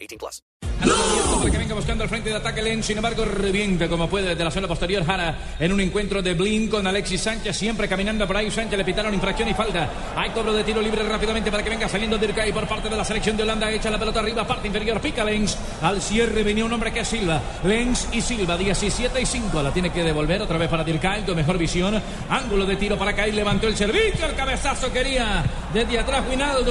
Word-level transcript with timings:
18 0.00 0.18
plus. 0.18 0.42
Para 0.80 1.50
que 1.50 1.58
venga 1.58 1.74
buscando 1.74 2.04
el 2.04 2.10
frente 2.10 2.30
de 2.30 2.36
ataque 2.36 2.62
Len, 2.62 2.82
sin 2.82 2.96
embargo 2.96 3.24
revienta 3.24 3.88
como 3.88 4.08
puede 4.08 4.28
desde 4.28 4.44
la 4.44 4.50
zona 4.50 4.68
posterior 4.68 5.04
Jara 5.04 5.36
en 5.58 5.72
un 5.72 5.80
encuentro 5.80 6.22
de 6.22 6.34
Blin 6.34 6.68
con 6.68 6.86
Alexis 6.86 7.20
Sánchez, 7.20 7.56
siempre 7.56 7.88
caminando 7.88 8.26
por 8.26 8.36
ahí. 8.36 8.50
Sánchez 8.50 8.78
le 8.78 8.84
pitaron 8.84 9.12
infracción 9.12 9.48
y 9.48 9.54
falta. 9.54 9.88
Hay 10.16 10.30
cobro 10.30 10.52
de 10.52 10.64
tiro 10.64 10.80
libre 10.80 11.02
rápidamente 11.02 11.50
para 11.50 11.62
que 11.62 11.70
venga 11.70 11.88
saliendo 11.88 12.18
Dirkay 12.18 12.52
por 12.52 12.66
parte 12.68 12.88
de 12.88 12.96
la 12.96 13.04
selección 13.04 13.36
de 13.36 13.42
Holanda. 13.42 13.70
Echa 13.70 13.90
la 13.90 13.98
pelota 13.98 14.20
arriba, 14.20 14.46
parte 14.46 14.68
inferior, 14.68 15.00
pica 15.00 15.24
Lens. 15.24 15.56
Al 15.82 16.00
cierre 16.00 16.42
venía 16.42 16.64
un 16.64 16.72
hombre 16.72 16.92
que 16.92 17.00
es 17.00 17.08
Silva. 17.08 17.40
Lens 17.64 18.08
y 18.12 18.20
Silva, 18.20 18.56
17 18.56 19.20
y 19.20 19.26
5. 19.26 19.62
La 19.62 19.72
tiene 19.72 19.90
que 19.90 20.04
devolver 20.04 20.42
otra 20.42 20.58
vez 20.58 20.68
para 20.68 20.84
Dirkay 20.84 21.24
con 21.24 21.36
mejor 21.36 21.58
visión. 21.58 22.00
Ángulo 22.30 22.66
de 22.66 22.76
tiro 22.76 22.96
para 22.96 23.14
Kai, 23.14 23.32
levantó 23.32 23.66
el 23.66 23.76
servicio. 23.76 24.26
El 24.26 24.34
cabezazo 24.34 24.92
quería 24.92 25.44
desde 25.72 25.98
atrás 25.98 26.22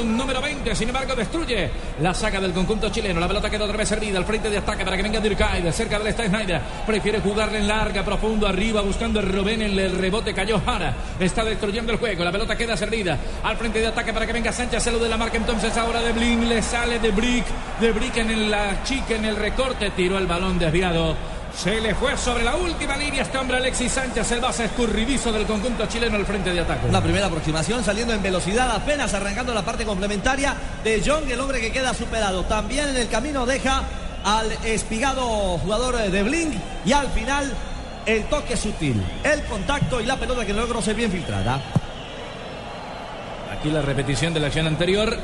un 0.01 0.17
número 0.17 0.41
20. 0.41 0.75
Sin 0.75 0.89
embargo, 0.89 1.15
destruye 1.15 1.69
la 2.01 2.13
saca 2.13 2.39
del 2.39 2.53
conjunto 2.53 2.89
chileno. 2.89 3.19
La 3.19 3.27
pelota 3.27 3.49
queda 3.49 3.65
otra 3.65 3.77
vez 3.77 3.87
al 3.97 4.25
frente 4.25 4.49
de 4.51 4.57
ataque 4.57 4.85
para 4.85 4.95
que 4.95 5.01
venga 5.01 5.19
Dirkay. 5.19 5.71
Cerca 5.71 5.97
del 5.97 6.07
está 6.07 6.23
Snyder. 6.27 6.61
Prefiere 6.85 7.19
jugarle 7.19 7.57
en 7.57 7.67
larga, 7.67 8.05
profundo, 8.05 8.45
arriba, 8.45 8.81
buscando 8.81 9.19
el 9.19 9.27
Robén. 9.27 9.63
En 9.63 9.77
el 9.77 9.97
rebote 9.97 10.35
cayó 10.35 10.61
Jara. 10.63 10.93
Está 11.19 11.43
destruyendo 11.43 11.91
el 11.91 11.97
juego. 11.97 12.23
La 12.23 12.31
pelota 12.31 12.55
queda 12.55 12.77
servida 12.77 13.17
al 13.43 13.57
frente 13.57 13.79
de 13.79 13.87
ataque 13.87 14.13
para 14.13 14.27
que 14.27 14.33
venga 14.33 14.51
Sánchez. 14.51 14.83
Se 14.83 14.91
lo 14.91 14.99
de 14.99 15.09
la 15.09 15.17
marca 15.17 15.37
entonces 15.37 15.75
ahora 15.77 16.01
de 16.01 16.11
Blin. 16.11 16.47
Le 16.47 16.61
sale 16.61 16.99
de 16.99 17.09
Brick. 17.09 17.45
De 17.81 17.91
Brick 17.91 18.17
en 18.17 18.51
la 18.51 18.83
chica, 18.83 19.15
en 19.15 19.25
el 19.25 19.35
recorte. 19.35 19.89
Tiró 19.89 20.19
el 20.19 20.27
balón 20.27 20.59
desviado. 20.59 21.15
Se 21.57 21.81
le 21.81 21.95
fue 21.95 22.15
sobre 22.15 22.43
la 22.43 22.55
última 22.55 22.95
línea 22.95 23.23
este 23.23 23.35
hombre 23.35 23.57
Alexis 23.57 23.91
Sánchez, 23.91 24.31
el 24.31 24.41
base 24.41 24.65
escurridizo 24.65 25.31
del 25.31 25.47
conjunto 25.47 25.87
chileno 25.87 26.15
al 26.15 26.25
frente 26.25 26.53
de 26.53 26.59
ataque. 26.59 26.87
La 26.91 27.01
primera 27.01 27.25
aproximación 27.25 27.83
saliendo 27.83 28.13
en 28.13 28.21
velocidad, 28.21 28.69
apenas 28.75 29.11
arrancando 29.15 29.55
la 29.55 29.65
parte 29.65 29.83
complementaria 29.83 30.55
de 30.83 31.01
John, 31.03 31.23
el 31.27 31.39
hombre 31.39 31.59
que 31.59 31.71
queda 31.71 31.95
superado. 31.95 32.43
También 32.43 32.89
en 32.89 32.97
el 32.97 33.09
camino 33.09 33.47
deja 33.47 33.81
al 34.23 34.51
espigado 34.65 35.57
jugador 35.57 35.97
de 35.97 36.23
Blink 36.23 36.53
y 36.85 36.91
al 36.91 37.09
final 37.09 37.51
el 38.05 38.25
toque 38.25 38.55
sutil, 38.55 39.03
el 39.23 39.43
contacto 39.45 39.99
y 39.99 40.05
la 40.05 40.15
pelota 40.15 40.45
que 40.45 40.53
logró 40.53 40.79
ser 40.79 40.93
bien 40.93 41.11
filtrada. 41.11 41.59
Aquí 43.51 43.71
la 43.71 43.81
repetición 43.81 44.31
de 44.31 44.41
la 44.41 44.47
acción 44.47 44.67
anterior. 44.67 45.17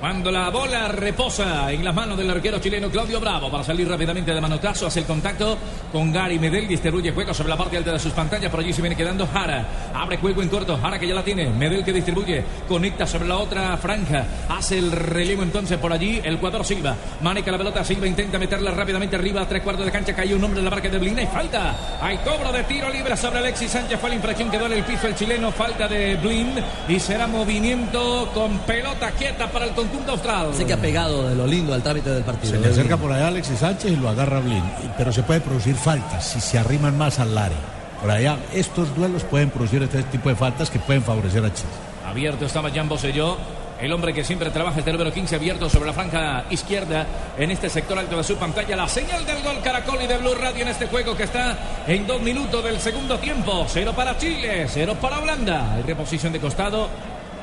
Cuando 0.00 0.30
la 0.30 0.48
bola 0.48 0.88
reposa 0.88 1.70
en 1.70 1.84
las 1.84 1.94
manos 1.94 2.16
del 2.16 2.30
arquero 2.30 2.58
chileno 2.58 2.88
Claudio 2.88 3.20
Bravo 3.20 3.50
para 3.50 3.62
salir 3.62 3.86
rápidamente 3.86 4.32
de 4.32 4.40
manotazo, 4.40 4.86
hace 4.86 5.00
el 5.00 5.04
contacto 5.04 5.58
con 5.92 6.10
Gary 6.10 6.38
Medel, 6.38 6.66
distribuye 6.66 7.12
juego 7.12 7.34
sobre 7.34 7.50
la 7.50 7.58
parte 7.58 7.76
alta 7.76 7.92
de 7.92 7.98
sus 7.98 8.14
pantallas, 8.14 8.50
por 8.50 8.60
allí 8.60 8.72
se 8.72 8.80
viene 8.80 8.96
quedando 8.96 9.26
Jara, 9.26 9.90
abre 9.94 10.16
juego 10.16 10.40
en 10.40 10.48
corto, 10.48 10.78
Jara 10.78 10.98
que 10.98 11.06
ya 11.06 11.12
la 11.12 11.22
tiene, 11.22 11.50
Medel 11.50 11.84
que 11.84 11.92
distribuye, 11.92 12.42
conecta 12.66 13.06
sobre 13.06 13.28
la 13.28 13.36
otra 13.36 13.76
franja, 13.76 14.24
hace 14.48 14.78
el 14.78 14.90
relevo 14.90 15.42
entonces 15.42 15.76
por 15.76 15.92
allí, 15.92 16.18
el 16.24 16.38
cuadro 16.38 16.64
Silva, 16.64 16.96
maneja 17.20 17.50
la 17.50 17.58
pelota, 17.58 17.84
Silva 17.84 18.06
intenta 18.06 18.38
meterla 18.38 18.70
rápidamente 18.70 19.16
arriba, 19.16 19.46
tres 19.46 19.62
cuartos 19.62 19.84
de 19.84 19.92
cancha, 19.92 20.16
cayó 20.16 20.36
un 20.36 20.44
hombre 20.44 20.60
en 20.60 20.64
la 20.64 20.70
marca 20.70 20.88
de 20.88 20.96
Blin, 20.96 21.18
y 21.18 21.26
falta, 21.26 21.98
hay 22.00 22.16
cobro 22.18 22.50
de 22.50 22.64
tiro 22.64 22.88
libre 22.88 23.18
sobre 23.18 23.40
Alexis 23.40 23.70
Sánchez, 23.70 24.00
fue 24.00 24.08
la 24.08 24.16
infracción 24.16 24.50
que 24.50 24.56
en 24.56 24.72
el 24.72 24.84
piso 24.84 25.08
el 25.08 25.14
chileno, 25.14 25.52
falta 25.52 25.86
de 25.86 26.16
Blin 26.16 26.54
y 26.88 26.98
será 26.98 27.26
movimiento 27.26 28.30
con 28.32 28.60
pelota 28.60 29.10
quieta 29.10 29.46
para 29.48 29.66
el 29.66 29.72
conjunto 29.90 30.12
austral. 30.12 30.54
Sé 30.54 30.66
que 30.66 30.72
ha 30.72 30.80
pegado 30.80 31.28
de 31.28 31.34
lo 31.34 31.46
lindo 31.46 31.74
al 31.74 31.82
trámite 31.82 32.10
del 32.10 32.22
partido. 32.22 32.54
Se 32.54 32.60
le 32.60 32.68
acerca 32.68 32.96
por 32.96 33.12
allá 33.12 33.28
Alexis 33.28 33.58
Sánchez 33.58 33.92
y 33.92 33.96
lo 33.96 34.08
agarra 34.08 34.40
Blin. 34.40 34.62
Pero 34.96 35.12
se 35.12 35.22
puede 35.22 35.40
producir 35.40 35.74
faltas 35.74 36.26
si 36.26 36.40
se 36.40 36.58
arriman 36.58 36.96
más 36.96 37.18
al 37.18 37.36
área. 37.36 37.58
Por 38.00 38.10
allá, 38.10 38.38
estos 38.54 38.94
duelos 38.96 39.24
pueden 39.24 39.50
producir 39.50 39.82
este 39.82 40.02
tipo 40.04 40.28
de 40.28 40.36
faltas 40.36 40.70
que 40.70 40.78
pueden 40.78 41.02
favorecer 41.02 41.44
a 41.44 41.52
Chile. 41.52 41.68
Abierto 42.06 42.46
estaba 42.46 42.70
Jan 42.70 42.88
Boselló. 42.88 43.36
El 43.80 43.94
hombre 43.94 44.12
que 44.12 44.24
siempre 44.24 44.50
trabaja 44.50 44.80
este 44.80 44.92
número 44.92 45.10
15 45.10 45.36
abierto 45.36 45.70
sobre 45.70 45.86
la 45.86 45.94
franja 45.94 46.44
izquierda 46.50 47.06
en 47.38 47.50
este 47.50 47.70
sector 47.70 47.98
alto 47.98 48.18
de 48.18 48.24
su 48.24 48.36
pantalla. 48.36 48.76
La 48.76 48.86
señal 48.86 49.24
del 49.24 49.42
gol 49.42 49.58
Caracol 49.64 50.02
y 50.02 50.06
de 50.06 50.18
Blue 50.18 50.34
Radio 50.34 50.62
en 50.62 50.68
este 50.68 50.86
juego 50.86 51.16
que 51.16 51.22
está 51.22 51.56
en 51.86 52.06
dos 52.06 52.20
minutos 52.20 52.62
del 52.62 52.78
segundo 52.78 53.18
tiempo. 53.18 53.64
Cero 53.68 53.94
para 53.96 54.18
Chile, 54.18 54.66
cero 54.68 54.96
para 55.00 55.20
Holanda. 55.20 55.72
Hay 55.74 55.82
reposición 55.82 56.30
de 56.30 56.40
costado. 56.40 56.90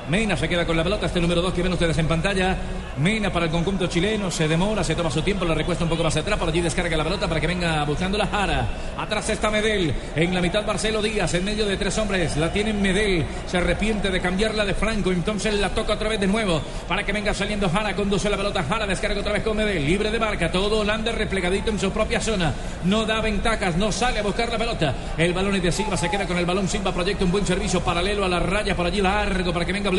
Mena 0.10 0.38
se 0.38 0.48
queda 0.48 0.66
con 0.66 0.78
la 0.78 0.84
pelota, 0.86 1.08
este 1.08 1.20
número 1.20 1.42
2 1.42 1.54
que 1.54 1.62
ven 1.62 1.74
ustedes 1.74 1.98
en 1.98 2.08
pantalla. 2.08 2.56
Mena 2.98 3.32
para 3.32 3.46
el 3.46 3.52
conjunto 3.52 3.88
chileno, 3.88 4.32
se 4.32 4.48
demora, 4.48 4.84
se 4.84 4.96
toma 4.96 5.12
su 5.12 5.22
tiempo, 5.22 5.46
le 5.46 5.54
recuesta 5.54 5.84
un 5.84 5.90
poco 5.90 6.04
más 6.04 6.16
atrás, 6.16 6.40
por 6.40 6.50
allí 6.50 6.62
descarga 6.62 6.96
la 6.98 7.04
pelota 7.04 7.28
para 7.28 7.40
que 7.40 7.46
venga 7.46 7.84
buscando 7.84 8.18
la 8.18 8.26
Jara. 8.26 8.68
Atrás 8.98 9.30
está 9.30 9.52
Medel, 9.52 9.94
en 10.16 10.34
la 10.34 10.42
mitad 10.42 10.66
Marcelo 10.66 11.02
Díaz, 11.02 11.34
en 11.36 11.46
medio 11.46 11.66
de 11.66 11.78
tres 11.78 11.96
hombres, 12.00 12.38
la 12.38 12.52
tiene 12.52 12.74
Medel, 12.74 13.26
se 13.46 13.58
arrepiente 13.58 14.10
de 14.10 14.20
cambiarla 14.20 14.66
de 14.66 14.74
Franco, 14.74 15.12
entonces 15.12 15.54
la 15.56 15.70
toca 15.70 15.94
otra 15.94 16.10
vez 16.10 16.20
de 16.20 16.26
nuevo, 16.26 16.60
para 16.88 17.04
que 17.04 17.14
venga 17.14 17.36
saliendo 17.36 17.70
Jara, 17.70 17.96
conduce 17.96 18.30
la 18.32 18.38
pelota, 18.38 18.64
Jara 18.64 18.88
descarga 18.88 19.20
otra 19.20 19.34
vez 19.34 19.44
con 19.44 19.58
Medel, 19.58 19.86
libre 19.86 20.10
de 20.10 20.18
marca, 20.18 20.52
todo 20.52 20.80
Holanda 20.80 21.12
replegadito 21.12 21.70
en 21.70 21.80
su 21.80 21.92
propia 21.92 22.20
zona, 22.20 22.52
no 22.86 23.06
da 23.06 23.22
ventajas, 23.22 23.76
no 23.76 23.92
sale 23.92 24.20
a 24.20 24.24
buscar 24.24 24.50
la 24.50 24.58
pelota, 24.58 24.96
el 25.18 25.34
balón 25.34 25.54
es 25.56 25.62
de 25.62 25.72
Silva, 25.72 25.98
se 25.98 26.10
queda 26.10 26.26
con 26.26 26.38
el 26.38 26.48
balón, 26.48 26.68
Silva 26.68 26.92
proyecta 26.92 27.26
un 27.26 27.32
buen 27.32 27.46
servicio 27.46 27.82
paralelo 27.82 28.26
a 28.26 28.30
la 28.30 28.40
raya, 28.40 28.76
por 28.76 28.88
allí 28.88 29.02
largo, 29.02 29.54
para 29.54 29.66
que 29.66 29.74
venga 29.74 29.92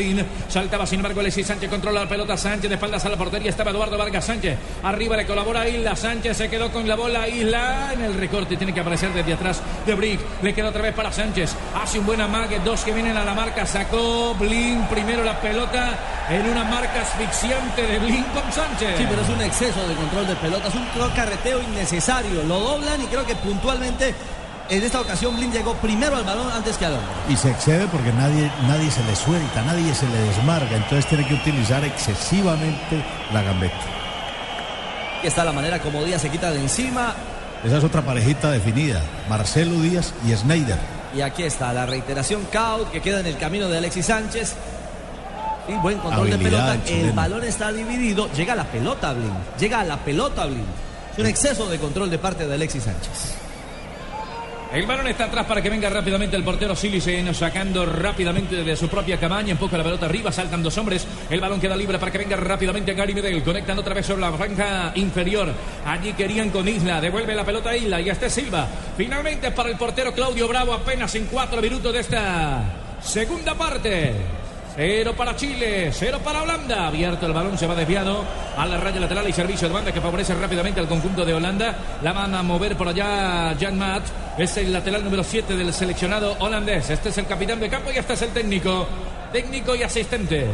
Saltaba 0.48 0.86
sin 0.86 1.00
embargo 1.00 1.20
Alexis 1.20 1.47
Sánchez, 1.47 1.69
controla 1.69 2.04
la 2.04 2.09
pelota. 2.09 2.36
Sánchez, 2.36 2.69
de 2.69 2.75
espaldas 2.76 3.04
a 3.04 3.09
la 3.09 3.16
portería. 3.16 3.50
Estaba 3.50 3.70
Eduardo 3.70 3.98
Vargas 3.98 4.25
Sánchez. 4.25 4.56
Arriba 4.82 5.16
le 5.16 5.26
colabora 5.26 5.69
Isla, 5.69 5.97
Sánchez 5.97 6.36
se 6.36 6.48
quedó 6.48 6.70
con 6.70 6.86
la 6.86 6.94
bola. 6.94 7.28
Isla 7.28 7.91
en 7.92 8.03
el 8.03 8.14
recorte, 8.14 8.56
tiene 8.56 8.72
que 8.72 8.81
aparecer 8.81 9.12
desde 9.12 9.32
atrás 9.32 9.60
de 9.86 9.94
Brick. 9.94 10.20
Le 10.42 10.54
queda 10.54 10.69
otra 10.69 10.82
vez 10.82 10.94
para 10.94 11.12
Sánchez, 11.12 11.54
hace 11.75 11.98
un 11.98 12.06
buen 12.06 12.20
amague, 12.20 12.60
dos 12.64 12.82
que 12.82 12.92
vienen 12.92 13.16
a 13.16 13.25
la 13.25 13.34
marca, 13.34 13.66
sacó 13.66 14.34
Blin 14.34 14.86
primero 14.91 15.25
la 15.25 15.41
pelota 15.41 15.98
en 16.30 16.47
una 16.47 16.65
marca 16.65 17.03
asfixiante 17.03 17.82
de 17.82 17.98
Blin 17.98 18.25
con 18.34 18.53
Sánchez. 18.53 18.98
Sí, 18.98 19.06
pero 19.09 19.22
es 19.22 19.28
un 19.28 19.42
exceso 19.42 19.88
de 19.88 19.94
control 19.94 20.26
de 20.26 20.36
pelota, 20.36 20.69
es 20.69 20.75
un 20.75 20.86
carreteo 21.15 21.60
innecesario. 21.62 22.42
Lo 22.44 22.60
doblan 22.60 23.03
y 23.03 23.06
creo 23.06 23.26
que 23.26 23.34
puntualmente 23.36 24.15
en 24.71 24.83
esta 24.83 25.01
ocasión 25.01 25.34
Blin 25.37 25.51
llegó 25.51 25.75
primero 25.75 26.17
al 26.17 26.25
balón 26.25 26.51
antes 26.51 26.77
que 26.77 26.87
al 26.87 26.95
hombre. 26.95 27.09
Y 27.29 27.37
se 27.37 27.51
excede 27.51 27.87
porque 27.89 28.12
nadie, 28.12 28.51
nadie 28.67 28.91
se 28.91 29.03
le 29.05 29.17
suelta, 29.17 29.62
nadie 29.62 29.95
se 29.95 30.06
le 30.09 30.19
desmarga. 30.19 30.77
Entonces 30.77 31.06
tiene 31.06 31.27
que 31.27 31.34
utilizar 31.34 31.84
excesivamente 31.84 33.03
la 33.33 33.43
gambeta. 33.43 33.77
Aquí 35.19 35.27
está 35.27 35.45
la 35.45 35.53
manera 35.53 35.81
como 35.81 36.05
Díaz 36.05 36.23
se 36.23 36.31
quita 36.31 36.51
de 36.51 36.61
encima. 36.61 37.15
Esa 37.65 37.78
es 37.78 37.84
otra 37.84 38.03
parejita 38.03 38.51
definida. 38.51 39.03
Marcelo 39.28 39.81
Díaz 39.81 40.12
y 40.27 40.34
Snyder. 40.37 40.78
Y 41.17 41.23
aquí 41.23 41.43
está 41.43 41.73
la 41.73 41.87
reiteración 41.87 42.47
Kaut 42.53 42.91
que 42.91 43.01
queda 43.01 43.21
en 43.21 43.27
el 43.27 43.37
camino 43.39 43.69
de 43.69 43.78
Alexis 43.78 44.07
Sánchez. 44.07 44.55
Y 45.67 45.73
buen 45.75 45.99
control 45.99 46.31
de 46.31 46.39
pelota. 46.39 46.77
El 46.87 47.12
balón 47.12 47.43
está 47.45 47.73
dividido. 47.73 48.31
Llega 48.33 48.53
a 48.53 48.57
la 48.57 48.65
pelota 48.65 49.12
Blin. 49.12 49.33
Llega 49.59 49.81
a 49.81 49.84
la 49.84 49.97
pelota 49.97 50.47
Blin. 50.47 50.65
Es 51.12 51.19
un 51.19 51.27
exceso 51.27 51.69
de 51.69 51.78
control 51.78 52.11
de 52.11 52.19
parte 52.19 52.47
de 52.47 52.55
Alexis 52.55 52.84
Sánchez. 52.84 53.47
El 54.73 54.84
balón 54.84 55.06
está 55.06 55.25
atrás 55.25 55.47
para 55.47 55.62
que 55.62 55.71
venga 55.71 55.89
rápidamente 55.89 56.37
el 56.37 56.45
portero 56.45 56.77
Silicen, 56.77 57.34
sacando 57.34 57.87
rápidamente 57.87 58.62
de 58.62 58.77
su 58.77 58.87
propia 58.89 59.19
cabaña, 59.19 59.53
empuja 59.53 59.79
la 59.79 59.84
pelota 59.84 60.05
arriba, 60.05 60.31
saltan 60.31 60.62
dos 60.62 60.77
hombres, 60.77 61.06
el 61.31 61.41
balón 61.41 61.59
queda 61.59 61.75
libre 61.75 61.99
para 61.99 62.12
que 62.12 62.19
venga 62.19 62.37
rápidamente 62.37 62.93
Gary 62.93 63.15
Medel, 63.15 63.43
conectan 63.43 63.78
otra 63.78 63.95
vez 63.95 64.05
sobre 64.05 64.21
la 64.21 64.33
franja 64.33 64.93
inferior, 64.97 65.49
allí 65.87 66.12
querían 66.12 66.51
con 66.51 66.69
Isla, 66.69 67.01
devuelve 67.01 67.34
la 67.34 67.47
pelota 67.47 67.71
a 67.71 67.77
Isla 67.78 67.98
y 68.03 68.10
este 68.10 68.28
Silva, 68.28 68.69
finalmente 68.95 69.51
para 69.53 69.71
el 69.71 69.77
portero 69.78 70.13
Claudio 70.13 70.47
Bravo 70.47 70.75
apenas 70.75 71.15
en 71.15 71.25
cuatro 71.27 71.63
minutos 71.63 71.91
de 71.91 72.01
esta 72.01 72.63
segunda 73.01 73.54
parte. 73.54 74.47
Cero 74.80 75.13
para 75.16 75.34
Chile, 75.34 75.91
cero 75.92 76.21
para 76.22 76.41
Holanda. 76.41 76.86
Abierto 76.86 77.27
el 77.27 77.33
balón, 77.33 77.59
se 77.59 77.66
va 77.66 77.75
desviado 77.75 78.25
a 78.57 78.65
la 78.65 78.77
raya 78.77 79.01
lateral 79.01 79.28
y 79.28 79.33
servicio 79.33 79.66
de 79.66 79.75
banda 79.75 79.91
que 79.91 80.01
favorece 80.01 80.36
rápidamente 80.36 80.78
al 80.78 80.86
conjunto 80.86 81.25
de 81.25 81.34
Holanda. 81.34 81.98
La 82.01 82.13
van 82.13 82.33
a 82.33 82.45
mover 82.45 82.77
por 82.77 82.86
allá 82.86 83.57
Jan 83.59 83.77
Matt. 83.77 84.04
Es 84.39 84.57
el 84.57 84.72
lateral 84.72 85.03
número 85.03 85.25
7 85.25 85.57
del 85.57 85.75
seleccionado 85.75 86.36
holandés. 86.39 86.91
Este 86.91 87.09
es 87.09 87.19
el 87.19 87.27
capitán 87.27 87.59
de 87.59 87.69
campo 87.69 87.91
y 87.92 87.98
este 87.98 88.13
es 88.13 88.22
el 88.22 88.30
técnico. 88.30 88.86
Técnico 89.33 89.75
y 89.75 89.83
asistente. 89.83 90.47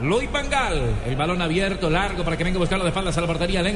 Luis 0.00 0.30
Vangal, 0.30 0.80
el 1.06 1.16
balón 1.16 1.42
abierto, 1.42 1.90
largo 1.90 2.22
para 2.22 2.36
que 2.36 2.44
venga 2.44 2.56
a 2.56 2.60
buscar 2.60 2.78
de 2.84 2.90
espaldas 2.90 3.18
a 3.18 3.20
la 3.20 3.26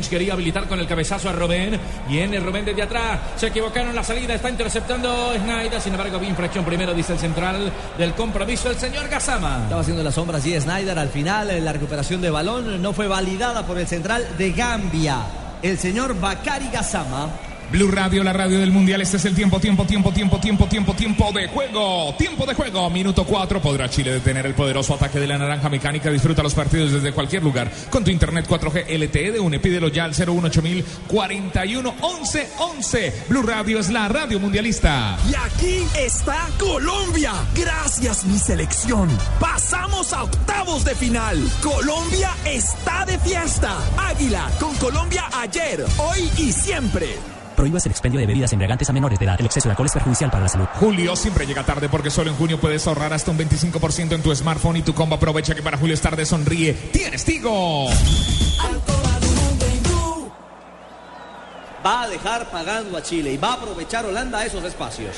quería 0.09 0.35
habilitar 0.35 0.69
con 0.69 0.79
el 0.79 0.87
cabezazo 0.87 1.29
a 1.29 1.33
Robén. 1.33 1.81
Viene 2.09 2.39
Robén 2.39 2.65
desde 2.65 2.83
atrás. 2.83 3.19
Se 3.37 3.49
equivocaron 3.49 3.93
la 3.93 4.05
salida. 4.05 4.35
Está 4.35 4.49
interceptando 4.49 5.33
Snyder. 5.35 5.81
Sin 5.81 5.93
embargo, 5.93 6.21
bien 6.21 6.31
infracción 6.31 6.65
primero, 6.65 6.95
dice 6.95 7.15
el 7.15 7.19
central 7.19 7.73
del 7.99 8.15
compromiso, 8.15 8.71
el 8.71 8.77
señor 8.77 9.09
Gazama. 9.09 9.63
Estaba 9.65 9.81
haciendo 9.81 10.05
las 10.05 10.15
sombras 10.15 10.47
y 10.47 10.61
Snyder 10.61 10.97
al 10.97 11.09
final. 11.09 11.51
eh, 11.51 11.61
La 11.61 11.73
recuperación 11.73 12.21
de 12.21 12.31
balón 12.31 12.81
no 12.81 12.93
fue 12.93 13.09
validada 13.09 13.67
por 13.67 13.79
el 13.79 13.89
central 13.89 14.25
de 14.39 14.53
Gambia. 14.53 15.19
El 15.61 15.77
señor 15.77 16.19
Bakari 16.21 16.69
Gazama. 16.73 17.31
Blue 17.73 17.91
Radio, 17.91 18.23
la 18.23 18.35
radio 18.35 18.61
del 18.61 18.71
mundial. 18.71 19.01
Este 19.01 19.17
es 19.17 19.25
el 19.25 19.35
tiempo, 19.35 19.59
tiempo, 19.59 19.87
tiempo, 19.87 20.13
tiempo, 20.13 20.39
tiempo, 20.39 20.67
tiempo, 20.67 20.95
tiempo 20.95 21.33
de 21.33 21.49
juego. 21.49 22.15
Tiempo 22.19 22.45
de 22.45 22.53
juego. 22.53 22.91
Minuto 22.91 23.25
4. 23.25 23.63
Podrá 23.63 23.89
Chile 23.89 24.13
detener 24.13 24.45
el 24.45 24.53
poderoso 24.53 24.93
ataque 24.93 25.19
de 25.19 25.27
la 25.27 25.39
naranja 25.39 25.71
mecánica. 25.71 26.11
Disfruta 26.11 26.43
los 26.43 26.53
partidos 26.53 26.93
desde 26.93 27.13
cualquier 27.13 27.43
lugar 27.43 27.73
con 27.89 28.05
tu 28.05 28.11
internet 28.11 28.47
4G 28.47 28.85
LTE 28.91 29.33
de 29.33 29.41
UNE. 29.41 29.59
Pídelo 29.59 29.89
ya 29.89 30.05
al 30.05 30.15
018000 30.15 30.85
41 31.09 31.95
11 31.99 32.49
11. 32.59 33.25
Blue 33.31 33.43
Radio 33.43 33.79
es 33.79 33.89
la 33.89 34.07
radio 34.07 34.39
mundialista. 34.39 35.17
Y 35.31 35.35
aquí 35.35 35.87
está 35.99 36.49
Colombia. 36.59 37.33
Gracias 37.55 38.27
mi 38.27 38.39
selección. 38.39 39.09
Pasamos 39.41 40.13
a 40.13 40.25
octavos 40.25 40.85
de 40.85 40.95
final. 40.95 41.39
Colombia 41.63 42.33
está 42.45 43.07
de 43.07 43.19
fiesta. 43.19 43.79
Águila 43.97 44.51
con 44.61 44.75
Colombia 44.77 45.25
ayer, 45.33 45.87
hoy 45.97 46.31
y 46.37 46.53
siempre. 46.53 47.17
Prohíbas 47.63 47.87
el 47.87 47.93
expendio 47.93 48.19
de 48.19 48.27
bebidas 48.27 48.53
embriagantes 48.53 48.91
a 48.91 48.93
menores 48.93 49.21
de 49.21 49.25
edad. 49.25 49.37
El 49.39 49.47
exceso 49.47 49.69
de 49.69 49.71
alcohol 49.71 49.87
es 49.87 49.93
perjudicial 49.93 50.33
para 50.33 50.43
la 50.43 50.49
salud. 50.49 50.67
Julio 50.81 51.15
siempre 51.15 51.47
llega 51.47 51.63
tarde 51.63 51.89
porque 51.89 52.11
solo 52.11 52.29
en 52.29 52.37
junio 52.37 52.59
puedes 52.59 52.85
ahorrar 52.89 53.13
hasta 53.13 53.31
un 53.31 53.39
25% 53.39 54.17
en 54.17 54.21
tu 54.21 54.35
smartphone 54.35 54.79
y 54.79 54.83
tu 54.83 54.93
combo 54.95 55.15
aprovecha 55.15 55.55
que 55.55 55.63
para 55.63 55.79
Julio 55.79 55.95
es 55.95 56.01
tarde 56.01 56.27
sonríe. 56.27 56.73
Tienes 56.73 57.25
Tigo. 57.25 57.87
Va 61.87 62.03
a 62.03 62.09
dejar 62.09 62.51
pagando 62.51 62.99
a 62.99 63.03
Chile 63.05 63.33
y 63.33 63.37
va 63.37 63.51
a 63.51 63.53
aprovechar 63.53 64.07
Holanda 64.07 64.45
esos 64.45 64.65
espacios. 64.65 65.15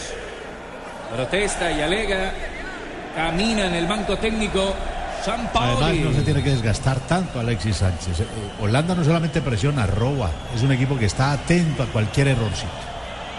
Protesta 1.17 1.73
y 1.73 1.81
alega. 1.81 2.35
Camina 3.17 3.69
en 3.69 3.75
el 3.75 3.87
banco 3.87 4.19
técnico. 4.19 4.75
San 5.25 5.49
Además, 5.55 5.95
no 5.95 6.13
se 6.13 6.21
tiene 6.21 6.43
que 6.43 6.51
desgastar 6.51 7.01
tanto 7.01 7.41
Alexis 7.41 7.77
Sánchez. 7.77 8.21
Eh, 8.21 8.27
Holanda 8.61 8.95
no 8.95 9.03
solamente 9.03 9.41
presiona, 9.41 9.87
roba. 9.87 10.31
Es 10.55 10.63
un 10.63 10.73
equipo 10.73 10.99
que 10.99 11.07
está 11.07 11.33
atento 11.33 11.83
a 11.83 11.87
cualquier 11.87 12.29
errorcito. 12.29 12.69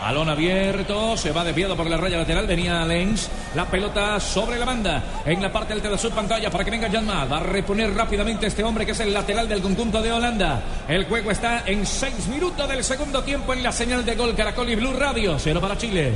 Balón 0.02 0.30
abierto, 0.30 1.16
se 1.18 1.32
va 1.32 1.44
desviado 1.44 1.76
por 1.76 1.88
la 1.88 1.98
raya 1.98 2.18
lateral, 2.18 2.46
venía 2.46 2.86
Lenz, 2.86 3.28
la 3.56 3.66
pelota 3.66 4.20
sobre 4.20 4.60
la 4.60 4.66
banda, 4.66 5.04
en 5.26 5.42
la 5.42 5.52
parte 5.52 5.74
alta 5.74 5.90
de 5.90 5.98
su 5.98 6.12
pantalla 6.12 6.52
para 6.52 6.64
que 6.64 6.70
venga 6.70 6.92
Janma, 6.92 7.26
va 7.26 7.38
a 7.38 7.40
reponer 7.40 7.92
rápidamente 7.92 8.46
este 8.46 8.64
hombre 8.64 8.86
que 8.86 8.92
es 8.92 9.00
el 9.00 9.12
lateral 9.12 9.50
del 9.50 9.64
conjunto 9.64 10.04
de 10.04 10.12
Holanda. 10.12 10.62
El 10.88 11.06
juego 11.06 11.32
está 11.32 11.64
en 11.66 11.88
seis 11.88 12.28
minutos 12.28 12.70
del 12.70 12.84
segundo 12.84 13.24
tiempo 13.24 13.54
en 13.54 13.64
la 13.64 13.72
señal 13.72 14.06
de 14.06 14.14
gol 14.14 14.36
Caracol 14.36 14.70
y 14.70 14.76
Blue 14.76 14.94
Radio, 14.94 15.38
cero 15.40 15.60
para 15.60 15.76
Chile. 15.76 16.14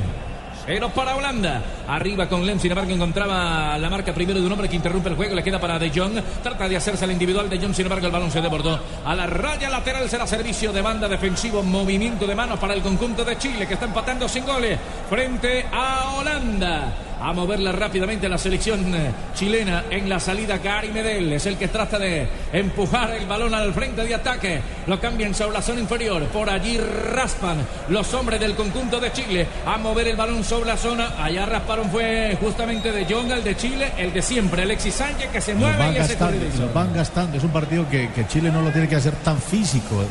Cero 0.66 0.90
para 0.94 1.16
Holanda. 1.16 1.62
Arriba 1.88 2.28
con 2.28 2.46
Lenz, 2.46 2.62
sin 2.62 2.70
embargo, 2.70 2.90
encontraba 2.92 3.76
la 3.78 3.90
marca 3.90 4.12
primero 4.12 4.40
de 4.40 4.46
un 4.46 4.52
hombre 4.52 4.68
que 4.68 4.76
interrumpe 4.76 5.08
el 5.08 5.16
juego. 5.16 5.34
Le 5.34 5.42
queda 5.42 5.58
para 5.58 5.78
De 5.78 5.90
Jong. 5.90 6.20
Trata 6.42 6.68
de 6.68 6.76
hacerse 6.76 7.04
al 7.04 7.12
individual 7.12 7.48
de 7.48 7.58
Jong, 7.58 7.74
sin 7.74 7.86
embargo, 7.86 8.06
el 8.06 8.12
balón 8.12 8.30
se 8.30 8.40
desbordó. 8.40 8.78
A 9.04 9.14
la 9.14 9.26
raya 9.26 9.68
lateral 9.70 10.08
será 10.08 10.26
servicio 10.26 10.72
de 10.72 10.82
banda 10.82 11.08
defensivo. 11.08 11.62
Movimiento 11.62 12.26
de 12.26 12.34
manos 12.34 12.58
para 12.58 12.74
el 12.74 12.82
conjunto 12.82 13.24
de 13.24 13.38
Chile, 13.38 13.66
que 13.66 13.74
está 13.74 13.86
empatando 13.86 14.28
sin 14.28 14.44
goles 14.44 14.78
frente 15.08 15.66
a 15.72 16.14
Holanda. 16.16 17.09
A 17.20 17.32
moverla 17.32 17.72
rápidamente 17.72 18.28
la 18.28 18.38
selección 18.38 18.94
eh, 18.94 19.10
chilena 19.34 19.84
en 19.90 20.08
la 20.08 20.18
salida. 20.18 20.58
Gary 20.58 20.90
Medel 20.90 21.32
es 21.32 21.46
el 21.46 21.56
que 21.56 21.68
trata 21.68 21.98
de 21.98 22.26
empujar 22.52 23.10
el 23.12 23.26
balón 23.26 23.54
al 23.54 23.72
frente 23.74 24.04
de 24.04 24.14
ataque. 24.14 24.60
Lo 24.86 24.98
cambian 25.00 25.34
sobre 25.34 25.54
la 25.54 25.62
zona 25.62 25.80
inferior. 25.80 26.22
Por 26.24 26.48
allí 26.48 26.78
raspan 26.78 27.58
los 27.88 28.12
hombres 28.14 28.40
del 28.40 28.54
conjunto 28.54 28.98
de 29.00 29.12
Chile 29.12 29.46
a 29.66 29.76
mover 29.78 30.08
el 30.08 30.16
balón 30.16 30.42
sobre 30.44 30.70
la 30.70 30.76
zona. 30.76 31.22
Allá 31.22 31.46
rasparon 31.46 31.90
fue 31.90 32.36
justamente 32.40 32.90
de 32.90 33.04
Jong, 33.04 33.30
el 33.30 33.44
de 33.44 33.56
Chile, 33.56 33.92
el 33.98 34.12
de 34.12 34.22
siempre, 34.22 34.62
Alexis 34.62 34.94
Sánchez, 34.94 35.30
que 35.30 35.40
se 35.40 35.54
mueve 35.54 35.90
y 35.90 35.94
gastando, 35.94 36.36
los 36.58 36.74
van 36.74 36.94
gastando. 36.94 37.36
Es 37.36 37.44
un 37.44 37.50
partido 37.50 37.88
que, 37.88 38.10
que 38.10 38.26
Chile 38.26 38.50
no 38.50 38.62
lo 38.62 38.70
tiene 38.70 38.88
que 38.88 38.96
hacer 38.96 39.14
tan 39.16 39.38
físico. 39.38 40.02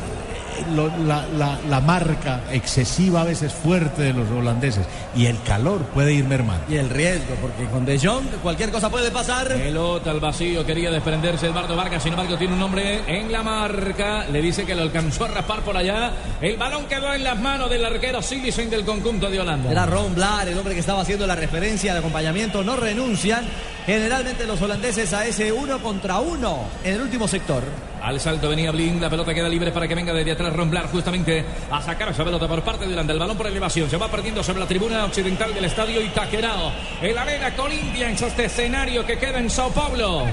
Lo- 0.74 0.88
la, 1.06 1.26
la- 1.36 1.58
la 1.68 1.80
marca 1.80 2.40
excesiva 2.50 3.22
a 3.22 3.24
veces 3.24 3.52
fuerte 3.52 4.02
de 4.02 4.12
los 4.12 4.30
holandeses 4.30 4.86
y 5.16 5.26
el 5.26 5.40
calor 5.42 5.80
puede 5.94 6.12
ir 6.12 6.24
mermando. 6.24 6.64
Y 6.68 6.76
el 6.76 6.88
riesgo, 6.90 7.34
porque 7.40 7.64
con 7.66 7.84
De 7.84 7.98
Jong 7.98 8.26
cualquier 8.42 8.70
cosa 8.70 8.90
puede 8.90 9.10
pasar. 9.10 9.48
Pelota 9.48 10.10
al 10.10 10.20
vacío, 10.20 10.64
quería 10.64 10.90
desprenderse 10.90 11.46
Eduardo 11.46 11.76
Vargas, 11.76 12.02
sin 12.02 12.12
embargo 12.12 12.36
tiene 12.36 12.54
un 12.54 12.62
hombre 12.62 13.02
en 13.06 13.30
la 13.32 13.42
marca, 13.42 14.26
le 14.30 14.40
dice 14.42 14.64
que 14.64 14.74
lo 14.74 14.82
alcanzó 14.82 15.24
a 15.24 15.28
raspar 15.28 15.60
por 15.62 15.76
allá, 15.76 16.12
el 16.40 16.56
balón 16.56 16.86
quedó 16.86 17.12
en 17.12 17.24
las 17.24 17.38
manos 17.38 17.68
del 17.70 17.84
arquero 17.84 18.22
Silicen 18.22 18.70
del 18.70 18.84
conjunto 18.84 19.30
de 19.30 19.40
Holanda. 19.40 19.70
Era 19.70 19.86
Ron 19.86 20.14
Blair, 20.14 20.48
el 20.48 20.58
hombre 20.58 20.74
que 20.74 20.80
estaba 20.80 21.00
haciendo 21.02 21.26
la 21.26 21.36
referencia 21.36 21.92
de 21.92 21.98
acompañamiento. 22.00 22.62
No 22.62 22.76
renuncian 22.76 23.44
generalmente 23.86 24.46
los 24.46 24.60
holandeses 24.62 25.12
a 25.12 25.26
ese 25.26 25.52
uno 25.52 25.78
contra 25.80 26.20
uno 26.20 26.58
en 26.84 26.94
el 26.94 27.00
último 27.00 27.26
sector. 27.26 27.62
Al 28.02 28.18
salto 28.18 28.48
venía 28.48 28.70
Blin, 28.70 29.00
la 29.00 29.10
pelota 29.10 29.34
queda 29.34 29.48
libre 29.48 29.72
para 29.72 29.86
que 29.86 29.94
venga 29.94 30.12
desde 30.12 30.32
atrás 30.32 30.52
Romblar 30.54 30.86
justamente 30.90 31.44
a 31.70 31.82
sacar 31.82 32.08
esa 32.08 32.24
pelota 32.24 32.48
por 32.48 32.62
parte 32.62 32.86
de 32.86 32.92
Holanda. 32.92 33.12
El 33.12 33.18
balón 33.18 33.36
por 33.36 33.46
elevación 33.46 33.90
se 33.90 33.96
va 33.96 34.08
perdiendo 34.08 34.42
sobre 34.42 34.60
la 34.60 34.66
tribuna 34.66 35.04
occidental 35.04 35.52
del 35.52 35.66
estadio 35.66 36.00
Itaquerao. 36.00 36.72
El 37.02 37.16
Arena 37.16 37.54
Corinthians, 37.54 38.22
este 38.22 38.46
escenario 38.46 39.04
que 39.04 39.18
queda 39.18 39.38
en 39.38 39.50
Sao 39.50 39.70
Paulo. 39.70 40.24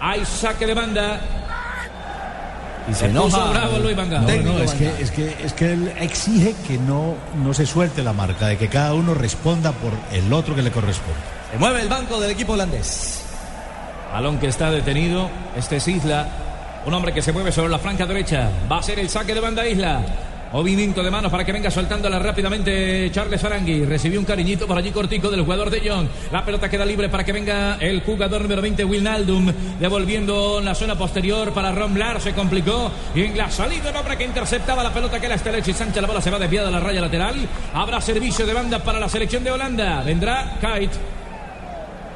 Hay 0.00 0.24
saque 0.24 0.66
de 0.66 0.74
banda. 0.74 1.20
Y 2.88 2.94
Se 2.94 3.08
puso 3.08 3.50
bravo 3.50 3.78
Luis. 3.78 3.96
No, 3.96 4.58
es 4.60 4.72
que, 4.74 4.86
es, 5.00 5.10
que, 5.10 5.36
es 5.42 5.52
que 5.52 5.72
él 5.72 5.92
exige 5.98 6.54
que 6.66 6.78
no, 6.78 7.14
no 7.42 7.52
se 7.52 7.66
suelte 7.66 8.02
la 8.02 8.12
marca, 8.12 8.46
de 8.46 8.56
que 8.56 8.68
cada 8.68 8.94
uno 8.94 9.12
responda 9.12 9.72
por 9.72 9.92
el 10.12 10.32
otro 10.32 10.54
que 10.54 10.62
le 10.62 10.70
corresponde. 10.70 11.18
Se 11.50 11.58
mueve 11.58 11.80
el 11.82 11.88
banco 11.88 12.20
del 12.20 12.30
equipo 12.30 12.52
holandés. 12.52 13.22
Balón 14.12 14.38
que 14.38 14.46
está 14.46 14.70
detenido. 14.70 15.28
Este 15.56 15.76
es 15.76 15.88
Isla. 15.88 16.45
Un 16.86 16.94
hombre 16.94 17.12
que 17.12 17.20
se 17.20 17.32
mueve 17.32 17.50
sobre 17.50 17.68
la 17.68 17.80
franca 17.80 18.06
derecha. 18.06 18.48
Va 18.70 18.78
a 18.78 18.82
ser 18.82 19.00
el 19.00 19.08
saque 19.08 19.34
de 19.34 19.40
banda 19.40 19.66
Isla. 19.66 20.04
Movimiento 20.52 21.02
de 21.02 21.10
manos 21.10 21.32
para 21.32 21.44
que 21.44 21.50
venga 21.50 21.68
soltándola 21.68 22.20
rápidamente 22.20 23.10
Charles 23.10 23.42
Arangui. 23.42 23.84
Recibió 23.84 24.20
un 24.20 24.24
cariñito 24.24 24.68
por 24.68 24.78
allí 24.78 24.92
cortico 24.92 25.28
del 25.28 25.42
jugador 25.42 25.68
de 25.68 25.82
John. 25.84 26.08
La 26.30 26.44
pelota 26.44 26.68
queda 26.68 26.84
libre 26.84 27.08
para 27.08 27.24
que 27.24 27.32
venga 27.32 27.76
el 27.80 28.02
jugador 28.02 28.42
número 28.42 28.62
20, 28.62 28.84
Wilnaldum. 28.84 29.52
Devolviendo 29.80 30.60
la 30.60 30.76
zona 30.76 30.96
posterior 30.96 31.52
para 31.52 31.72
Romlar. 31.72 32.20
Se 32.20 32.32
complicó. 32.32 32.92
Y 33.16 33.24
en 33.24 33.36
la 33.36 33.50
salida 33.50 33.90
un 33.90 33.96
hombre 33.96 34.16
que 34.16 34.22
interceptaba 34.22 34.84
la 34.84 34.92
pelota 34.92 35.18
que 35.18 35.26
era 35.26 35.34
Estelechi 35.34 35.72
Sánchez. 35.72 36.00
La 36.00 36.06
bola 36.06 36.20
se 36.20 36.30
va 36.30 36.38
desviada 36.38 36.68
a 36.68 36.70
la 36.70 36.78
raya 36.78 37.00
lateral. 37.00 37.34
Habrá 37.74 38.00
servicio 38.00 38.46
de 38.46 38.54
banda 38.54 38.78
para 38.78 39.00
la 39.00 39.08
selección 39.08 39.42
de 39.42 39.50
Holanda. 39.50 40.04
Vendrá 40.04 40.56
Kite. 40.60 40.96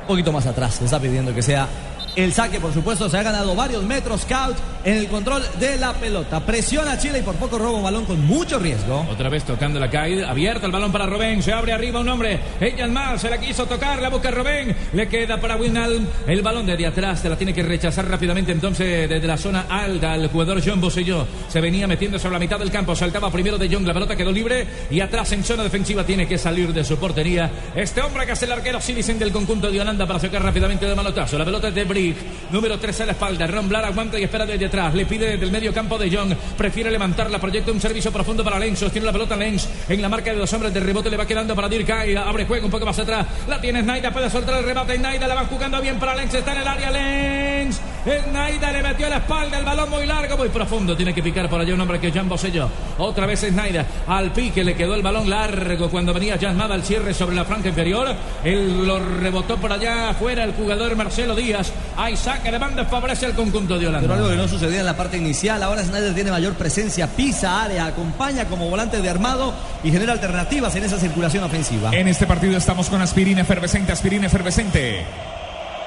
Un 0.03 0.07
poquito 0.07 0.31
más 0.31 0.47
atrás, 0.47 0.79
le 0.81 0.87
está 0.87 1.01
pidiendo 1.01 1.35
que 1.35 1.43
sea 1.43 1.69
el 2.17 2.33
saque, 2.33 2.61
por 2.61 2.73
supuesto, 2.73 3.09
se 3.09 3.19
ha 3.19 3.23
ganado 3.23 3.55
varios 3.55 3.83
metros. 3.85 4.23
Scout 4.23 4.57
en 4.85 4.97
el 4.97 5.09
control 5.09 5.43
de 5.59 5.77
la 5.77 5.93
pelota. 5.95 6.41
Presiona 6.41 6.93
a 6.93 6.99
Chile 6.99 7.21
y 7.21 7.23
por 7.23 7.35
poco 7.37 7.59
roba 7.59 7.79
un 7.79 7.83
balón 7.83 8.05
con 8.05 8.25
mucho 8.25 8.59
riesgo. 8.59 9.07
Otra 9.11 9.29
vez 9.29 9.45
tocando 9.45 9.79
la 9.79 9.91
caída, 9.91 10.31
abierto 10.31 10.67
el 10.67 10.73
balón 10.73 10.93
para 10.93 11.07
Robén, 11.07 11.43
se 11.43 11.53
abre 11.53 11.73
arriba 11.73 12.01
un 12.01 12.09
hombre, 12.09 12.41
ella 12.61 12.87
mal, 12.87 13.19
se 13.19 13.29
la 13.29 13.39
quiso 13.39 13.67
tocar, 13.67 14.01
la 14.01 14.09
busca 14.09 14.31
Robén, 14.31 14.75
le 14.93 15.09
queda 15.09 15.41
para 15.41 15.57
Winalm, 15.57 16.07
el 16.27 16.43
balón 16.43 16.67
desde 16.67 16.87
atrás, 16.87 17.21
se 17.21 17.29
la 17.29 17.37
tiene 17.37 17.53
que 17.53 17.63
rechazar 17.63 18.09
rápidamente 18.09 18.53
entonces 18.53 19.09
desde 19.09 19.27
la 19.27 19.37
zona 19.37 19.67
alta, 19.69 20.15
el 20.15 20.29
jugador 20.29 20.63
John 20.65 20.81
Boselló 20.81 21.27
se 21.49 21.61
venía 21.61 21.87
metiendo 21.87 22.19
sobre 22.19 22.35
la 22.35 22.39
mitad 22.39 22.59
del 22.59 22.71
campo, 22.71 22.95
saltaba 22.95 23.31
primero 23.31 23.59
de 23.59 23.69
John, 23.71 23.87
la 23.87 23.95
pelota 23.95 24.17
quedó 24.17 24.33
libre. 24.33 24.67
Y 24.91 25.01
atrás 25.01 25.33
en 25.33 25.45
zona 25.45 25.63
defensiva 25.63 26.05
tiene 26.05 26.27
que 26.27 26.39
salir 26.39 26.73
de 26.73 26.85
su 26.85 26.97
portería, 26.97 27.51
este 27.75 28.01
hombre 28.01 28.27
que 28.27 28.33
es 28.33 28.43
el 28.43 28.53
arquero 28.53 28.81
Silicen 28.81 29.19
del 29.19 29.33
conjunto 29.33 29.71
de 29.71 29.81
Holanda 29.81 30.07
para 30.07 30.19
sacar 30.19 30.43
rápidamente 30.43 30.87
de 30.87 30.95
manotazo, 30.95 31.39
la 31.39 31.45
pelota 31.45 31.69
es 31.69 31.75
de 31.75 31.85
Brick, 31.85 32.17
número 32.51 32.79
3 32.79 33.01
a 33.03 33.07
la 33.07 33.13
espalda, 33.13 33.47
Ron 33.47 33.69
Blar 33.69 33.85
aguanta 33.85 34.19
y 34.19 34.25
espera 34.25 34.47
desde 34.47 34.70
le 34.71 35.05
pide 35.05 35.33
desde 35.33 35.45
el 35.45 35.51
medio 35.51 35.75
campo 35.75 35.99
de 35.99 36.09
John, 36.15 36.37
prefiere 36.57 36.93
levantarla, 36.93 37.41
proyecta 37.41 37.73
un 37.73 37.81
servicio 37.81 38.13
profundo 38.13 38.45
para 38.45 38.59
Lenz, 38.59 38.79
sostiene 38.79 39.05
la 39.05 39.13
pelota 39.13 39.37
Lenz. 39.37 39.67
En 39.89 40.01
la 40.01 40.09
marca 40.09 40.31
de 40.31 40.39
dos 40.39 40.53
hombres 40.53 40.73
de 40.73 40.79
rebote, 40.79 41.11
le 41.11 41.17
va 41.17 41.27
quedando 41.27 41.57
para 41.57 41.69
Dirkay, 41.69 42.15
abre 42.15 42.47
juego 42.47 42.67
un 42.67 42.71
poco 42.71 42.87
más 42.87 42.99
atrás, 42.99 43.27
la 43.49 43.61
tiene 43.61 43.83
Snaida, 43.83 44.13
puede 44.13 44.31
soltar 44.31 44.59
el 44.59 44.65
rebate, 44.65 44.97
Snaida 44.97 45.27
la 45.27 45.35
va 45.35 45.45
jugando 45.47 45.81
bien 45.81 45.99
para 45.99 46.15
Lenz, 46.15 46.35
está 46.35 46.53
en 46.53 46.59
el 46.59 46.69
área 46.69 46.91
Lenz, 46.91 47.81
Snaida 48.05 48.73
le 48.73 48.83
metió 48.83 49.07
a 49.07 49.11
la 49.11 49.17
espalda, 49.19 49.59
el 49.59 49.65
balón 49.65 49.91
muy 49.91 50.07
largo, 50.07 50.37
muy 50.37 50.49
profundo, 50.49 50.97
tiene 50.97 51.13
que 51.13 51.23
picar 51.23 51.49
por 51.49 51.61
allá 51.61 51.75
un 51.75 51.81
hombre 51.81 52.01
que 52.01 52.09
es 52.09 52.15
Jan 52.15 52.29
Bosello, 52.29 52.69
otra 52.99 53.27
vez 53.27 53.41
Snaida, 53.41 53.85
al 54.07 54.33
pique 54.33 54.65
le 54.65 54.75
quedó 54.75 54.95
el 54.95 55.03
balón 55.03 55.29
largo 55.29 55.91
cuando 55.91 56.15
venía 56.15 56.39
Jan 56.39 56.57
Mada 56.57 56.75
al 56.75 56.83
cierre 56.83 57.13
sobre 57.13 57.37
la 57.37 57.45
franca 57.45 57.69
inferior, 57.69 58.09
él 58.45 58.87
lo 58.87 58.99
rebotó 58.99 59.57
por 59.57 59.73
allá 59.73 60.11
afuera 60.11 60.45
el 60.45 60.55
jugador 60.55 60.97
Marcelo 60.97 61.35
Díaz, 61.35 61.73
hay 61.97 62.17
saque 62.17 62.51
de 62.51 62.59
banda, 62.59 62.85
favorece 62.87 63.27
al 63.27 63.35
conjunto 63.35 63.79
de 63.79 63.87
Holanda. 63.87 64.09
Pero 64.09 64.15
algo 64.15 64.31
que 64.31 64.37
no 64.37 64.49
sucedía 64.49 64.81
en 64.81 64.87
la 64.87 64.97
parte 64.97 65.17
inicial. 65.17 65.63
Ahora 65.63 65.83
Snyder 65.83 66.15
tiene 66.15 66.31
mayor 66.31 66.55
presencia, 66.55 67.07
pisa 67.09 67.63
área, 67.63 67.87
acompaña 67.87 68.47
como 68.47 68.69
volante 68.69 69.01
de 69.01 69.09
armado 69.09 69.53
y 69.83 69.91
genera 69.91 70.13
alternativas 70.13 70.75
en 70.77 70.85
esa 70.85 70.99
circulación 70.99 71.45
ofensiva. 71.45 71.91
En 71.93 72.09
este 72.09 72.27
partido 72.27 72.57
estamos 72.57 72.89
con 72.89 73.01
aspirina 73.03 73.43
efervescente, 73.43 73.93
aspirina 73.93 74.27
efervescente. 74.27 75.05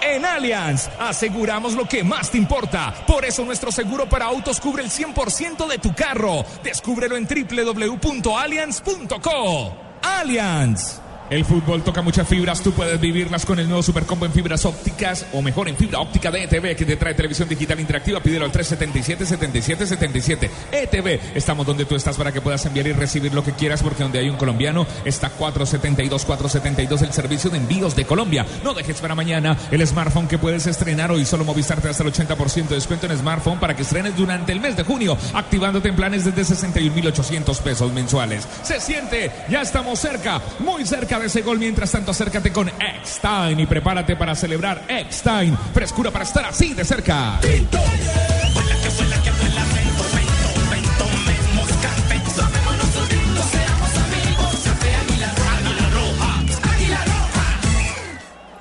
En 0.06 0.26
Allianz, 0.26 0.90
aseguramos 1.00 1.76
lo 1.76 1.86
que 1.86 2.04
más 2.04 2.30
te 2.30 2.38
importa. 2.38 2.94
Por 3.08 3.24
eso 3.24 3.46
nuestro 3.46 3.72
seguro 3.72 4.10
para 4.10 4.26
autos 4.26 4.60
cubre 4.60 4.84
el 4.84 4.90
100% 4.90 5.66
de 5.68 5.78
tu 5.78 5.96
carro. 5.96 6.44
Descúbrelo 6.62 7.16
en 7.16 7.26
www.allianz.co. 7.26 9.78
Allianz. 10.02 11.03
El 11.34 11.46
fútbol 11.46 11.82
toca 11.82 12.04
muchas 12.04 12.28
fibras, 12.28 12.62
tú 12.62 12.74
puedes 12.74 13.02
vivirlas 13.02 13.44
con 13.44 13.58
el 13.58 13.68
nuevo 13.68 13.82
Supercombo 13.82 14.28
en 14.28 14.32
fibras 14.32 14.66
ópticas 14.66 15.26
o 15.34 15.42
mejor 15.42 15.68
en 15.68 15.76
fibra 15.76 15.98
óptica 15.98 16.30
de 16.30 16.44
ETV 16.44 16.76
que 16.76 16.86
te 16.86 16.96
trae 16.96 17.16
televisión 17.16 17.50
digital 17.50 17.80
interactiva. 17.80 18.20
Pídelo 18.20 18.46
al 18.46 18.52
377-7777. 18.52 20.50
ETV, 20.72 21.20
estamos 21.34 21.66
donde 21.66 21.86
tú 21.86 21.96
estás 21.96 22.18
para 22.18 22.32
que 22.32 22.40
puedas 22.40 22.64
enviar 22.68 22.86
y 22.86 22.94
recibir 22.94 23.34
lo 23.34 23.44
que 23.44 23.54
quieras 23.54 23.82
porque 23.82 24.04
donde 24.04 24.20
hay 24.20 24.30
un 24.30 24.38
colombiano 24.38 24.86
está 25.06 25.36
472-472 25.36 27.02
el 27.02 27.14
servicio 27.14 27.50
de 27.50 27.58
envíos 27.58 27.96
de 27.96 28.06
Colombia. 28.06 28.46
No 28.64 28.76
dejes 28.76 29.02
para 29.02 29.16
mañana 29.16 29.58
el 29.72 29.88
smartphone 29.88 30.28
que 30.28 30.38
puedes 30.38 30.68
estrenar 30.68 31.12
hoy. 31.12 31.26
Solo 31.26 31.46
Movistar 31.46 31.80
hasta 31.80 32.04
el 32.04 32.14
80% 32.14 32.68
de 32.68 32.76
descuento 32.76 33.08
en 33.08 33.18
smartphone 33.18 33.60
para 33.60 33.76
que 33.76 33.82
estrenes 33.82 34.16
durante 34.16 34.52
el 34.52 34.60
mes 34.60 34.78
de 34.78 34.84
junio, 34.84 35.18
activándote 35.34 35.90
en 35.90 35.96
planes 35.96 36.26
desde 36.26 36.44
61.800 36.44 37.60
pesos 37.62 37.92
mensuales. 37.92 38.48
Se 38.62 38.80
siente, 38.80 39.32
ya 39.50 39.64
estamos 39.64 39.98
cerca, 39.98 40.40
muy 40.60 40.86
cerca 40.86 41.23
ese 41.26 41.42
gol. 41.42 41.60
Mientras 41.60 41.92
tanto, 41.92 42.12
acércate 42.12 42.52
con 42.52 42.70
X-Time 42.70 43.62
y 43.62 43.66
prepárate 43.66 44.16
para 44.16 44.36
celebrar 44.36 44.84
X-Time. 44.88 45.58
Frescura 45.74 46.12
para 46.12 46.26
estar 46.26 46.46
así 46.46 46.74
de 46.74 46.84
cerca. 46.84 47.40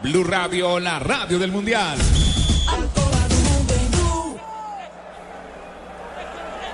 Blue 0.02 0.24
Radio, 0.24 0.78
la 0.78 0.98
radio 0.98 1.38
del 1.38 1.52
Mundial. 1.52 1.96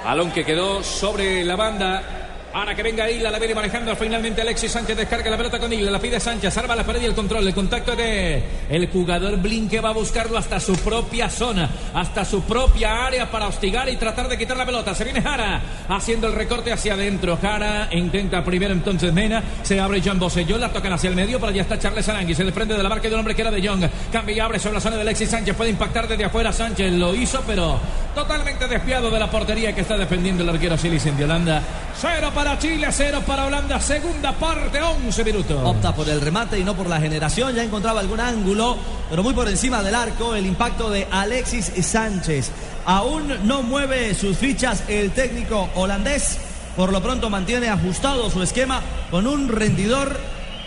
Balón 0.04 0.30
que 0.32 0.44
quedó 0.44 0.82
sobre 0.82 1.44
la 1.44 1.54
banda. 1.54 2.17
Ahora 2.52 2.74
que 2.74 2.82
venga 2.82 3.10
Isla, 3.10 3.30
la 3.30 3.38
viene 3.38 3.54
manejando 3.54 3.94
finalmente 3.94 4.40
Alexis 4.40 4.72
Sánchez, 4.72 4.96
descarga 4.96 5.30
la 5.30 5.36
pelota 5.36 5.58
con 5.58 5.70
Isla, 5.70 5.90
la 5.90 6.00
pide 6.00 6.18
Sánchez, 6.18 6.52
salva 6.52 6.74
la 6.74 6.84
pared 6.84 7.02
y 7.02 7.04
el 7.04 7.14
control, 7.14 7.46
el 7.46 7.54
contacto 7.54 7.94
de 7.94 8.42
el 8.70 8.88
jugador 8.88 9.36
Blin 9.36 9.68
que 9.68 9.80
va 9.80 9.90
a 9.90 9.92
buscarlo 9.92 10.38
hasta 10.38 10.58
su 10.58 10.74
propia 10.76 11.28
zona, 11.28 11.68
hasta 11.92 12.24
su 12.24 12.42
propia 12.42 13.06
área 13.06 13.30
para 13.30 13.48
hostigar 13.48 13.88
y 13.90 13.96
tratar 13.96 14.28
de 14.28 14.38
quitar 14.38 14.56
la 14.56 14.64
pelota. 14.64 14.94
Se 14.94 15.04
viene 15.04 15.20
Jara 15.20 15.60
haciendo 15.88 16.26
el 16.26 16.32
recorte 16.32 16.72
hacia 16.72 16.94
adentro. 16.94 17.38
Jara 17.40 17.90
intenta 17.92 18.42
primero 18.42 18.72
entonces 18.72 19.12
Mena, 19.12 19.42
se 19.62 19.78
abre 19.78 20.00
John 20.02 20.18
Boselló, 20.18 20.56
la 20.56 20.72
tocan 20.72 20.94
hacia 20.94 21.10
el 21.10 21.16
medio, 21.16 21.38
pero 21.38 21.52
ya 21.52 21.62
está 21.62 21.78
Charles 21.78 22.08
Arangui, 22.08 22.34
se 22.34 22.44
desprende 22.44 22.74
de 22.74 22.82
la 22.82 22.88
marca 22.88 23.08
de 23.08 23.14
un 23.14 23.20
hombre 23.20 23.34
que 23.34 23.42
era 23.42 23.50
de 23.50 23.60
Young, 23.60 23.84
cambia 24.10 24.36
y 24.36 24.40
abre 24.40 24.58
sobre 24.58 24.76
la 24.76 24.80
zona 24.80 24.96
de 24.96 25.02
Alexis 25.02 25.28
Sánchez, 25.28 25.54
puede 25.54 25.70
impactar 25.70 26.08
desde 26.08 26.24
afuera 26.24 26.50
Sánchez, 26.50 26.92
lo 26.94 27.14
hizo, 27.14 27.42
pero 27.46 27.78
totalmente 28.18 28.66
desviado 28.66 29.12
de 29.12 29.18
la 29.20 29.30
portería 29.30 29.72
que 29.72 29.82
está 29.82 29.96
defendiendo 29.96 30.42
el 30.42 30.48
arquero 30.48 30.76
Silicen 30.76 31.16
de 31.16 31.22
Holanda. 31.22 31.62
Cero 32.00 32.32
para 32.34 32.58
Chile, 32.58 32.88
cero 32.90 33.22
para 33.24 33.46
Holanda, 33.46 33.80
segunda 33.80 34.32
parte, 34.32 34.82
11 34.82 35.24
minutos. 35.24 35.60
Opta 35.62 35.94
por 35.94 36.08
el 36.08 36.20
remate 36.20 36.58
y 36.58 36.64
no 36.64 36.74
por 36.74 36.88
la 36.88 37.00
generación. 37.00 37.54
Ya 37.54 37.62
encontraba 37.62 38.00
algún 38.00 38.18
ángulo, 38.18 38.76
pero 39.08 39.22
muy 39.22 39.34
por 39.34 39.46
encima 39.48 39.84
del 39.84 39.94
arco. 39.94 40.34
El 40.34 40.46
impacto 40.46 40.90
de 40.90 41.06
Alexis 41.08 41.70
Sánchez. 41.86 42.50
Aún 42.86 43.46
no 43.46 43.62
mueve 43.62 44.12
sus 44.16 44.36
fichas 44.36 44.82
el 44.88 45.12
técnico 45.12 45.70
holandés. 45.76 46.38
Por 46.74 46.90
lo 46.90 47.00
pronto 47.00 47.30
mantiene 47.30 47.68
ajustado 47.68 48.28
su 48.30 48.42
esquema 48.42 48.82
con 49.12 49.28
un 49.28 49.48
rendidor 49.48 50.18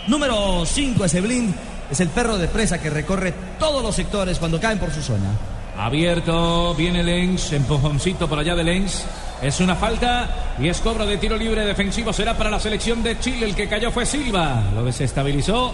número 0.06 0.64
5. 0.64 1.04
Ese 1.04 1.20
blind 1.20 1.54
es 1.90 2.00
el 2.00 2.08
perro 2.08 2.38
de 2.38 2.48
presa 2.48 2.80
que 2.80 2.88
recorre 2.88 3.34
todos 3.58 3.82
los 3.82 3.94
sectores 3.94 4.38
cuando 4.38 4.58
caen 4.58 4.78
por 4.78 4.90
su 4.90 5.02
zona. 5.02 5.51
Abierto, 5.76 6.74
viene 6.74 7.02
Lenz, 7.02 7.52
empujoncito 7.52 8.28
por 8.28 8.38
allá 8.38 8.54
de 8.54 8.64
Lenz. 8.64 9.04
Es 9.40 9.58
una 9.60 9.74
falta 9.74 10.54
y 10.58 10.68
es 10.68 10.80
cobro 10.80 11.06
de 11.06 11.16
tiro 11.16 11.36
libre 11.36 11.64
defensivo. 11.64 12.12
Será 12.12 12.36
para 12.36 12.50
la 12.50 12.60
selección 12.60 13.02
de 13.02 13.18
Chile. 13.18 13.46
El 13.46 13.56
que 13.56 13.68
cayó 13.68 13.90
fue 13.90 14.06
Silva. 14.06 14.62
Lo 14.74 14.84
desestabilizó 14.84 15.72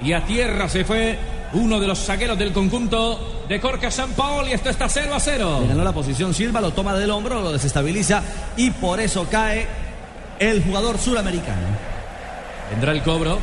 y 0.00 0.12
a 0.12 0.24
tierra 0.24 0.68
se 0.68 0.84
fue 0.84 1.18
uno 1.54 1.78
de 1.78 1.86
los 1.86 1.98
zagueros 1.98 2.38
del 2.38 2.52
conjunto 2.52 3.44
de 3.48 3.60
Corca 3.60 3.90
San 3.90 4.12
Paolo. 4.12 4.48
Y 4.48 4.52
esto 4.52 4.70
está 4.70 4.88
0 4.88 5.14
a 5.14 5.20
0. 5.20 5.58
Le 5.62 5.68
ganó 5.68 5.84
la 5.84 5.92
posición 5.92 6.32
Silva, 6.32 6.60
lo 6.60 6.70
toma 6.70 6.94
del 6.94 7.10
hombro, 7.10 7.42
lo 7.42 7.52
desestabiliza 7.52 8.22
y 8.56 8.70
por 8.70 9.00
eso 9.00 9.26
cae 9.30 9.66
el 10.38 10.62
jugador 10.62 10.98
suramericano. 10.98 11.66
Vendrá 12.70 12.92
el 12.92 13.02
cobro. 13.02 13.38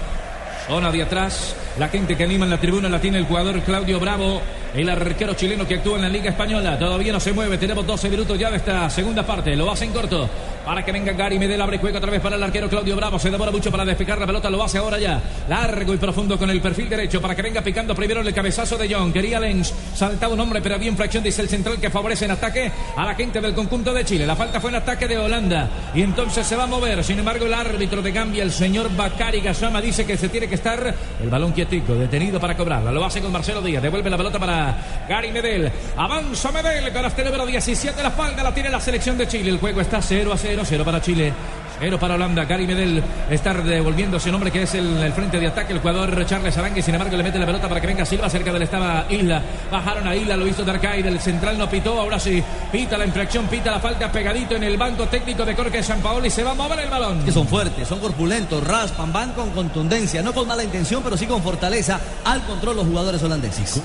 Zona 0.68 0.91
de 0.91 1.01
atrás. 1.01 1.56
La 1.77 1.88
gente 1.88 2.15
que 2.15 2.24
anima 2.24 2.46
en 2.46 2.51
la 2.51 2.60
tribuna 2.60 2.89
la 2.89 3.01
tiene 3.01 3.18
el 3.18 3.25
jugador 3.25 3.60
Claudio 3.62 4.00
Bravo, 4.00 4.41
el 4.73 4.89
arquero 4.89 5.33
chileno 5.33 5.67
que 5.67 5.75
actúa 5.75 5.95
en 5.95 6.03
la 6.03 6.09
Liga 6.09 6.29
Española. 6.29 6.77
Todavía 6.77 7.11
no 7.11 7.19
se 7.19 7.33
mueve. 7.33 7.57
Tenemos 7.57 7.85
12 7.85 8.09
minutos 8.09 8.38
ya 8.38 8.51
de 8.51 8.57
esta 8.57 8.89
segunda 8.89 9.25
parte. 9.25 9.55
Lo 9.55 9.71
hace 9.71 9.85
en 9.85 9.93
corto. 9.93 10.29
Para 10.65 10.85
que 10.85 10.91
venga 10.91 11.13
Gary 11.13 11.39
Medel, 11.39 11.59
abre 11.61 11.79
juego 11.79 11.97
otra 11.97 12.11
vez 12.11 12.21
para 12.21 12.35
el 12.35 12.43
arquero 12.43 12.69
Claudio 12.69 12.95
Bravo. 12.95 13.17
Se 13.17 13.31
demora 13.31 13.51
mucho 13.51 13.71
para 13.71 13.83
despejar 13.83 14.19
la 14.19 14.27
pelota. 14.27 14.49
Lo 14.49 14.63
hace 14.63 14.77
ahora 14.77 14.99
ya. 14.99 15.21
Largo 15.47 15.93
y 15.93 15.97
profundo 15.97 16.38
con 16.38 16.49
el 16.49 16.61
perfil 16.61 16.89
derecho. 16.89 17.19
Para 17.19 17.35
que 17.35 17.41
venga 17.41 17.61
picando 17.61 17.95
primero 17.95 18.21
el 18.21 18.33
cabezazo 18.33 18.77
de 18.77 18.93
John. 18.93 19.11
Quería 19.11 19.39
Lenz. 19.39 19.73
Saltaba 19.95 20.33
un 20.33 20.39
hombre, 20.39 20.61
pero 20.61 20.75
había 20.75 20.89
infracción. 20.89 21.23
Dice 21.23 21.41
el 21.41 21.49
central 21.49 21.79
que 21.79 21.89
favorece 21.89 22.25
en 22.25 22.31
ataque 22.31 22.71
a 22.95 23.05
la 23.05 23.15
gente 23.15 23.41
del 23.41 23.55
conjunto 23.55 23.93
de 23.93 24.05
Chile. 24.05 24.27
La 24.27 24.35
falta 24.35 24.61
fue 24.61 24.69
en 24.69 24.75
ataque 24.75 25.07
de 25.07 25.17
Holanda. 25.17 25.69
Y 25.95 26.03
entonces 26.03 26.45
se 26.45 26.55
va 26.55 26.63
a 26.63 26.67
mover. 26.67 27.03
Sin 27.03 27.17
embargo, 27.17 27.45
el 27.45 27.53
árbitro 27.53 28.01
de 28.01 28.11
Gambia, 28.11 28.43
el 28.43 28.51
señor 28.51 28.95
Bakari 28.95 29.41
Gasama, 29.41 29.81
dice 29.81 30.05
que 30.05 30.17
se 30.17 30.29
tiene 30.29 30.47
que 30.47 30.55
estar 30.55 30.93
el 31.21 31.29
balón 31.29 31.53
quietico, 31.53 31.95
detenido 31.95 32.39
para 32.39 32.55
cobrarla. 32.55 32.91
Lo 32.91 33.03
hace 33.03 33.21
con 33.21 33.31
Marcelo 33.31 33.61
Díaz. 33.61 33.81
Devuelve 33.81 34.09
la 34.09 34.17
pelota 34.17 34.38
para 34.38 34.58
Gary 35.07 35.31
Medel. 35.31 35.71
Avanza 35.97 36.51
Medel 36.51 36.93
con 36.93 37.05
este 37.05 37.23
número 37.23 37.45
17 37.45 38.01
la 38.03 38.09
espalda. 38.09 38.43
La 38.43 38.53
tiene 38.53 38.69
la 38.69 38.79
selección 38.79 39.17
de 39.17 39.27
Chile. 39.27 39.49
El 39.49 39.57
juego 39.57 39.81
está 39.81 40.01
0 40.01 40.31
a 40.31 40.37
0. 40.37 40.61
0 40.63 40.85
para 40.85 41.01
Chile. 41.01 41.33
0 41.79 41.97
para 41.99 42.15
Holanda. 42.15 42.45
Gary 42.45 42.67
Medel 42.67 43.03
está 43.29 43.53
devolviéndose 43.53 44.29
un 44.29 44.35
hombre 44.35 44.51
que 44.51 44.63
es 44.63 44.75
el, 44.75 45.11
frente 45.13 45.39
de 45.39 45.47
ataque. 45.47 45.73
El 45.73 45.79
jugador 45.79 46.25
Charles 46.25 46.57
Arangui. 46.57 46.81
Sin 46.81 46.93
embargo, 46.93 47.15
le 47.17 47.23
mete 47.23 47.39
la 47.39 47.45
pelota 47.45 47.67
para 47.67 47.81
que 47.81 47.87
venga 47.87 48.05
Silva. 48.05 48.29
Cerca 48.29 48.53
del 48.53 48.61
estaba 48.61 49.05
Isla. 49.09 49.41
Bajaron 49.71 50.07
a 50.07 50.15
Isla. 50.15 50.37
Lo 50.37 50.47
hizo 50.47 50.63
Darkay. 50.63 51.01
Del 51.01 51.19
central 51.19 51.57
no 51.57 51.69
pitó. 51.69 51.99
Ahora 51.99 52.19
sí. 52.19 52.43
Pita 52.71 52.97
la 52.97 53.05
infracción. 53.05 53.47
Pita 53.47 53.71
la 53.71 53.79
falta 53.79 54.11
pegadito 54.11 54.55
en 54.55 54.63
el 54.63 54.77
banco 54.77 55.07
técnico 55.07 55.45
de 55.45 55.55
Jorge 55.55 55.81
San 55.81 56.01
Paolo. 56.01 56.25
Y 56.25 56.29
se 56.29 56.43
va 56.43 56.51
a 56.51 56.55
mover 56.55 56.79
el 56.81 56.89
balón. 56.89 57.23
Que 57.23 57.31
son 57.31 57.47
fuertes, 57.47 57.87
son 57.87 57.99
corpulentos. 57.99 58.63
Raspan, 58.63 59.11
van 59.11 59.31
con 59.31 59.49
contundencia. 59.51 60.21
No 60.21 60.33
con 60.33 60.47
mala 60.47 60.63
intención, 60.63 61.01
pero 61.01 61.17
sí 61.17 61.25
con 61.25 61.41
fortaleza 61.41 61.99
al 62.25 62.43
control 62.43 62.75
los 62.75 62.85
jugadores 62.85 63.23
holandeses. 63.23 63.81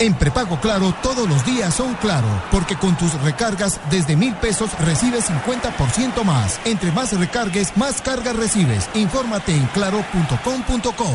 En 0.00 0.14
prepago 0.14 0.60
claro, 0.60 0.94
todos 1.02 1.28
los 1.28 1.44
días 1.44 1.74
son 1.74 1.94
claro, 1.94 2.28
porque 2.52 2.76
con 2.76 2.96
tus 2.96 3.12
recargas 3.22 3.80
desde 3.90 4.14
mil 4.14 4.34
pesos 4.36 4.70
recibes 4.78 5.28
50% 5.28 6.22
más. 6.24 6.60
Entre 6.64 6.92
más 6.92 7.18
recargues, 7.18 7.76
más 7.76 8.00
cargas 8.00 8.36
recibes. 8.36 8.88
Infórmate 8.94 9.54
en 9.54 9.66
claro.com.co. 9.66 11.06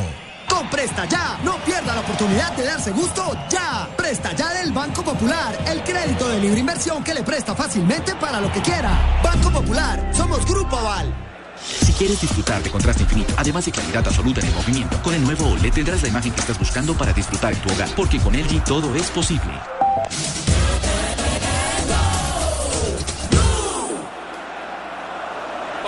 Con 0.49 0.69
Presta 0.69 1.05
Ya, 1.05 1.39
no 1.43 1.55
pierda 1.63 1.95
la 1.95 2.01
oportunidad 2.01 2.51
de 2.57 2.65
darse 2.65 2.91
gusto 2.91 3.37
ya. 3.49 3.87
Presta 3.95 4.33
Ya 4.33 4.53
del 4.53 4.73
Banco 4.73 5.01
Popular, 5.01 5.57
el 5.65 5.81
crédito 5.83 6.27
de 6.27 6.39
libre 6.41 6.59
inversión 6.59 7.03
que 7.03 7.13
le 7.13 7.23
presta 7.23 7.55
fácilmente 7.55 8.13
para 8.15 8.41
lo 8.41 8.51
que 8.51 8.61
quiera. 8.61 9.21
Banco 9.23 9.49
Popular, 9.49 10.11
somos 10.13 10.45
Grupo 10.45 10.77
Aval. 10.77 11.32
Si 11.63 11.93
quieres 11.93 12.19
disfrutar 12.19 12.61
de 12.61 12.69
contraste 12.69 13.03
infinito, 13.03 13.33
además 13.37 13.65
de 13.65 13.71
claridad 13.71 14.05
absoluta 14.05 14.41
en 14.41 14.47
el 14.47 14.53
movimiento, 14.53 15.01
con 15.01 15.13
el 15.13 15.23
nuevo 15.23 15.47
OLED 15.49 15.73
tendrás 15.73 16.01
la 16.01 16.09
imagen 16.09 16.31
que 16.31 16.41
estás 16.41 16.59
buscando 16.59 16.93
para 16.93 17.13
disfrutar 17.13 17.53
en 17.53 17.61
tu 17.61 17.71
hogar, 17.71 17.89
porque 17.95 18.19
con 18.19 18.33
LG 18.33 18.63
todo 18.63 18.95
es 18.95 19.09
posible. 19.11 19.53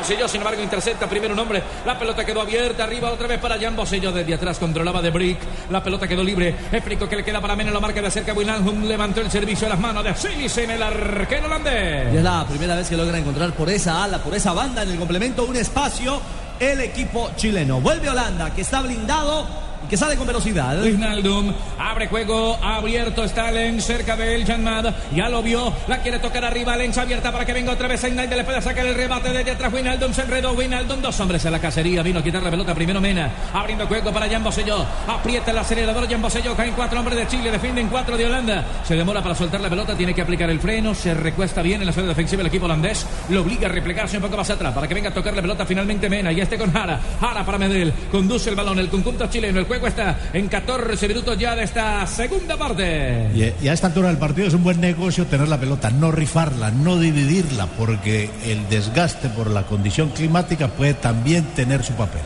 Bosello, 0.06 0.28
sin 0.28 0.40
embargo, 0.40 0.62
intercepta 0.62 1.10
primero 1.10 1.34
un 1.34 1.40
hombre. 1.40 1.64
La 1.84 1.98
pelota 1.98 2.24
quedó 2.24 2.42
abierta, 2.42 2.84
arriba 2.84 3.12
otra 3.12 3.26
vez 3.26 3.40
para 3.40 3.58
Jan 3.60 3.76
Bosello. 3.76 4.12
Desde 4.12 4.36
atrás 4.36 4.60
controlaba 4.60 5.02
de 5.02 5.10
Brick. 5.10 5.40
La 5.72 5.82
pelota 5.82 6.08
quedó 6.08 6.24
libre. 6.24 6.54
Explico 6.72 7.10
que 7.10 7.16
le 7.16 7.24
queda 7.24 7.42
para 7.42 7.56
Mena 7.56 7.72
la 7.72 7.80
marca 7.80 8.04
de 8.04 8.12
cerca. 8.12 8.32
Wijnaldum 8.32 8.84
levantó 8.84 9.22
el 9.22 9.32
servicio 9.32 9.66
a 9.66 9.72
las 9.72 9.80
manos 9.80 10.04
de 10.04 10.14
Silicen, 10.14 10.70
el 10.70 10.84
arquero 10.84 11.48
holandés. 11.48 12.14
Y 12.14 12.18
es 12.18 12.24
la 12.24 12.46
primera 12.48 12.76
vez 12.76 12.88
que 12.88 12.96
logra 12.96 13.18
encontrar 13.18 13.52
por 13.54 13.68
esa 13.68 14.04
ala, 14.04 14.20
por 14.20 14.36
esa 14.36 14.54
banda 14.54 14.84
en 14.84 14.92
el 14.92 15.00
complemento 15.00 15.44
un 15.44 15.56
espacio 15.56 16.22
el 16.60 16.82
equipo 16.82 17.32
chileno. 17.36 17.82
Vuelve 17.82 18.08
Holanda, 18.08 18.54
que 18.54 18.62
está 18.62 18.82
blindado 18.82 19.64
que 19.89 19.98
sale 19.98 20.15
con 20.15 20.27
velocidad. 20.27 20.82
Wijnaldum 20.82 21.54
abre 21.80 22.08
juego, 22.08 22.58
abierto 22.63 23.24
está 23.24 23.51
Lenz 23.51 23.86
cerca 23.86 24.15
de 24.15 24.36
él, 24.36 24.46
Janmad. 24.46 24.94
Ya 25.13 25.30
lo 25.30 25.42
vio, 25.42 25.74
la 25.88 26.00
quiere 26.00 26.20
tocar 26.20 26.46
arriba, 26.46 26.75
Lenz 26.75 26.98
abierta 26.98 27.32
para 27.32 27.46
que 27.46 27.54
venga 27.54 27.74
otra 27.74 27.88
vez 27.88 28.04
Einalde, 28.04 28.36
le 28.36 28.44
puede 28.44 28.62
sacar 28.62 28.86
el 28.86 28.96
rebate 28.96 29.32
desde 29.32 29.51
atrás. 29.51 29.74
Wijnaldum 29.74 30.13
se 30.13 30.22
enredó, 30.22 30.54
Wijnaldum, 30.54 31.01
dos 31.01 31.20
hombres 31.20 31.44
en 31.46 31.51
la 31.51 31.60
cacería, 31.60 32.01
vino 32.04 32.20
a 32.20 32.24
quitar 32.24 32.42
la 32.42 32.50
pelota 32.50 32.74
primero 32.74 33.00
Mena, 33.01 33.32
abriendo 33.54 33.88
juego 33.88 34.12
para 34.12 34.30
Jan 34.30 34.44
Boselló, 34.44 34.86
aprieta 35.08 35.51
el 35.51 35.58
acelerador 35.58 36.10
Jan 36.10 36.22
Boselló, 36.22 36.56
caen 36.56 36.74
cuatro 36.75 37.00
hombres 37.00 37.18
de 37.18 37.27
Chile, 37.27 37.51
defienden 37.51 37.88
cuatro 37.88 38.18
de 38.18 38.25
Holanda, 38.25 38.65
se 38.84 38.96
demora 38.96 39.22
para 39.22 39.36
soltar 39.36 39.62
la 39.62 39.70
pelota, 39.70 39.96
tiene 39.96 40.13
que 40.13 40.22
aplicar 40.22 40.50
el 40.50 40.60
freno, 40.60 40.94
se 40.94 41.13
recuesta 41.13 41.62
bien 41.62 41.82
en 41.82 41.88
la 41.88 41.94
zona 41.94 42.08
defensiva 42.08 42.42
el 42.42 42.48
equipo 42.48 42.65
holandés, 42.65 43.06
lo 43.30 43.42
obliga 43.42 43.68
a 43.68 43.72
replegarse 43.72 44.18
un 44.18 44.24
poco 44.24 44.38
más 44.38 44.50
atrás 44.50 44.74
para 44.74 44.88
que 44.88 44.94
venga 44.94 45.10
a 45.10 45.13
tocar 45.13 45.36
la 45.36 45.42
pelota 45.42 45.65
finalmente 45.65 46.10
Mena, 46.10 46.32
y 46.32 46.42
este 46.42 46.58
con 46.58 46.72
Jara, 46.72 47.00
Jara 47.20 47.46
para 47.46 47.58
Medel, 47.58 47.94
conduce 48.12 48.50
el 48.50 48.56
balón, 48.56 48.80
el 48.80 48.89
conjunto 48.89 49.27
chileno, 49.27 49.60
el 49.60 49.65
juego 49.79 49.96
en 50.34 50.48
14 50.48 51.08
minutos 51.08 51.38
ya 51.38 51.55
de 51.55 51.63
esta 51.63 52.05
segunda 52.08 52.58
parte. 52.58 53.29
Y 53.34 53.67
a 53.67 53.74
esta 53.74 53.88
altura 53.88 54.10
del 54.10 54.17
partido 54.17 54.48
es 54.48 54.53
un 54.53 54.63
buen 54.63 54.79
negocio 54.82 55.25
tener 55.25 55.48
la 55.48 55.60
pelota, 55.60 55.89
no 55.89 56.12
rifarla, 56.12 56.72
no 56.72 56.98
dividirla, 56.98 57.67
porque 57.77 58.29
el 58.46 58.67
desgaste 58.70 59.29
por 59.29 59.50
la 59.50 59.63
condición 59.63 60.10
climática 60.10 60.67
puede 60.67 60.94
también 60.94 61.44
tener 61.55 61.84
su 61.84 61.94
papel. 61.94 62.22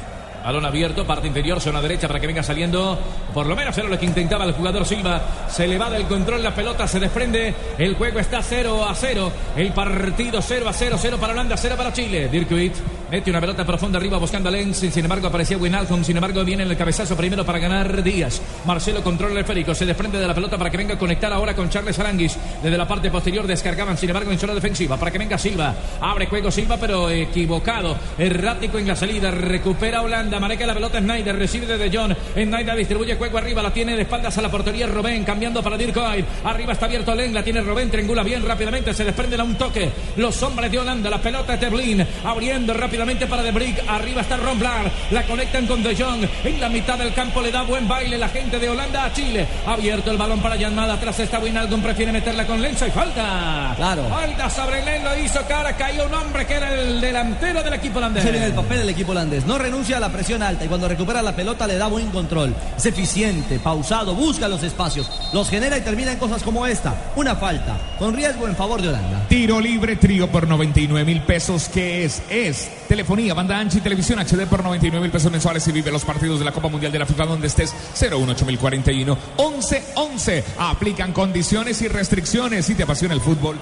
Balón 0.49 0.65
abierto, 0.65 1.05
parte 1.05 1.27
inferior, 1.27 1.61
zona 1.61 1.79
derecha 1.79 2.07
para 2.07 2.19
que 2.19 2.25
venga 2.25 2.41
saliendo. 2.41 2.97
Por 3.35 3.45
lo 3.45 3.55
menos 3.55 3.77
era 3.77 3.87
lo 3.87 3.99
que 3.99 4.07
intentaba 4.07 4.45
el 4.45 4.53
jugador 4.53 4.83
Silva. 4.83 5.21
Se 5.47 5.67
le 5.67 5.77
va 5.77 5.91
del 5.91 6.05
control 6.05 6.41
la 6.41 6.55
pelota, 6.55 6.87
se 6.87 6.99
desprende. 6.99 7.53
El 7.77 7.93
juego 7.93 8.17
está 8.17 8.41
0 8.41 8.83
a 8.83 8.95
0. 8.95 9.31
El 9.55 9.71
partido 9.73 10.41
0 10.41 10.67
a 10.67 10.73
0, 10.73 10.97
0 10.99 11.17
para 11.21 11.33
Holanda, 11.33 11.55
0 11.55 11.75
para 11.77 11.93
Chile. 11.93 12.29
Dirkuit 12.29 12.73
mete 13.11 13.29
una 13.29 13.39
pelota 13.39 13.63
profunda 13.63 13.99
arriba 13.99 14.17
buscando 14.17 14.49
a 14.49 14.51
Lenz. 14.51 14.77
Sin 14.77 15.03
embargo, 15.03 15.27
aparecía 15.27 15.55
Winalcom. 15.55 16.03
Sin 16.03 16.17
embargo, 16.17 16.43
viene 16.43 16.63
el 16.63 16.75
cabezazo 16.75 17.15
primero 17.15 17.45
para 17.45 17.59
ganar 17.59 18.01
Díaz. 18.01 18.41
Marcelo 18.65 19.03
controla 19.03 19.33
el 19.33 19.41
esférico. 19.41 19.75
Se 19.75 19.85
desprende 19.85 20.19
de 20.19 20.27
la 20.27 20.33
pelota 20.33 20.57
para 20.57 20.71
que 20.71 20.77
venga 20.77 20.95
a 20.95 20.97
conectar 20.97 21.31
ahora 21.31 21.55
con 21.55 21.69
Charles 21.69 21.99
Aranguis. 21.99 22.35
Desde 22.63 22.75
la 22.75 22.87
parte 22.87 23.11
posterior 23.11 23.45
descargaban, 23.45 23.99
sin 23.99 24.09
embargo, 24.09 24.31
en 24.31 24.39
zona 24.39 24.55
defensiva. 24.55 24.97
Para 24.97 25.11
que 25.11 25.19
venga 25.19 25.37
Silva. 25.37 25.75
Abre 26.01 26.25
juego 26.25 26.49
Silva, 26.49 26.77
pero 26.77 27.07
equivocado. 27.11 27.95
Errático 28.17 28.79
en 28.79 28.87
la 28.87 28.95
salida. 28.95 29.29
Recupera 29.29 30.01
Holanda. 30.01 30.38
Maneja 30.39 30.65
la 30.65 30.73
pelota 30.73 30.99
Snyder. 30.99 31.35
Recibe 31.37 31.65
de 31.65 31.77
De 31.77 31.97
Jong. 31.97 32.13
Snyder 32.33 32.75
distribuye 32.75 33.15
juego 33.15 33.37
arriba. 33.37 33.61
La 33.61 33.71
tiene 33.71 33.95
de 33.95 34.03
espaldas 34.03 34.37
a 34.37 34.41
la 34.41 34.49
portería 34.49 34.87
Robén. 34.87 35.23
Cambiando 35.23 35.61
para 35.61 35.77
Dirk 35.77 35.93
Kuyt. 35.93 36.25
Arriba 36.43 36.73
está 36.73 36.85
abierto 36.85 37.13
Len. 37.15 37.33
La 37.33 37.43
tiene 37.43 37.61
Robén. 37.61 37.89
Triangula 37.89 38.23
bien 38.23 38.45
rápidamente. 38.45 38.93
Se 38.93 39.03
desprende 39.03 39.35
a 39.35 39.43
un 39.43 39.55
toque. 39.55 39.89
Los 40.17 40.41
hombres 40.43 40.71
de 40.71 40.79
Holanda. 40.79 41.09
La 41.09 41.19
pelota 41.19 41.53
es 41.53 41.61
de 41.61 41.69
Blin. 41.69 42.05
Abriendo 42.23 42.73
rápidamente 42.73 43.27
para 43.27 43.43
De 43.43 43.51
Brick. 43.51 43.83
Arriba 43.87 44.21
está 44.21 44.37
Ron 44.37 44.59
Blar. 44.59 44.91
La 45.11 45.23
conectan 45.23 45.67
con 45.67 45.83
De 45.83 45.95
Jong. 45.95 46.27
En 46.43 46.61
la 46.61 46.69
mitad 46.69 46.97
del 46.97 47.13
campo 47.13 47.41
le 47.41 47.51
da 47.51 47.63
buen 47.63 47.87
baile 47.87 48.17
la 48.17 48.29
gente 48.29 48.59
de 48.59 48.69
Holanda 48.69 49.05
a 49.05 49.13
Chile. 49.13 49.47
Abierto 49.65 50.11
el 50.11 50.17
balón 50.17 50.39
para 50.41 50.55
Yanmada. 50.55 50.93
Atrás 50.95 51.19
está 51.19 51.39
Winaldum. 51.39 51.81
Prefiere 51.81 52.11
meterla 52.11 52.45
con 52.45 52.61
Lenzo 52.61 52.87
y 52.87 52.91
falta. 52.91 53.73
Claro. 53.75 54.07
Falta 54.09 54.49
sobre 54.49 54.83
Len. 54.83 55.03
Lo 55.03 55.17
hizo 55.17 55.41
cara. 55.47 55.75
Cayó 55.75 56.05
un 56.05 56.13
hombre 56.13 56.45
que 56.45 56.53
era 56.53 56.73
el 56.73 57.01
delantero 57.01 57.63
del 57.63 57.73
equipo 57.73 57.99
holandés. 57.99 58.23
Se 58.23 58.31
viene 58.31 58.47
el 58.47 58.53
papel 58.53 58.79
del 58.79 58.89
equipo 58.89 59.11
holandés. 59.11 59.45
No 59.45 59.57
renuncia 59.57 59.97
a 59.97 59.99
la 59.99 60.09
presión 60.19 60.43
alta 60.43 60.65
y 60.65 60.67
cuando 60.67 60.89
recupera 60.89 61.21
la 61.21 61.33
pelota 61.33 61.65
le 61.65 61.77
da 61.77 61.87
buen 61.87 62.11
control. 62.11 62.53
Es 62.75 62.85
eficiente, 62.85 63.57
pausado, 63.57 64.13
busca 64.13 64.49
los 64.49 64.61
espacios, 64.63 65.09
los 65.31 65.49
genera 65.49 65.77
y 65.77 65.81
termina 65.81 66.11
en 66.11 66.19
cosas 66.19 66.43
como 66.43 66.67
esta. 66.67 66.93
Una 67.15 67.37
falta, 67.37 67.77
con 67.97 68.13
riesgo 68.13 68.45
en 68.45 68.53
favor 68.53 68.81
de 68.81 68.89
Holanda. 68.89 69.25
Tiro 69.29 69.61
libre, 69.61 69.95
trío 69.95 70.29
por 70.29 70.45
99 70.45 71.05
mil 71.05 71.21
pesos. 71.21 71.69
¿Qué 71.69 72.03
es? 72.03 72.21
Es 72.29 72.69
telefonía, 72.89 73.33
banda 73.33 73.57
ancha 73.57 73.77
y 73.77 73.81
televisión 73.81 74.19
HD 74.19 74.45
por 74.45 74.61
99 74.61 75.01
mil 75.01 75.11
pesos 75.11 75.31
mensuales 75.31 75.65
y 75.69 75.71
vive 75.71 75.89
los 75.89 76.03
partidos 76.03 76.39
de 76.39 76.43
la 76.43 76.51
Copa 76.51 76.67
Mundial 76.67 76.91
de 76.91 76.99
la 76.99 77.05
FIFA 77.05 77.25
donde 77.25 77.47
estés 77.47 77.73
018041 77.93 79.17
1111. 79.37 80.43
Aplican 80.57 81.13
condiciones 81.13 81.81
y 81.81 81.87
restricciones 81.87 82.65
si 82.65 82.75
te 82.75 82.83
apasiona 82.83 83.13
el 83.13 83.21
fútbol. 83.21 83.57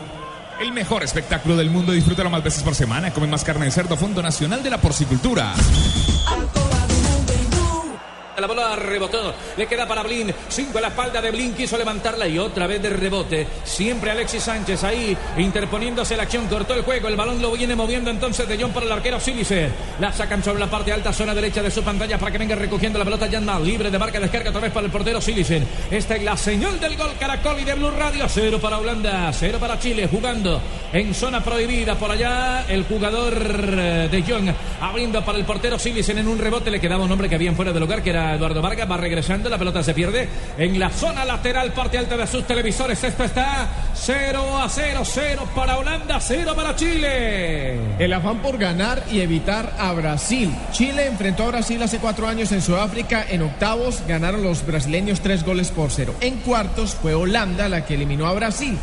El 0.60 0.72
mejor 0.72 1.04
espectáculo 1.04 1.56
del 1.56 1.70
mundo, 1.70 1.92
disfrútalo 1.92 2.30
más 2.30 2.44
veces 2.44 2.64
por 2.64 2.74
semana. 2.74 3.12
Come 3.12 3.28
más 3.28 3.44
carne 3.44 3.66
de 3.66 3.72
cerdo, 3.72 3.96
Fondo 3.96 4.24
Nacional 4.24 4.64
de 4.64 4.70
la 4.72 4.80
Porcicultura. 4.80 5.54
La 8.40 8.46
bola 8.46 8.76
rebotó, 8.76 9.34
le 9.58 9.66
queda 9.66 9.88
para 9.88 10.04
Blin, 10.04 10.32
cinco 10.48 10.78
a 10.78 10.82
la 10.82 10.90
espalda 10.90 11.20
de 11.20 11.32
Blin, 11.32 11.56
quiso 11.56 11.76
levantarla 11.76 12.28
y 12.28 12.38
otra 12.38 12.68
vez 12.68 12.80
de 12.84 12.92
rebote. 12.92 13.48
Siempre 13.64 14.12
Alexis 14.12 14.44
Sánchez 14.44 14.84
ahí 14.84 15.18
interponiéndose 15.38 16.16
la 16.16 16.22
acción, 16.22 16.46
cortó 16.46 16.76
el 16.76 16.84
juego, 16.84 17.08
el 17.08 17.16
balón 17.16 17.42
lo 17.42 17.52
viene 17.54 17.76
moviendo 17.76 18.12
entonces 18.12 18.48
de 18.48 18.56
John 18.62 18.70
para 18.70 18.86
el 18.86 18.92
arquero 18.92 19.20
Sílice. 19.20 19.72
La 20.00 20.14
sacan 20.14 20.44
sobre 20.44 20.60
la 20.60 20.70
parte 20.70 20.94
alta, 20.94 21.12
zona 21.12 21.34
derecha 21.34 21.64
de 21.64 21.72
su 21.72 21.82
pantalla 21.82 22.20
para 22.20 22.32
que 22.32 22.38
venga 22.38 22.54
recogiendo 22.54 23.00
la 23.00 23.06
pelota 23.06 23.28
Jan 23.28 23.44
Mal, 23.44 23.66
libre 23.66 23.90
de 23.90 23.98
marca, 23.98 24.20
descarga 24.20 24.52
otra 24.52 24.62
vez 24.62 24.72
para 24.72 24.86
el 24.86 24.92
portero 24.92 25.20
Sílice. 25.20 25.64
Esta 25.90 26.16
es 26.16 26.22
la 26.22 26.38
señal 26.38 26.80
del 26.80 26.96
gol 26.96 27.14
Caracol 27.20 27.60
y 27.60 27.64
de 27.64 27.74
Blue 27.74 27.90
Radio, 27.90 28.28
cero 28.30 28.60
para 28.62 28.78
Holanda, 28.78 29.34
cero 29.34 29.58
para 29.60 29.80
Chile, 29.80 30.08
jugando 30.12 30.62
en 30.94 31.12
zona 31.16 31.44
prohibida 31.44 31.96
por 31.96 32.12
allá. 32.12 32.66
El 32.70 32.84
jugador 32.84 33.34
eh, 33.36 34.10
de 34.12 34.24
John 34.28 34.54
abriendo 34.80 35.26
para 35.26 35.40
el 35.40 35.46
portero 35.46 35.80
Silicen 35.80 36.20
en 36.20 36.28
un 36.28 36.38
rebote. 36.38 36.70
Le 36.70 36.80
quedaba 36.80 37.04
un 37.04 37.12
hombre 37.12 37.28
que 37.28 37.34
había 37.34 37.52
fuera 37.54 37.74
del 37.74 37.82
lugar 37.82 38.04
que 38.04 38.12
era 38.12 38.27
Eduardo 38.36 38.62
Vargas 38.62 38.90
va 38.90 38.98
regresando 38.98 39.50
la 39.50 39.58
pelota 39.58 39.84
se 39.84 39.94
pierde 39.94 40.28
en 40.58 40.80
la 40.80 40.90
zona 40.90 41.26
lateral 41.26 41.72
parte 41.74 41.98
alta 41.98 42.18
de 42.18 42.28
sus 42.28 42.46
televisores 42.46 43.04
esto 43.04 43.24
está 43.24 43.68
0 43.94 44.58
a 44.58 44.70
0 44.70 45.02
0 45.04 45.50
para 45.56 45.78
Holanda 45.78 46.20
0 46.20 46.54
para 46.56 46.76
Chile 46.76 47.80
El 48.00 48.14
afán 48.14 48.42
por 48.42 48.58
ganar 48.58 49.04
y 49.12 49.22
evitar 49.22 49.74
a 49.78 49.92
Brasil. 49.94 50.54
Chile 50.72 51.08
enfrentó 51.08 51.44
a 51.44 51.48
Brasil 51.48 51.82
hace 51.82 52.00
cuatro 52.00 52.28
años 52.28 52.52
en 52.52 52.62
Sudáfrica. 52.62 53.26
En 53.30 53.42
octavos 53.42 54.04
ganaron 54.08 54.44
los 54.44 54.66
brasileños 54.66 55.22
tres 55.22 55.44
goles 55.44 55.72
por 55.72 55.92
cero. 55.92 56.14
En 56.22 56.38
cuartos 56.38 56.96
fue 56.96 57.14
Holanda 57.14 57.70
la 57.70 57.86
que 57.86 57.96
eliminó 57.96 58.28
a 58.28 58.34
Brasil. 58.34 58.78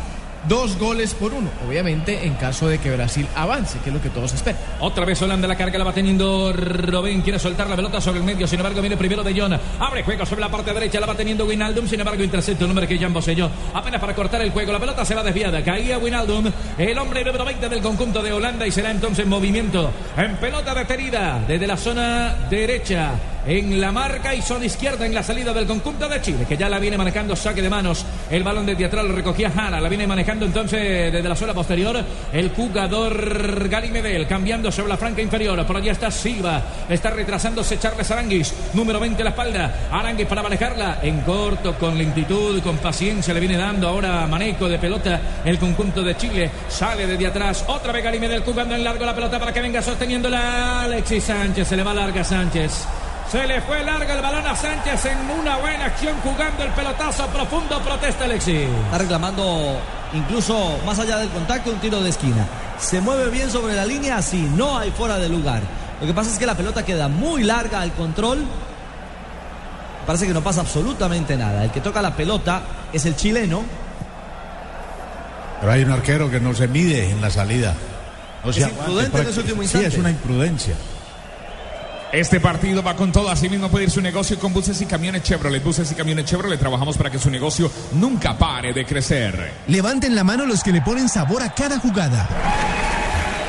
Dos 0.47 0.77
goles 0.77 1.15
por 1.15 1.33
uno, 1.33 1.49
obviamente 1.67 2.25
en 2.25 2.35
caso 2.35 2.67
de 2.67 2.77
que 2.77 2.91
Brasil 2.91 3.27
avance, 3.35 3.79
que 3.79 3.89
es 3.89 3.95
lo 3.95 4.01
que 4.01 4.09
todos 4.09 4.31
esperan. 4.33 4.59
Otra 4.79 5.03
vez 5.03 5.19
Holanda 5.21 5.47
la 5.47 5.55
carga, 5.55 5.79
la 5.79 5.85
va 5.85 5.93
teniendo 5.93 6.53
Robin. 6.53 7.21
Quiere 7.21 7.39
soltar 7.39 7.67
la 7.67 7.75
pelota 7.75 7.99
sobre 7.99 8.19
el 8.19 8.25
medio. 8.25 8.45
Sin 8.45 8.59
embargo, 8.59 8.79
viene 8.79 8.95
primero 8.95 9.23
de 9.23 9.33
John. 9.39 9.59
Abre 9.79 10.03
juego 10.03 10.25
sobre 10.25 10.41
la 10.41 10.49
parte 10.49 10.71
derecha. 10.71 10.99
La 10.99 11.07
va 11.07 11.15
teniendo 11.15 11.45
Winaldum. 11.45 11.87
Sin 11.87 11.99
embargo, 11.99 12.23
intercepta 12.23 12.65
un 12.65 12.71
hombre 12.71 12.87
que 12.87 12.99
Jan 12.99 13.13
Boselló. 13.13 13.49
Apenas 13.73 13.99
para 13.99 14.13
cortar 14.13 14.41
el 14.41 14.51
juego. 14.51 14.71
La 14.71 14.79
pelota 14.79 15.03
se 15.03 15.15
va 15.15 15.23
desviada. 15.23 15.63
Caía 15.63 15.97
Winaldum. 15.97 16.51
El 16.77 16.97
hombre 16.99 17.23
número 17.23 17.43
20 17.43 17.67
del 17.67 17.81
conjunto 17.81 18.21
de 18.21 18.31
Holanda. 18.31 18.67
Y 18.67 18.71
será 18.71 18.91
entonces 18.91 19.23
en 19.23 19.29
movimiento. 19.29 19.91
En 20.15 20.35
pelota 20.37 20.75
detenida. 20.75 21.43
Desde 21.47 21.65
la 21.65 21.77
zona 21.77 22.35
derecha. 22.49 23.13
En 23.47 23.79
la 23.79 23.91
marca 23.91 24.33
y 24.33 24.41
zona 24.41 24.65
izquierda 24.65 25.05
en 25.05 25.13
la 25.13 25.21
salida 25.21 25.53
del 25.53 25.67
conjunto 25.67 26.09
de 26.09 26.19
Chile. 26.19 26.45
Que 26.49 26.57
ya 26.57 26.67
la 26.67 26.79
viene 26.79 26.97
manejando 26.97 27.35
saque 27.35 27.61
de 27.61 27.69
manos. 27.69 28.03
El 28.31 28.43
balón 28.43 28.65
de 28.65 28.75
teatral 28.75 29.07
lo 29.07 29.13
recogía 29.13 29.51
Jara. 29.51 29.79
La 29.79 29.87
viene 29.87 30.07
manejando 30.07 30.47
entonces 30.47 31.13
desde 31.13 31.29
la 31.29 31.35
zona 31.35 31.53
posterior. 31.53 32.03
El 32.33 32.49
jugador 32.49 33.69
Gary 33.69 33.91
Medel. 33.91 34.25
Cambiando 34.25 34.71
sobre 34.71 34.89
la 34.89 34.97
franca 34.97 35.21
inferior. 35.21 35.63
Por 35.63 35.77
allá 35.77 35.91
está 35.91 36.09
Silva. 36.09 36.59
Está 36.89 37.11
retrasándose 37.11 37.77
Charles 37.77 38.09
Aranguis. 38.09 38.51
Número 38.73 38.99
20 38.99 39.21
a 39.21 39.25
la 39.25 39.29
espalda. 39.29 39.89
Aranguis 39.91 40.25
para 40.25 40.41
manejarla. 40.41 40.99
En 41.03 41.21
corto, 41.21 41.75
con 41.75 41.95
lentitud, 41.99 42.63
con 42.63 42.77
paciencia. 42.77 43.31
Le 43.31 43.39
viene 43.39 43.57
dando 43.57 43.87
ahora 43.87 44.25
manejo 44.25 44.67
de 44.67 44.79
pelota. 44.79 45.21
El 45.45 45.59
conjunto 45.59 46.01
de 46.01 46.17
Chile. 46.17 46.49
Sale 46.67 47.05
desde 47.05 47.27
atrás. 47.27 47.63
Otra 47.67 47.91
vez 47.91 48.03
Gary 48.03 48.19
Medel 48.19 48.41
jugando 48.41 48.73
en 48.73 48.83
largo 48.83 49.05
la 49.05 49.13
pelota 49.13 49.37
para 49.37 49.53
que 49.53 49.61
venga 49.61 49.83
sosteniéndola. 49.83 50.85
Alexis 50.85 51.25
Sánchez. 51.25 51.67
Se 51.67 51.77
le 51.77 51.83
va 51.83 51.93
larga 51.93 52.23
Sánchez. 52.23 53.04
Se 53.31 53.45
le 53.47 53.59
fue 53.61 53.83
largo 53.83 54.11
el 54.13 54.21
balón 54.21 54.45
a 54.45 54.55
Sánchez 54.55 55.05
en 55.05 55.17
una 55.39 55.57
buena 55.57 55.85
acción 55.85 56.15
jugando 56.23 56.63
el 56.63 56.69
pelotazo 56.71 57.25
profundo. 57.27 57.81
Protesta 57.81 58.25
Alexis. 58.25 58.67
Está 58.85 58.99
reclamando 58.99 59.77
incluso 60.13 60.79
más 60.85 60.99
allá 60.99 61.17
del 61.17 61.29
contacto 61.29 61.71
un 61.71 61.79
tiro 61.79 62.01
de 62.01 62.09
esquina. 62.09 62.45
Se 62.79 63.01
mueve 63.01 63.29
bien 63.31 63.49
sobre 63.49 63.73
la 63.75 63.85
línea, 63.85 64.17
así 64.17 64.37
no 64.55 64.77
hay 64.77 64.91
fuera 64.91 65.17
de 65.17 65.27
lugar. 65.27 65.61
Lo 65.99 66.07
que 66.07 66.13
pasa 66.13 66.31
es 66.31 66.37
que 66.37 66.45
la 66.45 66.55
pelota 66.55 66.85
queda 66.85 67.07
muy 67.07 67.43
larga 67.43 67.81
al 67.81 67.93
control. 67.93 68.45
Parece 70.05 70.27
que 70.27 70.33
no 70.33 70.41
pasa 70.43 70.61
absolutamente 70.61 71.35
nada. 71.35 71.63
El 71.63 71.71
que 71.71 71.81
toca 71.81 72.01
la 72.01 72.15
pelota 72.15 72.61
es 72.93 73.05
el 73.05 73.15
chileno. 73.15 73.63
Pero 75.59 75.71
hay 75.71 75.83
un 75.83 75.91
arquero 75.91 76.29
que 76.29 76.39
no 76.39 76.53
se 76.53 76.67
mide 76.67 77.09
en 77.09 77.21
la 77.21 77.31
salida. 77.31 77.73
No 78.43 78.51
Es 78.51 78.57
se 78.57 78.61
imprudente 78.63 79.19
en 79.19 79.27
ese 79.27 79.39
último 79.39 79.57
Sí, 79.57 79.63
instante. 79.63 79.87
es 79.87 79.97
una 79.97 80.11
imprudencia. 80.11 80.75
Este 82.15 82.39
partido 82.39 82.81
va 82.81 82.95
con 82.95 83.11
todo. 83.11 83.29
Asimismo 83.29 83.67
puede 83.67 83.83
ir 83.83 83.91
su 83.91 83.99
negocio 83.99 84.39
con 84.39 84.53
buses 84.53 84.79
y 84.79 84.85
camiones 84.85 85.21
Chevrolet. 85.23 85.61
Buses 85.61 85.91
y 85.91 85.95
camiones 85.95 86.23
Chevrolet. 86.23 86.57
Trabajamos 86.57 86.95
para 86.95 87.11
que 87.11 87.19
su 87.19 87.29
negocio 87.29 87.69
nunca 87.91 88.37
pare 88.37 88.71
de 88.71 88.85
crecer. 88.85 89.51
Levanten 89.67 90.15
la 90.15 90.23
mano 90.23 90.45
los 90.45 90.63
que 90.63 90.71
le 90.71 90.81
ponen 90.81 91.09
sabor 91.09 91.43
a 91.43 91.53
cada 91.53 91.77
jugada. 91.77 92.25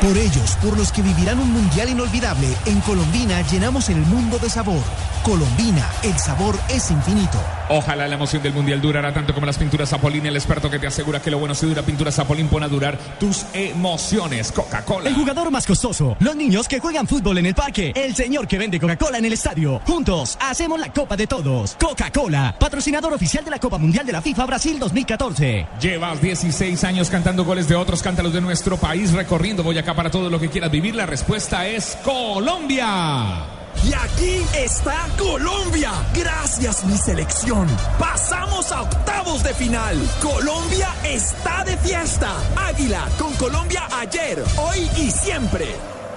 Por 0.02 0.18
ellos, 0.18 0.58
por 0.60 0.76
los 0.76 0.90
que 0.90 1.00
vivirán 1.00 1.38
un 1.38 1.52
mundial 1.52 1.90
inolvidable, 1.90 2.48
en 2.66 2.80
Colombina 2.80 3.40
llenamos 3.42 3.88
el 3.88 3.98
mundo 3.98 4.36
de 4.40 4.50
sabor. 4.50 4.82
Colombina, 5.26 5.90
el 6.04 6.16
sabor 6.20 6.56
es 6.68 6.88
infinito. 6.88 7.36
Ojalá 7.68 8.06
la 8.06 8.14
emoción 8.14 8.44
del 8.44 8.52
mundial 8.52 8.80
durará 8.80 9.12
tanto 9.12 9.34
como 9.34 9.44
las 9.44 9.58
pinturas 9.58 9.88
Zapolín, 9.88 10.24
el 10.24 10.36
experto 10.36 10.70
que 10.70 10.78
te 10.78 10.86
asegura 10.86 11.20
que 11.20 11.32
lo 11.32 11.40
bueno 11.40 11.52
se 11.52 11.66
dura. 11.66 11.82
Pinturas 11.82 12.14
Zapolín 12.14 12.46
pone 12.46 12.66
a 12.66 12.68
durar 12.68 12.96
tus 13.18 13.44
emociones. 13.52 14.52
Coca-Cola. 14.52 15.08
El 15.08 15.16
jugador 15.16 15.50
más 15.50 15.66
costoso, 15.66 16.16
los 16.20 16.36
niños 16.36 16.68
que 16.68 16.78
juegan 16.78 17.08
fútbol 17.08 17.38
en 17.38 17.46
el 17.46 17.56
parque, 17.56 17.92
el 17.96 18.14
señor 18.14 18.46
que 18.46 18.56
vende 18.56 18.78
Coca-Cola 18.78 19.18
en 19.18 19.24
el 19.24 19.32
estadio. 19.32 19.80
Juntos 19.84 20.38
hacemos 20.40 20.78
la 20.78 20.92
Copa 20.92 21.16
de 21.16 21.26
Todos. 21.26 21.74
Coca-Cola, 21.74 22.54
patrocinador 22.56 23.12
oficial 23.12 23.44
de 23.44 23.50
la 23.50 23.58
Copa 23.58 23.78
Mundial 23.78 24.06
de 24.06 24.12
la 24.12 24.22
FIFA 24.22 24.46
Brasil 24.46 24.78
2014. 24.78 25.66
Llevas 25.80 26.22
16 26.22 26.84
años 26.84 27.10
cantando 27.10 27.44
goles 27.44 27.66
de 27.66 27.74
otros, 27.74 28.00
cántalos 28.00 28.32
de 28.32 28.42
nuestro 28.42 28.76
país, 28.76 29.12
recorriendo 29.12 29.64
Boyacá 29.64 29.92
para 29.94 30.08
todo 30.08 30.30
lo 30.30 30.38
que 30.38 30.50
quieras 30.50 30.70
vivir. 30.70 30.94
La 30.94 31.06
respuesta 31.06 31.66
es 31.66 31.98
Colombia. 32.04 33.55
Y 33.84 33.94
aquí 33.94 34.46
está 34.54 35.06
Colombia. 35.18 35.92
Gracias 36.14 36.84
mi 36.84 36.96
selección. 36.96 37.68
Pasamos 37.98 38.72
a 38.72 38.82
octavos 38.82 39.42
de 39.42 39.54
final. 39.54 39.96
Colombia 40.22 40.88
está 41.04 41.64
de 41.64 41.76
fiesta. 41.78 42.36
Águila 42.56 43.06
con 43.18 43.34
Colombia 43.34 43.86
ayer, 43.98 44.42
hoy 44.56 44.90
y 44.96 45.10
siempre. 45.10 45.66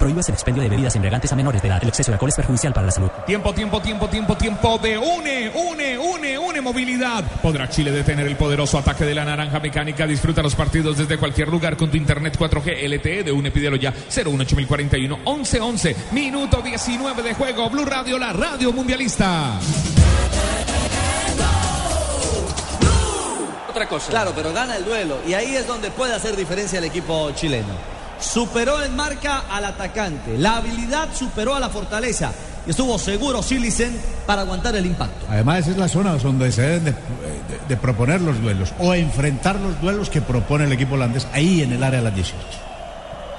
Prohíbas 0.00 0.26
el 0.30 0.34
expendio 0.34 0.62
de 0.62 0.70
bebidas 0.70 0.96
embriagantes 0.96 1.30
a 1.30 1.36
menores 1.36 1.60
de 1.60 1.68
edad. 1.68 1.78
El 1.82 1.90
exceso 1.90 2.10
de 2.10 2.14
alcohol 2.14 2.30
es 2.30 2.36
perjudicial 2.36 2.72
para 2.72 2.86
la 2.86 2.90
salud. 2.90 3.10
Tiempo, 3.26 3.52
tiempo, 3.52 3.82
tiempo, 3.82 4.08
tiempo, 4.08 4.34
tiempo 4.34 4.78
de 4.78 4.96
une, 4.96 5.52
une, 5.54 5.98
une, 5.98 6.38
une 6.38 6.60
movilidad. 6.62 7.22
¿Podrá 7.42 7.68
Chile 7.68 7.90
detener 7.90 8.26
el 8.26 8.36
poderoso 8.36 8.78
ataque 8.78 9.04
de 9.04 9.14
la 9.14 9.26
naranja 9.26 9.60
mecánica? 9.60 10.06
Disfruta 10.06 10.40
los 10.40 10.54
partidos 10.54 10.96
desde 10.96 11.18
cualquier 11.18 11.48
lugar 11.48 11.76
con 11.76 11.90
tu 11.90 11.98
internet 11.98 12.38
4G 12.38 12.88
LTE 12.88 13.24
de 13.24 13.30
UNE. 13.30 13.50
Pídelo 13.50 13.76
ya 13.76 13.92
018041 13.92 15.18
1111. 15.18 15.96
Minuto 16.12 16.62
19 16.62 17.22
de 17.22 17.34
juego. 17.34 17.68
Blue 17.68 17.84
Radio, 17.84 18.18
la 18.18 18.32
radio 18.32 18.72
mundialista. 18.72 19.60
Otra 23.68 23.86
cosa. 23.86 24.08
Claro, 24.08 24.32
pero 24.34 24.54
gana 24.54 24.76
el 24.76 24.84
duelo 24.86 25.18
y 25.28 25.34
ahí 25.34 25.54
es 25.56 25.66
donde 25.66 25.90
puede 25.90 26.14
hacer 26.14 26.36
diferencia 26.36 26.78
el 26.78 26.86
equipo 26.86 27.30
chileno. 27.32 27.99
Superó 28.20 28.82
en 28.82 28.94
marca 28.96 29.44
al 29.50 29.64
atacante, 29.64 30.36
la 30.38 30.58
habilidad 30.58 31.08
superó 31.14 31.54
a 31.54 31.60
la 31.60 31.68
fortaleza 31.70 32.32
y 32.66 32.70
estuvo 32.70 32.98
seguro 32.98 33.42
Silicen 33.42 33.98
para 34.26 34.42
aguantar 34.42 34.76
el 34.76 34.84
impacto. 34.86 35.26
Además, 35.28 35.60
esa 35.60 35.70
es 35.70 35.76
la 35.78 35.88
zona 35.88 36.12
donde 36.16 36.52
se 36.52 36.62
deben 36.62 36.84
de, 36.84 36.90
de- 36.92 36.96
de 37.68 37.76
proponer 37.76 38.20
los 38.20 38.40
duelos 38.42 38.72
o 38.78 38.94
enfrentar 38.94 39.56
los 39.56 39.80
duelos 39.80 40.10
que 40.10 40.20
propone 40.20 40.64
el 40.64 40.72
equipo 40.72 40.94
holandés 40.94 41.26
ahí 41.32 41.62
en 41.62 41.72
el 41.72 41.82
área 41.82 41.98
de 42.00 42.04
las 42.04 42.14
18. 42.14 42.36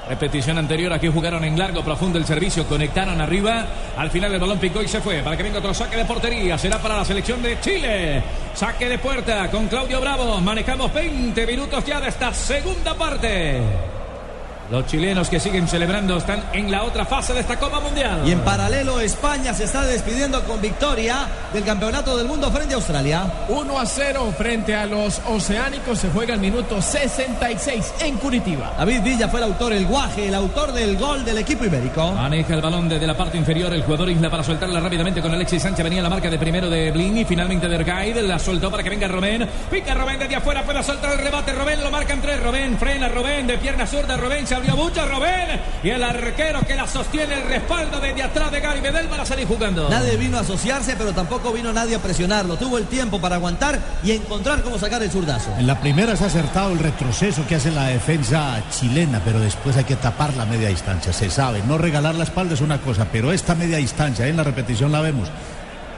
Repetición 0.09 0.57
anterior, 0.57 0.91
aquí 0.91 1.07
jugaron 1.07 1.43
en 1.45 1.57
largo, 1.57 1.83
profundo 1.83 2.17
el 2.17 2.25
servicio, 2.25 2.65
conectaron 2.67 3.21
arriba. 3.21 3.65
Al 3.95 4.09
final 4.09 4.33
el 4.33 4.39
balón 4.41 4.57
picó 4.59 4.81
y 4.81 4.87
se 4.87 4.99
fue. 4.99 5.21
Para 5.21 5.37
que 5.37 5.43
venga 5.43 5.59
otro 5.59 5.73
saque 5.73 5.95
de 5.95 6.03
portería, 6.05 6.57
será 6.57 6.79
para 6.81 6.97
la 6.97 7.05
selección 7.05 7.41
de 7.41 7.59
Chile. 7.61 8.21
Saque 8.53 8.89
de 8.89 8.97
puerta 8.97 9.49
con 9.51 9.67
Claudio 9.67 10.01
Bravo. 10.01 10.41
Manejamos 10.41 10.91
20 10.93 11.45
minutos 11.47 11.85
ya 11.85 12.01
de 12.01 12.09
esta 12.09 12.33
segunda 12.33 12.93
parte. 12.95 13.61
Los 14.71 14.85
chilenos 14.85 15.29
que 15.29 15.37
siguen 15.37 15.67
celebrando 15.67 16.15
están 16.15 16.41
en 16.53 16.71
la 16.71 16.83
otra 16.83 17.03
fase 17.03 17.33
de 17.33 17.41
esta 17.41 17.59
Copa 17.59 17.81
Mundial. 17.81 18.21
Y 18.25 18.31
en 18.31 18.39
paralelo 18.39 19.01
España 19.01 19.53
se 19.53 19.65
está 19.65 19.85
despidiendo 19.85 20.41
con 20.45 20.61
victoria 20.61 21.27
del 21.51 21.65
Campeonato 21.65 22.15
del 22.15 22.25
Mundo 22.25 22.49
frente 22.49 22.73
a 22.73 22.77
Australia. 22.77 23.29
1 23.49 23.79
a 23.79 23.85
0 23.85 24.33
frente 24.37 24.73
a 24.73 24.85
los 24.85 25.21
oceánicos. 25.27 25.99
Se 25.99 26.09
juega 26.09 26.35
el 26.35 26.39
minuto 26.39 26.81
66 26.81 27.95
en 27.99 28.15
Curitiba. 28.15 28.71
David 28.77 29.01
Villa 29.03 29.27
fue 29.27 29.41
el 29.41 29.47
autor, 29.47 29.73
el 29.73 29.85
guaje, 29.85 30.29
el 30.29 30.35
autor 30.35 30.71
del 30.71 30.95
gol 30.97 31.25
del 31.25 31.39
equipo 31.39 31.65
ibérico. 31.65 32.13
Maneja 32.13 32.53
el 32.53 32.61
balón 32.61 32.87
desde 32.87 33.05
la 33.05 33.17
parte 33.17 33.37
inferior 33.37 33.73
el 33.73 33.83
jugador 33.83 34.09
Isla 34.09 34.29
para 34.29 34.41
soltarla 34.41 34.79
rápidamente 34.79 35.21
con 35.21 35.33
Alexis 35.33 35.63
Sánchez. 35.63 35.83
Venía 35.83 36.01
la 36.01 36.09
marca 36.09 36.29
de 36.29 36.39
primero 36.39 36.69
de 36.69 36.91
Blini. 36.91 37.25
Finalmente 37.25 37.67
de 37.67 37.75
Ergaid. 37.75 38.19
La 38.19 38.39
soltó 38.39 38.71
para 38.71 38.83
que 38.83 38.89
venga 38.89 39.09
Robén. 39.09 39.49
Pica 39.69 39.93
Robén 39.93 40.17
desde 40.17 40.37
afuera. 40.37 40.63
Puede 40.63 40.81
soltar 40.81 41.11
el 41.11 41.19
rebate. 41.19 41.51
Robén 41.51 41.83
lo 41.83 41.91
marca 41.91 42.13
en 42.13 42.21
tres. 42.21 42.41
Robén 42.41 42.77
frena. 42.77 43.09
Robén 43.09 43.47
de 43.47 43.57
pierna 43.57 43.85
zurda. 43.85 44.15
Robén 44.15 44.47
se 44.47 44.60
abrió 44.61 44.75
mucho. 44.75 45.05
Robén. 45.05 45.59
Y 45.83 45.89
el 45.89 46.03
arquero 46.03 46.61
que 46.61 46.75
la 46.75 46.87
sostiene 46.87 47.33
el 47.33 47.43
respaldo 47.47 47.99
desde 47.99 48.23
atrás 48.23 48.51
de 48.51 48.59
Gary 48.59 48.81
Medel 48.81 49.07
para 49.07 49.25
salir 49.25 49.47
jugando. 49.47 49.89
Nadie 49.89 50.15
vino 50.15 50.37
a 50.37 50.41
asociarse, 50.41 50.95
pero 50.95 51.11
tampoco 51.13 51.51
vino 51.51 51.73
nadie 51.73 51.95
a 51.95 51.99
presionarlo. 51.99 52.55
Tuvo 52.57 52.77
el 52.77 52.85
tiempo 52.85 53.19
para 53.19 53.35
aguantar 53.35 53.79
y 54.03 54.11
encontrar 54.11 54.61
cómo 54.61 54.77
sacar 54.77 55.01
el 55.01 55.09
zurdazo. 55.09 55.53
En 55.57 55.65
la 55.65 55.79
primera 55.79 56.15
se 56.15 56.23
ha 56.23 56.27
acertado 56.27 56.71
el 56.71 56.79
retroceso 56.79 57.45
que 57.47 57.55
hace 57.55 57.71
la 57.71 57.87
defensa 57.87 58.61
chilena, 58.69 59.21
pero 59.25 59.39
después 59.39 59.75
hay 59.77 59.83
que 59.83 59.95
tapar 59.95 60.35
la 60.35 60.45
media 60.45 60.69
distancia, 60.69 61.11
se 61.11 61.29
sabe. 61.29 61.61
No 61.67 61.77
regalar 61.77 62.15
la 62.15 62.23
espalda 62.23 62.53
es 62.53 62.61
una 62.61 62.79
cosa, 62.79 63.07
pero 63.11 63.31
esta 63.31 63.55
media 63.55 63.77
distancia, 63.77 64.27
en 64.27 64.37
la 64.37 64.43
repetición 64.43 64.91
la 64.91 65.01
vemos, 65.01 65.29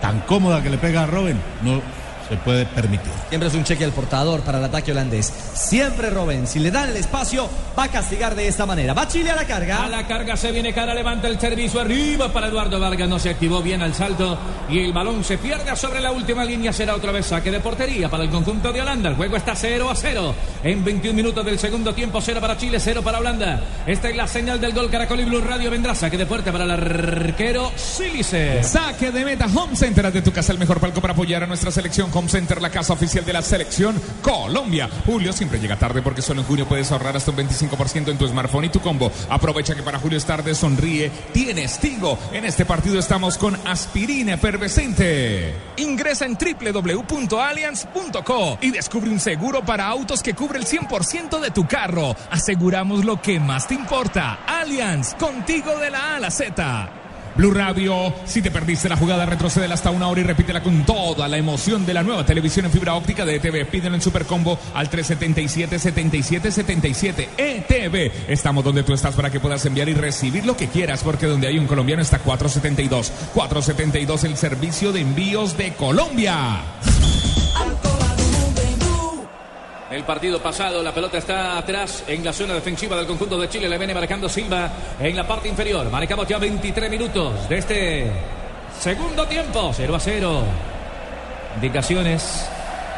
tan 0.02 0.22
cómoda 0.22 0.64
que 0.64 0.70
le 0.70 0.78
pega 0.78 1.04
a 1.04 1.08
Robin, 1.08 1.40
no 1.62 1.82
se 2.30 2.38
puede 2.38 2.66
permitir. 2.66 3.12
Siempre 3.30 3.50
es 3.50 3.56
un 3.56 3.64
cheque 3.64 3.84
al 3.84 3.92
portador 3.92 4.42
para 4.42 4.60
el 4.60 4.64
ataque 4.64 4.92
holandés. 4.92 5.32
Siempre 5.54 6.10
Robben, 6.10 6.48
si 6.48 6.60
le 6.60 6.72
dan 6.72 6.90
el 6.90 6.98
espacio, 6.98 7.50
va 7.78 7.84
a 7.84 7.88
castigar 7.90 8.36
de 8.36 8.48
esta 8.48 8.66
manera. 8.66 8.94
Va 8.94 9.08
Chile 9.08 9.32
a 9.32 9.36
la 9.36 9.46
carga. 9.46 9.84
A 9.84 9.90
la 9.90 10.08
carga 10.08 10.38
se 10.38 10.52
viene 10.52 10.74
cara, 10.74 10.94
levanta 10.94 11.28
el 11.28 11.40
servicio 11.40 11.82
arriba 11.82 12.32
para 12.32 12.48
Eduardo 12.48 12.80
Vargas. 12.80 13.10
No 13.10 13.20
se 13.20 13.30
activó 13.30 13.62
bien 13.62 13.82
al 13.82 13.94
salto 13.94 14.38
y 14.70 14.80
el 14.80 14.94
balón 14.94 15.24
se 15.24 15.38
pierde 15.38 15.76
sobre 15.76 16.02
la 16.02 16.12
última 16.12 16.46
línea. 16.46 16.72
Será 16.72 16.96
otra 16.96 17.12
vez 17.12 17.26
saque 17.26 17.52
de 17.52 17.60
portería 17.60 18.10
para 18.10 18.24
el 18.24 18.30
conjunto 18.30 18.72
de 18.72 18.82
Holanda. 18.82 19.10
El 19.10 19.16
juego 19.16 19.36
está 19.36 19.56
0 19.56 19.90
a 19.90 19.96
0 19.96 20.36
en 20.64 20.84
21 20.84 21.16
minutos 21.16 21.46
del 21.46 21.60
segundo 21.60 21.94
tiempo. 21.94 22.22
0 22.22 22.40
para 22.40 22.58
Chile, 22.58 22.80
0 22.80 23.02
para 23.04 23.20
Holanda. 23.20 23.62
Esta 23.86 24.10
es 24.10 24.16
la 24.16 24.28
señal 24.28 24.60
del 24.62 24.74
gol 24.74 24.90
Caracol 24.90 25.20
y 25.20 25.26
Blue 25.26 25.42
Radio. 25.42 25.70
Vendrá 25.70 25.96
saque 25.96 26.18
de 26.18 26.26
puerta 26.26 26.52
para 26.52 26.64
el 26.64 26.72
arquero 26.72 27.72
Sílice. 27.76 28.64
Saque 28.64 29.12
de 29.12 29.26
meta 29.26 29.48
Home 29.54 29.76
Center 29.76 30.12
de 30.12 30.22
tu 30.22 30.32
casa, 30.32 30.52
el 30.52 30.60
mejor 30.60 30.80
palco 30.80 31.02
para 31.02 31.14
apoyar 31.14 31.44
a 31.44 31.48
nuestra 31.48 31.72
selección. 31.72 32.12
Home 32.14 32.30
Center, 32.30 32.62
la 32.62 32.70
casa 32.70 32.94
oficial 32.94 33.26
de 33.26 33.34
la 33.34 33.42
selección 33.42 34.00
Colombia. 34.22 34.90
Julio 35.06 35.34
siempre 35.34 35.60
llega 35.60 35.78
tarde 35.78 36.02
porque 36.02 36.22
solo 36.22 36.40
en 36.42 36.48
junio 36.48 36.68
puedes 36.68 36.92
ahorrar 36.92 37.18
hasta 37.18 37.32
un 37.32 37.38
25% 37.38 38.10
en 38.10 38.18
tu 38.18 38.28
smartphone 38.28 38.66
y 38.66 38.70
tu 38.70 38.80
combo. 38.80 39.12
Aprovecha 39.30 39.76
que 39.76 39.84
para 39.84 40.00
Julio 40.00 40.18
es 40.18 40.26
tarde, 40.26 40.56
sonríe, 40.56 41.12
tienes 41.34 41.80
Tigo. 41.80 42.18
En 42.32 42.46
este 42.46 42.66
partido 42.66 43.00
estamos 43.00 43.38
con 43.38 43.56
aspirina 43.68 44.34
efervescente. 44.34 45.54
Ingresa 45.78 46.26
en 46.26 46.38
www.allianz.co 46.38 48.58
y 48.62 48.72
descubre 48.72 49.10
un 49.10 49.20
seguro 49.20 49.66
para 49.66 49.88
autos 49.88 50.22
que 50.22 50.34
cubre 50.34 50.60
el 50.60 50.66
100% 50.66 51.40
de 51.40 51.52
tu 51.52 51.66
carro. 51.68 52.16
Aseguramos 52.30 53.06
lo 53.06 53.22
que 53.22 53.40
más 53.40 53.68
te 53.68 53.74
importa. 53.74 54.40
Allianz, 54.48 55.16
contigo 55.16 55.78
de 55.80 55.92
la 55.92 56.14
A 56.14 56.16
a 56.18 56.20
la 56.20 56.32
Z. 56.32 57.03
Blue 57.36 57.52
Radio, 57.52 58.14
si 58.26 58.44
te 58.44 58.52
perdiste 58.52 58.88
la 58.88 58.96
jugada, 58.96 59.26
retrocede 59.26 59.66
hasta 59.74 59.90
una 59.90 60.08
hora 60.08 60.22
y 60.22 60.24
repítela 60.24 60.62
con 60.62 60.86
toda 60.86 61.28
la 61.28 61.38
emoción 61.38 61.84
de 61.86 61.96
la 61.96 62.04
nueva 62.04 62.24
televisión 62.26 62.68
en 62.68 62.72
fibra 62.72 62.94
óptica 62.94 63.26
de 63.26 63.38
ETV. 63.38 63.66
Pídelo 63.66 63.96
en 63.96 64.02
Supercombo 64.02 64.60
al 64.76 64.92
377-7777. 64.92 67.30
ETV. 67.38 68.12
Estamos 68.28 68.64
donde 68.64 68.84
tú 68.84 68.94
estás 68.94 69.16
para 69.16 69.32
que 69.32 69.40
puedas 69.40 69.66
enviar 69.66 69.90
y 69.90 69.94
recibir 69.94 70.46
lo 70.46 70.56
que 70.56 70.68
quieras, 70.68 71.04
porque 71.04 71.26
donde 71.26 71.48
hay 71.48 71.58
un 71.58 71.66
colombiano 71.66 72.04
está 72.04 72.20
472. 72.20 73.12
472, 73.34 74.26
el 74.26 74.38
servicio 74.38 74.92
de 74.92 75.02
envíos 75.02 75.58
de 75.58 75.74
Colombia. 75.74 76.62
El 79.94 80.06
partido 80.06 80.42
pasado, 80.42 80.82
la 80.82 80.92
pelota 80.92 81.20
está 81.20 81.56
atrás 81.56 82.04
en 82.08 82.26
la 82.26 82.34
zona 82.34 82.56
defensiva 82.56 82.98
del 82.98 83.06
conjunto 83.06 83.40
de 83.40 83.48
Chile. 83.48 83.70
Le 83.70 83.78
viene 83.78 83.94
marcando 83.94 84.28
Silva 84.28 84.72
en 85.00 85.16
la 85.16 85.28
parte 85.28 85.48
inferior. 85.48 85.88
Marcamos 85.92 86.28
ya 86.28 86.40
23 86.40 86.90
minutos 86.90 87.48
de 87.48 87.58
este 87.60 88.12
segundo 88.80 89.28
tiempo. 89.28 89.72
0 89.72 89.96
a 89.96 90.00
0. 90.00 90.44
Indicaciones. 91.58 92.50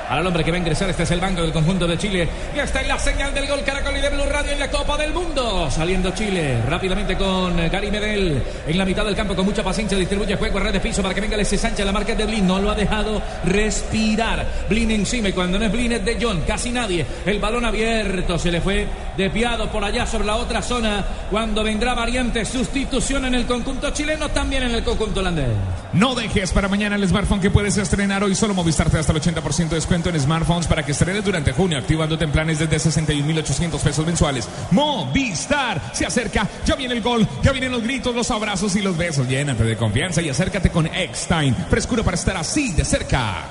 Para 0.08 0.22
el 0.22 0.28
hombre 0.28 0.44
que 0.44 0.52
va 0.52 0.58
a 0.58 0.60
ingresar, 0.60 0.90
este 0.90 1.04
es 1.04 1.12
el 1.12 1.20
banco 1.20 1.42
del 1.42 1.52
conjunto 1.52 1.88
de 1.88 1.98
Chile. 1.98 2.30
Y 2.56 2.60
está 2.60 2.82
en 2.82 2.88
la 2.88 3.00
señal 3.00 3.34
del 3.34 3.48
gol 3.48 3.64
Caracol 3.64 3.98
y 3.98 4.02
de 4.02 4.10
Blue 4.10 4.26
Radio 4.26 4.52
en 4.52 4.60
la 4.60 4.70
Copa 4.70 4.98
del 4.98 5.14
Mundo. 5.14 5.70
Saliendo 5.72 6.12
Chile 6.12 6.62
rápidamente 6.68 7.16
con 7.18 7.58
Gary 7.70 7.90
Medel 7.90 8.42
en 8.68 8.78
la 8.78 8.86
mitad 8.86 9.04
del 9.04 9.16
campo 9.16 9.36
con 9.36 9.46
mucha 9.46 9.64
paciencia. 9.64 9.98
Distribuye 9.98 10.36
juego 10.36 10.60
a 10.60 10.64
red 10.64 10.74
de 10.74 10.80
piso 10.80 11.02
para 11.02 11.16
que 11.16 11.22
venga 11.22 11.36
Alexis 11.36 11.60
Sánchez. 11.60 11.86
La 11.86 11.92
marca 11.92 12.14
de 12.14 12.26
Blin. 12.26 12.46
No 12.46 12.60
lo 12.60 12.70
ha 12.70 12.76
dejado 12.76 13.22
respirar. 13.46 14.46
Blin 14.70 14.92
encima 14.92 15.30
y 15.30 15.34
cuando 15.34 15.58
no 15.58 15.66
es 15.66 15.72
Blin 15.72 15.94
es 15.94 16.06
de 16.06 16.18
John. 16.22 16.44
Casi 16.46 16.72
nadie. 16.72 17.06
El 17.26 17.40
balón 17.40 17.66
abierto 17.66 18.38
se 18.38 18.52
le 18.52 18.62
fue 18.62 18.86
desviado 19.18 19.72
por 19.72 19.84
allá 19.84 20.06
sobre 20.06 20.26
la 20.26 20.36
otra 20.36 20.62
zona. 20.62 21.06
Cuando 21.30 21.64
vendrá 21.64 21.94
variante 21.94 22.46
sustitución 22.46 23.26
en 23.26 23.36
el 23.36 23.46
conjunto 23.46 23.90
chileno, 23.92 24.30
también 24.30 24.64
en 24.64 24.72
el 24.72 24.84
conjunto 24.84 25.20
holandés. 25.20 25.50
No 25.94 26.14
dejes 26.14 26.52
para 26.52 26.68
mañana 26.68 26.96
el 26.96 27.08
smartphone 27.08 27.40
que 27.40 27.50
puedes 27.50 27.78
estrenar 27.78 28.24
hoy. 28.24 28.36
Solo 28.36 28.54
Movistar 28.54 28.90
te 28.90 28.98
da 28.98 29.00
hasta 29.00 29.14
el 29.14 29.22
80% 29.22 29.70
de 29.70 29.76
descuento 29.76 30.10
en 30.10 30.20
smartphones 30.20 30.68
para 30.68 30.84
que 30.84 30.92
estrenes 30.92 31.24
durante 31.24 31.54
junio, 31.54 31.78
activándote 31.78 32.26
en 32.26 32.32
planes 32.32 32.60
desde 32.60 32.78
61.800 32.78 33.80
pesos 33.80 34.06
mensuales. 34.06 34.50
Movistar 34.72 35.82
se 35.94 36.06
acerca, 36.06 36.48
ya 36.66 36.76
viene 36.76 36.96
el 36.96 37.02
gol, 37.02 37.28
ya 37.42 37.52
vienen 37.52 37.72
los 37.72 37.82
gritos, 37.82 38.14
los 38.14 38.30
abrazos 38.32 38.76
y 38.76 38.82
los 38.82 38.98
besos. 38.98 39.28
Llénate 39.28 39.64
de 39.64 39.78
confianza 39.78 40.22
y 40.22 40.30
acércate 40.30 40.70
con 40.70 40.88
Eckstein. 40.88 41.56
Frescura 41.70 42.04
para 42.04 42.16
estar 42.16 42.36
así 42.36 42.74
de 42.74 42.84
cerca. 42.84 43.46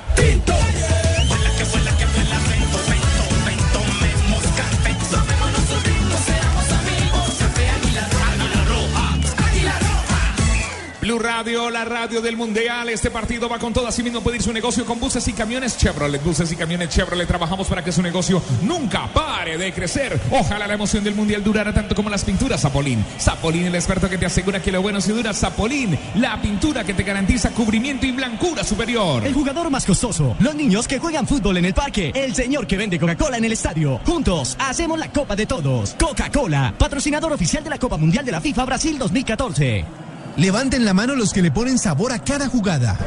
Blue 11.04 11.18
Radio, 11.18 11.68
la 11.68 11.84
radio 11.84 12.22
del 12.22 12.34
Mundial. 12.34 12.88
Este 12.88 13.10
partido 13.10 13.46
va 13.46 13.58
con 13.58 13.74
todo. 13.74 13.86
Así 13.86 14.02
mismo 14.02 14.22
puede 14.22 14.38
ir 14.38 14.42
su 14.42 14.54
negocio 14.54 14.86
con 14.86 14.98
buses 14.98 15.28
y 15.28 15.34
camiones 15.34 15.76
Chevrolet. 15.76 16.24
Buses 16.24 16.50
y 16.50 16.56
camiones 16.56 16.88
Chevrolet. 16.88 17.28
Trabajamos 17.28 17.68
para 17.68 17.84
que 17.84 17.92
su 17.92 18.00
negocio 18.00 18.42
nunca 18.62 19.06
pare 19.12 19.58
de 19.58 19.70
crecer. 19.74 20.18
Ojalá 20.30 20.66
la 20.66 20.72
emoción 20.72 21.04
del 21.04 21.14
Mundial 21.14 21.44
durara 21.44 21.74
tanto 21.74 21.94
como 21.94 22.08
las 22.08 22.24
pinturas 22.24 22.62
Zapolín. 22.62 23.04
Zapolín, 23.20 23.66
el 23.66 23.74
experto 23.74 24.08
que 24.08 24.16
te 24.16 24.24
asegura 24.24 24.62
que 24.62 24.72
lo 24.72 24.80
bueno 24.80 24.98
si 25.02 25.12
dura. 25.12 25.34
Zapolín, 25.34 25.98
la 26.14 26.40
pintura 26.40 26.84
que 26.84 26.94
te 26.94 27.02
garantiza 27.02 27.50
cubrimiento 27.50 28.06
y 28.06 28.12
blancura 28.12 28.64
superior. 28.64 29.26
El 29.26 29.34
jugador 29.34 29.68
más 29.68 29.84
costoso. 29.84 30.34
Los 30.38 30.54
niños 30.54 30.88
que 30.88 30.98
juegan 30.98 31.26
fútbol 31.26 31.58
en 31.58 31.66
el 31.66 31.74
parque. 31.74 32.12
El 32.14 32.34
señor 32.34 32.66
que 32.66 32.78
vende 32.78 32.98
Coca-Cola 32.98 33.36
en 33.36 33.44
el 33.44 33.52
estadio. 33.52 34.00
Juntos 34.06 34.56
hacemos 34.58 34.98
la 34.98 35.12
Copa 35.12 35.36
de 35.36 35.44
Todos. 35.44 35.96
Coca-Cola, 36.00 36.72
patrocinador 36.78 37.34
oficial 37.34 37.62
de 37.62 37.68
la 37.68 37.78
Copa 37.78 37.98
Mundial 37.98 38.24
de 38.24 38.32
la 38.32 38.40
FIFA 38.40 38.64
Brasil 38.64 38.98
2014. 38.98 40.03
Levanten 40.36 40.84
la 40.84 40.94
mano 40.94 41.14
los 41.14 41.32
que 41.32 41.42
le 41.42 41.52
ponen 41.52 41.78
sabor 41.78 42.12
a 42.12 42.18
cada 42.18 42.48
jugada. 42.48 42.98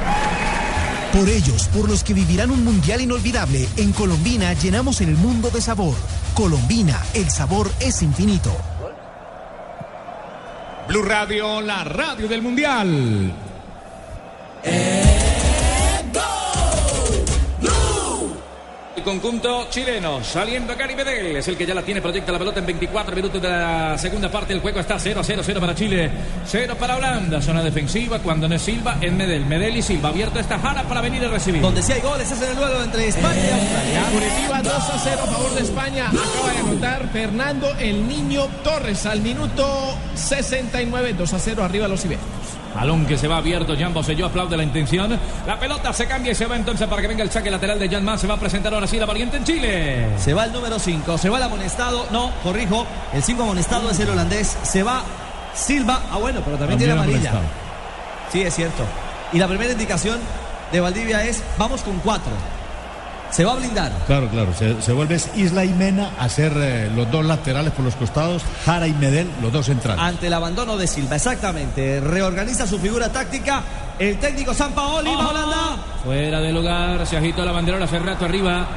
Por 1.12 1.28
ellos, 1.28 1.68
por 1.74 1.90
los 1.90 2.04
que 2.04 2.14
vivirán 2.14 2.52
un 2.52 2.64
mundial 2.64 3.02
inolvidable, 3.02 3.68
en 3.76 3.92
Colombina 3.92 4.54
llenamos 4.54 5.02
el 5.02 5.16
mundo 5.16 5.50
de 5.50 5.62
sabor. 5.62 5.96
Colombina, 6.34 7.02
el 7.14 7.30
sabor 7.30 7.70
es 7.80 8.02
infinito. 8.02 8.56
Blue 10.88 11.02
Radio, 11.02 11.60
la 11.60 11.84
radio 11.84 12.30
del 12.30 12.42
Mundial. 12.42 13.47
Conjunto 19.08 19.70
chileno 19.70 20.22
saliendo 20.22 20.76
Gary 20.76 20.94
Medel 20.94 21.38
es 21.38 21.48
el 21.48 21.56
que 21.56 21.66
ya 21.66 21.74
la 21.74 21.82
tiene, 21.82 22.02
proyecta 22.02 22.30
la 22.34 22.40
pelota 22.40 22.60
en 22.60 22.66
24 22.66 23.16
minutos 23.16 23.42
de 23.42 23.48
la 23.48 23.98
segunda 23.98 24.30
parte. 24.30 24.52
El 24.52 24.60
juego 24.60 24.82
está 24.82 25.00
0 25.00 25.22
a 25.22 25.24
0, 25.24 25.42
0 25.46 25.62
para 25.62 25.74
Chile, 25.74 26.12
0 26.46 26.76
para 26.78 26.98
Holanda. 26.98 27.42
Zona 27.42 27.64
defensiva 27.64 28.20
cuando 28.20 28.50
no 28.50 28.56
es 28.56 28.62
Silva 28.62 28.98
en 29.00 29.16
Medel. 29.16 29.46
Medel 29.46 29.78
y 29.78 29.82
Silva 29.82 30.10
abierto 30.10 30.40
esta 30.40 30.60
Jara 30.60 30.84
para 30.84 31.00
venir 31.00 31.24
a 31.24 31.30
recibir. 31.30 31.62
Donde 31.62 31.82
sí 31.82 31.94
hay 31.94 32.02
goles 32.02 32.30
es 32.30 32.42
en 32.42 32.50
el 32.50 32.56
duelo 32.58 32.84
entre 32.84 33.08
España 33.08 33.40
y 33.40 33.50
Australia. 33.50 34.04
Curitiba 34.12 34.62
2 34.62 34.74
a 34.74 35.00
0 35.00 35.20
a 35.24 35.28
favor 35.28 35.56
de 35.56 35.62
España. 35.62 36.08
Acaba 36.10 36.52
de 36.52 36.60
anotar 36.60 37.10
Fernando 37.14 37.74
el 37.80 38.06
Niño 38.10 38.46
Torres 38.62 39.06
al 39.06 39.22
minuto 39.22 39.98
69. 40.16 41.16
2 41.18 41.34
a 41.34 41.40
0 41.40 41.64
arriba 41.64 41.88
los 41.88 42.04
ibéricos. 42.04 42.57
Balón 42.78 43.08
que 43.08 43.18
se 43.18 43.28
va 43.28 43.38
abierto, 43.38 43.76
Jan 43.76 43.92
Boselló 43.92 44.28
aplaude 44.28 44.56
la 44.56 44.62
intención. 44.62 45.20
La 45.48 45.60
pelota 45.60 45.92
se 45.94 46.06
cambia 46.06 46.34
y 46.34 46.36
se 46.36 46.46
va 46.46 46.56
entonces 46.56 46.88
para 46.88 47.02
que 47.02 47.08
venga 47.08 47.24
el 47.24 47.32
saque 47.32 47.50
lateral 47.50 47.80
de 47.80 47.90
Jan. 47.90 48.20
Se 48.20 48.28
va 48.28 48.36
a 48.36 48.40
presentar 48.40 48.72
ahora 48.72 48.86
sí 48.86 49.00
la 49.00 49.08
valiente 49.08 49.38
en 49.38 49.44
Chile. 49.44 50.08
Se 50.20 50.32
va 50.32 50.46
el 50.46 50.54
número 50.54 50.78
5, 50.78 51.18
se 51.18 51.28
va 51.28 51.38
el 51.38 51.44
amonestado. 51.44 52.06
No, 52.12 52.32
corrijo, 52.44 52.86
el 53.14 53.24
5 53.24 53.42
amonestado 53.42 53.90
es 53.90 54.00
el 54.00 54.12
holandés. 54.12 54.60
Se 54.62 54.84
va 54.84 55.02
Silva. 55.56 56.02
Ah, 56.12 56.20
bueno, 56.20 56.42
pero 56.46 56.56
también, 56.56 56.78
tiene 56.78 56.94
amarilla. 56.94 57.34
Sí, 58.32 58.44
es 58.44 58.54
cierto. 58.54 58.84
Y 59.34 59.40
la 59.40 59.48
primera 59.48 59.72
indicación 59.72 60.20
de 60.72 60.80
Valdivia 60.80 61.24
es: 61.24 61.44
vamos 61.58 61.82
con 61.82 61.98
4. 61.98 62.32
Se 63.32 63.44
va 63.44 63.54
a 63.54 63.56
blindar. 63.56 63.92
Claro, 64.08 64.30
claro. 64.30 64.54
Se, 64.54 64.82
se 64.82 64.94
vuelve 64.94 65.20
Isla 65.36 65.66
y 65.66 65.74
Mena 65.74 66.12
a 66.20 66.30
ser 66.30 66.54
eh, 66.56 66.90
los 66.96 67.10
dos 67.12 67.26
laterales 67.26 67.74
por 67.74 67.86
los 67.86 67.96
costados, 67.96 68.44
Jara 68.66 68.88
y 68.88 68.94
Medel, 68.94 69.30
los 69.42 69.52
dos 69.52 69.66
centrales. 69.66 70.02
Ante 70.02 70.28
el 70.28 70.34
abandono 70.34 70.78
de 70.78 70.88
Silva, 70.88 71.16
exactamente. 71.18 72.00
Reorganiza 72.00 72.66
su 72.66 72.80
figura 72.80 73.10
táctica. 73.12 73.62
El 74.00 74.20
técnico 74.20 74.54
San 74.54 74.74
Paoli, 74.74 75.10
va 75.14 75.30
Holanda. 75.30 75.78
Fuera 76.04 76.40
de 76.40 76.52
lugar, 76.54 77.06
se 77.08 77.18
agitó 77.18 77.44
la 77.44 77.52
banderola 77.52 77.86
hace 77.86 78.00
rato 78.00 78.26
arriba. 78.26 78.68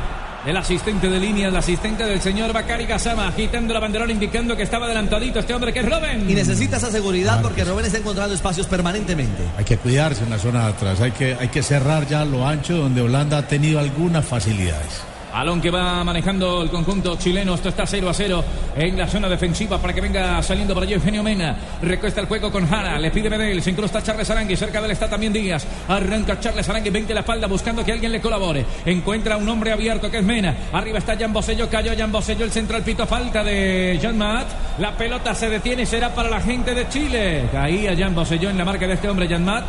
El 0.46 0.56
asistente 0.56 1.10
de 1.10 1.20
línea, 1.20 1.48
el 1.48 1.56
asistente 1.56 2.04
del 2.06 2.18
señor 2.20 2.54
Bakari 2.54 2.86
Gasama, 2.86 3.28
agitando 3.28 3.74
la 3.74 3.80
banderola, 3.80 4.10
indicando 4.10 4.56
que 4.56 4.62
estaba 4.62 4.86
adelantadito 4.86 5.38
este 5.38 5.52
hombre 5.52 5.70
que 5.70 5.80
es 5.80 5.88
Robben. 5.88 6.30
Y 6.30 6.34
necesita 6.34 6.78
esa 6.78 6.90
seguridad 6.90 7.42
porque 7.42 7.62
Robben 7.62 7.84
está 7.84 7.98
encontrando 7.98 8.34
espacios 8.34 8.66
permanentemente. 8.66 9.42
Hay 9.58 9.66
que 9.66 9.76
cuidarse 9.76 10.24
en 10.24 10.30
la 10.30 10.38
zona 10.38 10.64
de 10.64 10.72
atrás, 10.72 11.00
hay 11.02 11.10
que, 11.10 11.34
hay 11.38 11.48
que 11.48 11.62
cerrar 11.62 12.06
ya 12.06 12.24
lo 12.24 12.48
ancho 12.48 12.74
donde 12.74 13.02
Holanda 13.02 13.36
ha 13.36 13.46
tenido 13.46 13.78
algunas 13.78 14.24
facilidades. 14.24 15.02
Balón 15.32 15.60
que 15.62 15.70
va 15.70 16.04
manejando 16.04 16.62
el 16.62 16.68
conjunto 16.68 17.16
chileno. 17.16 17.54
Esto 17.54 17.70
está 17.70 17.86
0 17.86 18.10
a 18.10 18.12
0 18.12 18.44
en 18.76 18.98
la 18.98 19.06
zona 19.06 19.26
defensiva 19.26 19.78
para 19.78 19.94
que 19.94 20.02
venga 20.02 20.42
saliendo 20.42 20.74
por 20.74 20.82
allí 20.82 20.92
Eugenio 20.92 21.22
Mena. 21.22 21.56
Recuesta 21.80 22.20
el 22.20 22.26
juego 22.26 22.52
con 22.52 22.68
Jara. 22.68 22.98
Le 22.98 23.10
pide 23.10 23.30
Medel. 23.30 23.62
Se 23.62 23.70
incrusta 23.70 24.02
Charles 24.02 24.28
Arangui. 24.28 24.54
Cerca 24.54 24.80
de 24.80 24.86
él 24.86 24.90
está 24.90 25.08
también 25.08 25.32
Díaz. 25.32 25.66
Arranca 25.88 26.38
Charles 26.40 26.68
Arangui. 26.68 26.90
20 26.90 27.14
la 27.14 27.20
espalda 27.20 27.46
buscando 27.46 27.82
que 27.82 27.92
alguien 27.92 28.12
le 28.12 28.20
colabore. 28.20 28.66
Encuentra 28.84 29.38
un 29.38 29.48
hombre 29.48 29.72
abierto 29.72 30.10
que 30.10 30.18
es 30.18 30.24
Mena. 30.24 30.54
Arriba 30.74 30.98
está 30.98 31.16
Jan 31.16 31.32
Bosello. 31.32 31.70
Cayó 31.70 31.92
Jan 31.96 32.12
Bosello. 32.12 32.44
El 32.44 32.52
central 32.52 32.82
pito 32.82 33.06
falta 33.06 33.42
de 33.42 33.98
Jan 34.02 34.18
Maat. 34.18 34.48
La 34.78 34.92
pelota 34.94 35.34
se 35.34 35.48
detiene 35.48 35.86
será 35.86 36.14
para 36.14 36.28
la 36.28 36.42
gente 36.42 36.74
de 36.74 36.86
Chile. 36.88 37.48
Caía 37.50 37.96
Jan 37.96 38.14
Bosello 38.14 38.50
en 38.50 38.58
la 38.58 38.66
marca 38.66 38.86
de 38.86 38.92
este 38.92 39.08
hombre 39.08 39.26
Jan 39.26 39.44
Maat. 39.44 39.64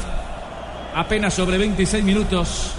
Apenas 0.96 1.34
sobre 1.34 1.58
26 1.58 2.04
minutos. 2.04 2.74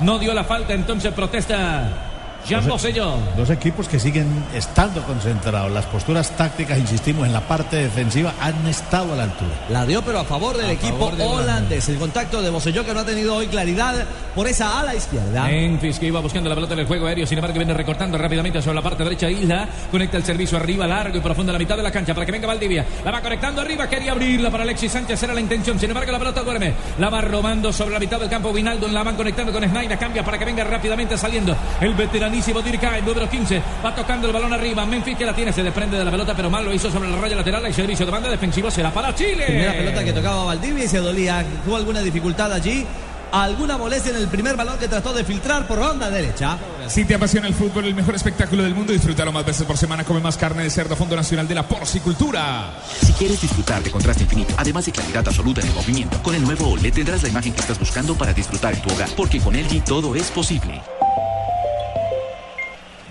No 0.00 0.18
dio 0.18 0.34
la 0.34 0.42
falta, 0.42 0.74
entonces 0.74 1.12
protesta 1.12 2.13
Jan 2.48 2.68
Bosello. 2.68 3.14
Dos 3.36 3.48
equipos 3.48 3.88
que 3.88 3.98
siguen 3.98 4.26
estando 4.54 5.02
concentrados. 5.02 5.72
Las 5.72 5.86
posturas 5.86 6.30
tácticas, 6.32 6.78
insistimos, 6.78 7.26
en 7.26 7.32
la 7.32 7.40
parte 7.40 7.76
defensiva 7.76 8.34
han 8.38 8.66
estado 8.66 9.14
a 9.14 9.16
la 9.16 9.22
altura. 9.24 9.50
La 9.70 9.86
dio, 9.86 10.02
pero 10.02 10.20
a 10.20 10.24
favor 10.24 10.56
del 10.56 10.66
A 10.66 10.72
equipo 10.72 10.98
favor 10.98 11.16
de 11.16 11.24
holandés. 11.24 11.88
El 11.88 11.96
contacto 11.96 12.42
de 12.42 12.50
Boselló 12.50 12.84
que 12.84 12.92
no 12.92 13.00
ha 13.00 13.04
tenido 13.04 13.34
hoy 13.34 13.46
claridad 13.46 14.04
por 14.34 14.46
esa 14.46 14.78
ala 14.78 14.94
izquierda. 14.94 15.44
Memphis 15.44 15.98
que 15.98 16.06
iba 16.06 16.20
buscando 16.20 16.50
la 16.50 16.54
pelota 16.54 16.74
en 16.74 16.80
el 16.80 16.86
juego 16.86 17.06
aéreo, 17.06 17.26
sin 17.26 17.38
embargo 17.38 17.56
viene 17.56 17.72
recortando 17.72 18.18
rápidamente 18.18 18.60
sobre 18.60 18.74
la 18.74 18.82
parte 18.82 19.04
derecha 19.04 19.30
Isla, 19.30 19.66
conecta 19.90 20.18
el 20.18 20.24
servicio 20.24 20.58
arriba, 20.58 20.86
largo 20.86 21.16
y 21.16 21.20
profundo 21.20 21.50
a 21.50 21.54
la 21.54 21.58
mitad 21.58 21.76
de 21.76 21.82
la 21.82 21.90
cancha 21.90 22.12
para 22.12 22.26
que 22.26 22.32
venga 22.32 22.46
Valdivia, 22.46 22.84
la 23.04 23.10
va 23.10 23.22
conectando 23.22 23.62
arriba, 23.62 23.88
quería 23.88 24.12
abrirla 24.12 24.50
para 24.50 24.64
Alexis 24.64 24.92
Sánchez, 24.92 25.22
era 25.22 25.34
la 25.34 25.40
intención, 25.40 25.78
sin 25.78 25.90
embargo 25.90 26.12
la 26.12 26.18
pelota 26.18 26.42
duerme, 26.42 26.74
la 26.98 27.08
va 27.08 27.20
robando 27.20 27.72
sobre 27.72 27.92
la 27.92 28.00
mitad 28.00 28.18
del 28.18 28.28
campo 28.28 28.52
Vinaldo, 28.52 28.88
la 28.88 29.02
van 29.02 29.16
conectando 29.16 29.52
con 29.52 29.62
Snyder, 29.62 29.98
cambia 29.98 30.24
para 30.24 30.38
que 30.38 30.44
venga 30.44 30.64
rápidamente 30.64 31.16
saliendo 31.16 31.56
el 31.80 31.94
veteranísimo 31.94 32.33
Dirka, 32.34 32.98
el 32.98 33.04
número 33.04 33.28
15, 33.28 33.62
va 33.84 33.94
tocando 33.94 34.26
el 34.26 34.32
balón 34.32 34.52
arriba, 34.52 34.84
Memphis 34.84 35.16
que 35.16 35.24
la 35.24 35.34
tiene, 35.34 35.52
se 35.52 35.62
desprende 35.62 35.96
de 35.96 36.04
la 36.04 36.10
pelota, 36.10 36.34
pero 36.34 36.50
mal 36.50 36.64
lo 36.64 36.74
hizo 36.74 36.90
sobre 36.90 37.08
la 37.08 37.16
raya 37.16 37.36
lateral, 37.36 37.64
el 37.64 37.72
servicio 37.72 38.04
de 38.04 38.10
banda 38.10 38.28
defensivo 38.28 38.70
será 38.70 38.92
para 38.92 39.14
Chile. 39.14 39.44
Primera 39.46 39.72
pelota 39.72 40.04
que 40.04 40.12
tocaba 40.12 40.44
Valdivia 40.44 40.84
y 40.84 40.88
se 40.88 40.98
dolía. 40.98 41.44
Tuvo 41.64 41.76
alguna 41.76 42.00
dificultad 42.00 42.52
allí. 42.52 42.84
Alguna 43.32 43.76
molestia 43.76 44.10
en 44.10 44.18
el 44.18 44.28
primer 44.28 44.56
balón 44.56 44.78
que 44.78 44.86
trató 44.86 45.12
de 45.12 45.24
filtrar 45.24 45.66
por 45.66 45.78
ronda 45.78 46.08
derecha. 46.08 46.56
Si 46.86 47.04
te 47.04 47.16
apasiona 47.16 47.48
el 47.48 47.54
fútbol, 47.54 47.84
el 47.84 47.94
mejor 47.94 48.14
espectáculo 48.14 48.62
del 48.62 48.74
mundo, 48.74 48.92
disfrútalo 48.92 49.32
más 49.32 49.44
veces 49.44 49.66
por 49.66 49.76
semana. 49.76 50.04
Come 50.04 50.20
más 50.20 50.36
carne 50.36 50.62
de 50.62 50.70
cerdo, 50.70 50.94
Fondo 50.94 51.16
Nacional 51.16 51.48
de 51.48 51.56
la 51.56 51.66
Porcicultura. 51.66 52.74
Si 53.02 53.12
quieres 53.14 53.40
disfrutar 53.40 53.82
de 53.82 53.90
contraste 53.90 54.22
infinito, 54.22 54.54
además 54.56 54.86
de 54.86 54.92
claridad 54.92 55.26
absoluta 55.26 55.62
en 55.62 55.66
el 55.66 55.74
movimiento, 55.74 56.22
con 56.22 56.36
el 56.36 56.42
nuevo 56.42 56.68
OLED 56.68 56.94
tendrás 56.94 57.24
la 57.24 57.28
imagen 57.28 57.52
que 57.52 57.60
estás 57.60 57.78
buscando 57.78 58.14
para 58.14 58.32
disfrutar 58.32 58.72
en 58.74 58.82
tu 58.82 58.92
hogar, 58.94 59.08
porque 59.16 59.40
con 59.40 59.54
LG 59.54 59.82
todo 59.82 60.14
es 60.14 60.30
posible. 60.30 60.80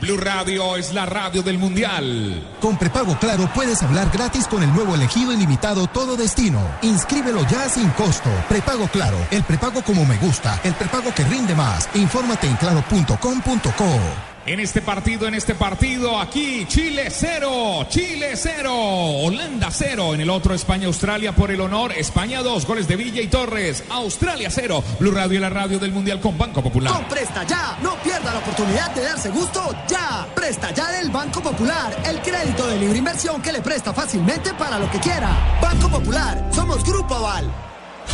Blue 0.04 0.18
Radio 0.18 0.76
es 0.76 0.94
la 0.94 1.06
radio 1.06 1.42
del 1.44 1.58
Mundial. 1.58 2.44
Con 2.60 2.78
prepago 2.78 3.18
claro 3.20 3.50
puedes 3.56 3.82
hablar 3.84 4.10
gratis 4.12 4.50
con 4.50 4.62
el 4.62 4.74
nuevo 4.74 4.96
elegido 4.96 5.32
ilimitado 5.32 5.88
todo 5.88 6.18
destino. 6.18 6.60
Inscríbelo 6.82 7.48
ya 7.48 7.70
sin 7.70 7.88
costo. 7.92 8.30
Prepago 8.50 8.90
claro, 8.90 9.16
el 9.32 9.44
prepago 9.44 9.82
como 9.82 10.04
me 10.04 10.18
gusta, 10.18 10.60
el 10.66 10.74
prepago 10.74 11.14
que 11.16 11.24
rinde 11.24 11.56
más. 11.56 11.88
Infórmate 11.96 12.48
en 12.48 12.58
claro.com.co. 12.58 14.00
En 14.46 14.60
este 14.60 14.82
partido, 14.82 15.26
en 15.26 15.36
este 15.36 15.56
partido, 15.56 16.20
aquí 16.20 16.66
Chile 16.68 17.08
0, 17.10 17.88
Chile 17.88 18.32
0, 18.36 18.74
Holanda 18.74 19.70
0. 19.72 20.16
En 20.16 20.20
el 20.20 20.30
otro 20.30 20.54
España, 20.54 20.88
Australia 20.88 21.34
por 21.34 21.50
el 21.50 21.62
honor. 21.62 21.94
España 21.94 22.42
2, 22.42 22.66
goles 22.68 22.86
de 22.90 22.98
Villa 22.98 23.22
y 23.22 23.28
Torres. 23.28 23.86
Australia 23.90 24.50
0. 24.52 24.84
Blue 25.00 25.12
Radio 25.12 25.38
y 25.38 25.42
la 25.42 25.50
radio 25.50 25.80
del 25.80 25.94
Mundial 25.94 26.20
con 26.20 26.38
Banco 26.38 26.62
Popular. 26.62 26.92
Con 26.92 27.06
Presta 27.06 27.46
Ya, 27.46 27.78
no 27.82 27.96
pierda 28.24 28.34
la 28.34 28.40
oportunidad 28.40 28.92
de 28.96 29.04
darse 29.04 29.30
gusto 29.30 29.76
ya. 29.88 30.26
Presta 30.34 30.72
Ya 30.72 30.92
del 30.92 31.10
Banco 31.10 31.42
Popular, 31.42 31.96
el 32.06 32.22
crédito 32.22 32.68
de 32.68 32.78
libre 32.78 32.98
inversión 32.98 33.42
que 33.42 33.52
le 33.52 33.62
presta 33.62 33.94
fácilmente 33.94 34.54
para 34.54 34.80
lo 34.80 34.90
que 34.90 35.00
quiera. 35.00 35.30
Banco 35.62 35.90
Popular, 35.90 36.50
somos 36.54 36.84
Grupo 36.84 37.16
Aval. 37.16 37.52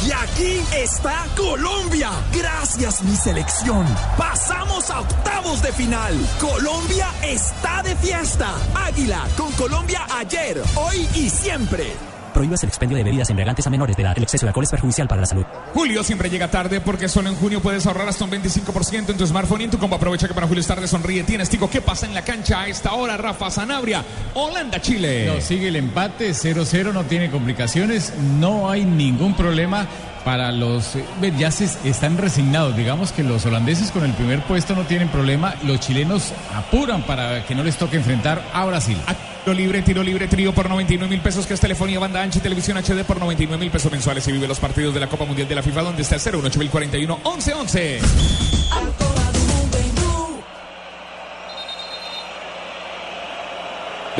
Y 0.05 0.11
aquí 0.11 0.61
está 0.75 1.25
Colombia. 1.35 2.09
Gracias 2.33 3.03
mi 3.03 3.15
selección. 3.15 3.85
Pasamos 4.17 4.89
a 4.89 5.01
octavos 5.01 5.61
de 5.61 5.71
final. 5.73 6.15
Colombia 6.39 7.07
está 7.23 7.83
de 7.83 7.95
fiesta. 7.95 8.49
Águila 8.75 9.27
con 9.37 9.51
Colombia 9.53 10.01
ayer, 10.17 10.61
hoy 10.75 11.07
y 11.15 11.29
siempre. 11.29 12.18
Prohíbas 12.39 12.63
el 12.63 12.69
expendio 12.69 12.95
de 12.95 13.03
bebidas 13.03 13.29
embriagantes 13.29 13.67
a 13.67 13.69
menores 13.69 13.97
de 13.97 14.01
edad. 14.01 14.13
El 14.15 14.23
exceso 14.23 14.45
de 14.45 14.51
alcohol 14.51 14.63
es 14.63 14.71
perjudicial 14.71 15.09
para 15.09 15.19
la 15.19 15.27
salud. 15.27 15.43
Julio 15.73 16.05
siempre 16.05 16.29
llega 16.29 16.49
tarde 16.49 16.79
porque 16.79 17.09
solo 17.09 17.27
en 17.27 17.35
junio 17.35 17.61
puedes 17.61 17.85
ahorrar 17.85 18.07
hasta 18.07 18.23
un 18.23 18.31
25% 18.31 19.09
en 19.09 19.17
tu 19.17 19.27
smartphone 19.27 19.59
y 19.59 19.63
en 19.65 19.71
tu 19.71 19.77
combo. 19.77 19.97
Aprovecha 19.97 20.25
que 20.25 20.33
para 20.33 20.47
Julio 20.47 20.61
es 20.61 20.67
tarde 20.67 20.87
sonríe. 20.87 21.23
Tienes 21.23 21.49
tico. 21.49 21.69
¿Qué 21.69 21.81
pasa 21.81 22.05
en 22.05 22.13
la 22.13 22.21
cancha 22.21 22.61
a 22.61 22.67
esta 22.69 22.93
hora? 22.93 23.17
Rafa 23.17 23.51
Sanabria, 23.51 24.05
Holanda, 24.35 24.79
Chile. 24.79 25.25
No, 25.25 25.41
sigue 25.41 25.67
el 25.67 25.75
empate, 25.75 26.29
0-0, 26.29 26.93
no 26.93 27.03
tiene 27.03 27.29
complicaciones, 27.29 28.13
no 28.39 28.69
hay 28.69 28.85
ningún 28.85 29.33
problema 29.35 29.85
para 30.23 30.51
los... 30.51 30.95
eh, 30.95 31.05
Ya 31.37 31.47
están 31.49 32.17
resignados, 32.17 32.75
digamos 32.75 33.11
que 33.11 33.23
los 33.23 33.45
holandeses 33.45 33.91
con 33.91 34.03
el 34.03 34.13
primer 34.13 34.41
puesto 34.43 34.75
no 34.75 34.83
tienen 34.83 35.09
problema, 35.09 35.55
los 35.63 35.79
chilenos 35.79 36.33
apuran 36.55 37.03
para 37.03 37.45
que 37.45 37.55
no 37.55 37.63
les 37.63 37.77
toque 37.77 37.97
enfrentar 37.97 38.41
a 38.53 38.65
Brasil. 38.65 38.97
Tiro 39.45 39.53
libre, 39.55 39.81
tiro 39.81 40.03
libre, 40.03 40.27
trío 40.27 40.53
por 40.53 40.69
99 40.69 41.09
mil 41.09 41.21
pesos, 41.21 41.47
que 41.47 41.53
es 41.53 41.59
telefonía, 41.59 41.97
banda 41.99 42.21
ancha 42.21 42.39
y 42.39 42.41
televisión 42.41 42.77
HD 42.77 43.03
por 43.05 43.19
99 43.19 43.57
mil 43.59 43.71
pesos 43.71 43.91
mensuales 43.91 44.27
y 44.27 44.31
vive 44.33 44.47
los 44.47 44.59
partidos 44.59 44.93
de 44.93 44.99
la 44.99 45.07
Copa 45.07 45.25
Mundial 45.25 45.47
de 45.47 45.55
la 45.55 45.63
FIFA 45.63 45.81
donde 45.83 46.01
está 46.01 46.15
el 46.15 46.21
01841 46.21 47.19
1111. 47.23 48.58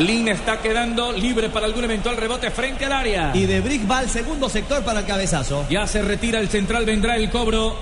Lin 0.00 0.28
está 0.28 0.58
quedando 0.60 1.12
libre 1.12 1.50
para 1.50 1.66
algún 1.66 1.84
eventual 1.84 2.16
rebote 2.16 2.50
frente 2.50 2.86
al 2.86 2.92
área. 2.92 3.32
Y 3.34 3.46
de 3.46 3.60
Brick 3.60 3.90
va 3.90 3.98
al 3.98 4.08
segundo 4.08 4.48
sector 4.48 4.82
para 4.82 5.00
el 5.00 5.06
cabezazo. 5.06 5.66
Ya 5.68 5.86
se 5.86 6.02
retira 6.02 6.40
el 6.40 6.48
central, 6.48 6.84
vendrá 6.86 7.16
el 7.16 7.30
cobro. 7.30 7.76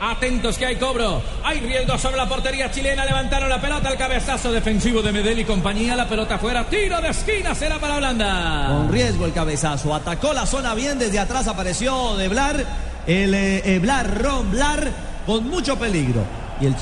Atentos 0.00 0.56
que 0.56 0.64
hay 0.66 0.76
cobro. 0.76 1.22
Hay 1.44 1.60
riesgo 1.60 1.98
sobre 1.98 2.16
la 2.16 2.26
portería 2.26 2.70
chilena. 2.70 3.04
Levantaron 3.04 3.50
la 3.50 3.60
pelota. 3.60 3.90
El 3.90 3.98
cabezazo 3.98 4.50
defensivo 4.50 5.02
de 5.02 5.12
Medel 5.12 5.38
y 5.38 5.44
compañía. 5.44 5.94
La 5.94 6.08
pelota 6.08 6.38
fuera. 6.38 6.64
Tiro 6.64 7.00
de 7.02 7.08
esquina. 7.10 7.54
Será 7.54 7.78
para 7.78 7.96
Holanda. 7.96 8.68
Con 8.68 8.90
riesgo 8.90 9.26
el 9.26 9.32
cabezazo. 9.32 9.94
Atacó 9.94 10.32
la 10.32 10.46
zona 10.46 10.74
bien. 10.74 10.98
Desde 10.98 11.18
atrás 11.18 11.46
apareció 11.48 12.16
de 12.16 12.28
Blar. 12.28 12.64
El 13.06 13.34
eh, 13.34 13.78
Blar, 13.78 14.22
Ron 14.22 14.50
Blar. 14.50 14.90
Con 15.26 15.48
mucho 15.48 15.78
peligro. 15.78 16.24
Y 16.62 16.66
el. 16.66 16.74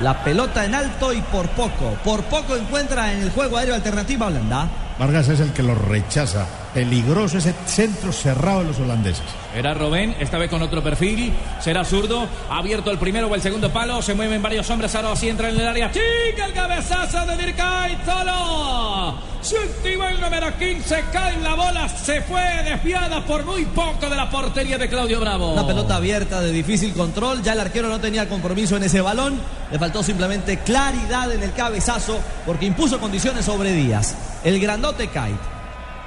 La 0.00 0.24
pelota 0.24 0.64
en 0.64 0.74
alto 0.74 1.12
y 1.12 1.20
por 1.20 1.48
poco. 1.50 1.96
Por 2.04 2.22
poco 2.24 2.56
encuentra 2.56 3.12
en 3.12 3.22
el 3.22 3.30
juego 3.30 3.58
aéreo 3.58 3.74
alternativa 3.74 4.26
Holanda. 4.26 4.68
Vargas 4.98 5.28
es 5.28 5.40
el 5.40 5.52
que 5.52 5.62
lo 5.62 5.74
rechaza. 5.74 6.46
Peligroso 6.74 7.36
ese 7.36 7.54
centro 7.66 8.12
cerrado 8.12 8.60
de 8.60 8.64
los 8.66 8.78
holandeses. 8.78 9.24
Era 9.54 9.74
Robén, 9.74 10.16
esta 10.18 10.38
vez 10.38 10.48
con 10.48 10.62
otro 10.62 10.82
perfil. 10.82 11.34
Será 11.60 11.84
zurdo. 11.84 12.26
Abierto 12.48 12.90
el 12.90 12.98
primero 12.98 13.26
o 13.26 13.34
el 13.34 13.42
segundo 13.42 13.70
palo. 13.70 14.00
Se 14.00 14.14
mueven 14.14 14.40
varios 14.40 14.68
hombres. 14.70 14.94
Ahora 14.94 15.14
sí 15.14 15.28
entra 15.28 15.50
en 15.50 15.60
el 15.60 15.68
área. 15.68 15.90
Chica 15.92 16.46
el 16.46 16.54
cabezazo 16.54 17.26
de 17.26 17.36
Dirkay. 17.36 17.98
Solo. 18.06 19.18
Su 19.42 19.56
último 19.56 20.04
el 20.08 20.18
número 20.18 20.56
15. 20.56 21.04
Cae 21.12 21.40
la 21.40 21.54
bola. 21.54 21.88
Se 21.90 22.22
fue 22.22 22.42
desviada 22.64 23.22
por 23.26 23.44
muy 23.44 23.66
poco 23.66 24.08
de 24.08 24.16
la 24.16 24.30
portería 24.30 24.78
de 24.78 24.88
Claudio 24.88 25.20
Bravo. 25.20 25.52
Una 25.52 25.66
pelota 25.66 25.96
abierta 25.96 26.40
de 26.40 26.52
difícil 26.52 26.94
control. 26.94 27.42
Ya 27.42 27.52
el 27.52 27.60
arquero 27.60 27.90
no 27.90 28.00
tenía 28.00 28.26
compromiso 28.30 28.78
en 28.78 28.84
ese 28.84 29.02
balón. 29.02 29.38
Le 29.70 29.78
faltó 29.78 30.02
simplemente 30.02 30.60
claridad 30.60 31.30
en 31.32 31.42
el 31.42 31.52
cabezazo 31.52 32.18
porque 32.46 32.64
impuso 32.64 32.98
condiciones 32.98 33.44
sobre 33.44 33.72
Díaz. 33.72 34.16
El 34.42 34.58
grandote 34.58 35.08
cae. 35.08 35.34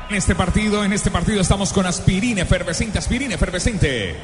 En 0.09 0.17
este 0.17 0.35
partido, 0.35 0.83
en 0.83 0.91
este 0.93 1.09
partido 1.09 1.41
estamos 1.41 1.73
con 1.73 1.87
aspirina 1.87 2.43
efervescente, 2.43 2.99
aspirina 2.99 3.33
efervescente. 3.35 4.15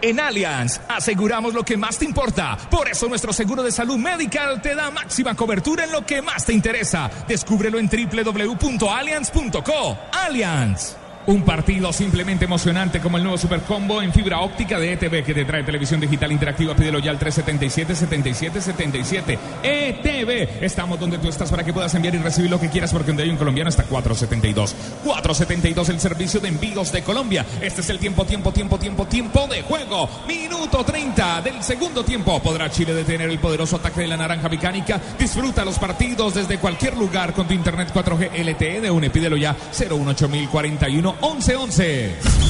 En 0.00 0.18
Allianz 0.18 0.80
aseguramos 0.88 1.52
lo 1.52 1.62
que 1.62 1.76
más 1.76 1.98
te 1.98 2.06
importa. 2.06 2.56
Por 2.70 2.88
eso 2.88 3.06
nuestro 3.06 3.34
seguro 3.34 3.62
de 3.62 3.70
salud 3.70 3.98
medical 3.98 4.62
te 4.62 4.74
da 4.74 4.90
máxima 4.90 5.34
cobertura 5.34 5.84
en 5.84 5.92
lo 5.92 6.06
que 6.06 6.22
más 6.22 6.46
te 6.46 6.54
interesa. 6.54 7.10
Descúbrelo 7.28 7.78
en 7.78 7.90
www.allianz.co. 7.90 9.98
Allianz. 10.12 10.96
Un 11.26 11.42
partido 11.42 11.92
simplemente 11.92 12.46
emocionante 12.46 12.98
como 12.98 13.18
el 13.18 13.22
nuevo 13.22 13.36
Super 13.36 13.60
Combo 13.60 14.00
en 14.00 14.10
fibra 14.10 14.40
óptica 14.40 14.78
de 14.78 14.94
ETV 14.94 15.22
que 15.22 15.34
te 15.34 15.44
trae 15.44 15.62
televisión 15.62 16.00
digital 16.00 16.32
interactiva. 16.32 16.74
Pídelo 16.74 16.98
ya 16.98 17.10
al 17.10 17.18
377-7777. 17.18 19.38
ETV. 19.62 20.64
Estamos 20.64 20.98
donde 20.98 21.18
tú 21.18 21.28
estás 21.28 21.50
para 21.50 21.62
que 21.62 21.74
puedas 21.74 21.94
enviar 21.94 22.14
y 22.14 22.18
recibir 22.18 22.50
lo 22.50 22.58
que 22.58 22.70
quieras 22.70 22.90
porque 22.90 23.08
donde 23.08 23.24
hay 23.24 23.30
un 23.30 23.36
colombiano 23.36 23.68
está 23.68 23.82
472. 23.84 24.74
472 25.04 25.90
el 25.90 26.00
servicio 26.00 26.40
de 26.40 26.48
envíos 26.48 26.90
de 26.90 27.02
Colombia. 27.02 27.44
Este 27.60 27.82
es 27.82 27.90
el 27.90 27.98
tiempo, 27.98 28.24
tiempo, 28.24 28.50
tiempo, 28.50 28.78
tiempo, 28.78 29.06
tiempo 29.06 29.46
de 29.46 29.60
juego. 29.62 30.08
Minuto 30.26 30.82
30 30.84 31.42
del 31.42 31.62
segundo 31.62 32.02
tiempo. 32.02 32.40
¿Podrá 32.40 32.70
Chile 32.70 32.94
detener 32.94 33.28
el 33.28 33.38
poderoso 33.38 33.76
ataque 33.76 34.00
de 34.00 34.08
la 34.08 34.16
naranja 34.16 34.48
mecánica? 34.48 34.98
Disfruta 35.18 35.66
los 35.66 35.78
partidos 35.78 36.32
desde 36.34 36.56
cualquier 36.56 36.96
lugar 36.96 37.34
con 37.34 37.46
tu 37.46 37.52
internet 37.52 37.92
4G 37.94 38.42
LTE 38.42 38.80
de 38.80 38.90
UNE. 38.90 39.10
Pídelo 39.10 39.36
ya 39.36 39.54
018041 39.70 41.09
1111. 41.20 42.40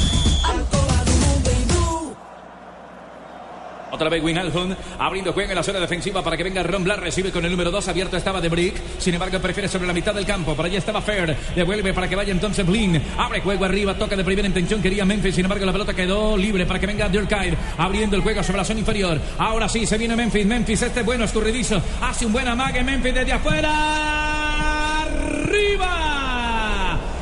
Otra 4.01 4.09
vez 4.09 4.23
Winalhun 4.23 4.77
abriendo 4.99 5.33
juego 5.33 5.51
en 5.51 5.57
la 5.57 5.62
zona 5.62 5.81
defensiva 5.81 6.23
para 6.23 6.37
que 6.37 6.44
venga 6.44 6.62
Ron 6.62 6.85
Blas. 6.85 6.99
Recibe 6.99 7.31
con 7.31 7.44
el 7.44 7.51
número 7.51 7.70
2. 7.70 7.88
Abierto 7.88 8.16
estaba 8.16 8.40
de 8.40 8.49
Brick. 8.49 8.75
Sin 8.99 9.14
embargo, 9.14 9.38
prefiere 9.40 9.68
sobre 9.68 9.87
la 9.87 9.92
mitad 9.92 10.14
del 10.14 10.25
campo. 10.25 10.55
Por 10.55 10.64
allá 10.64 10.79
estaba 10.79 11.03
Fair. 11.03 11.37
Devuelve 11.55 11.92
para 11.92 12.09
que 12.09 12.16
vaya 12.16 12.33
entonces 12.33 12.64
Blin. 12.64 13.03
Abre 13.18 13.40
juego 13.40 13.64
arriba. 13.64 13.94
Toca 13.94 14.16
de 14.16 14.25
primera 14.25 14.49
intención. 14.49 14.81
Quería 14.81 15.05
Memphis. 15.05 15.35
Sin 15.35 15.44
embargo, 15.44 15.66
la 15.66 15.73
pelota 15.73 15.92
quedó 15.92 16.37
libre 16.37 16.66
para 16.66 16.79
que 16.79 16.87
venga 16.87 17.09
Durkheim. 17.09 17.55
Abriendo 17.77 18.16
el 18.16 18.23
juego 18.23 18.42
sobre 18.42 18.59
la 18.59 18.64
zona 18.64 18.81
inferior. 18.81 19.20
Ahora 19.38 19.68
sí 19.68 19.85
se 19.87 19.99
viene 19.99 20.16
Memphis. 20.16 20.46
Memphis, 20.46 20.83
este 20.83 21.03
bueno, 21.03 21.25
escurridizo. 21.25 21.83
Hace 22.01 22.27
un 22.27 22.33
buen 22.33 22.49
amague. 22.49 22.83
Memphis 22.83 23.14
desde 23.14 23.33
afuera. 23.33 24.80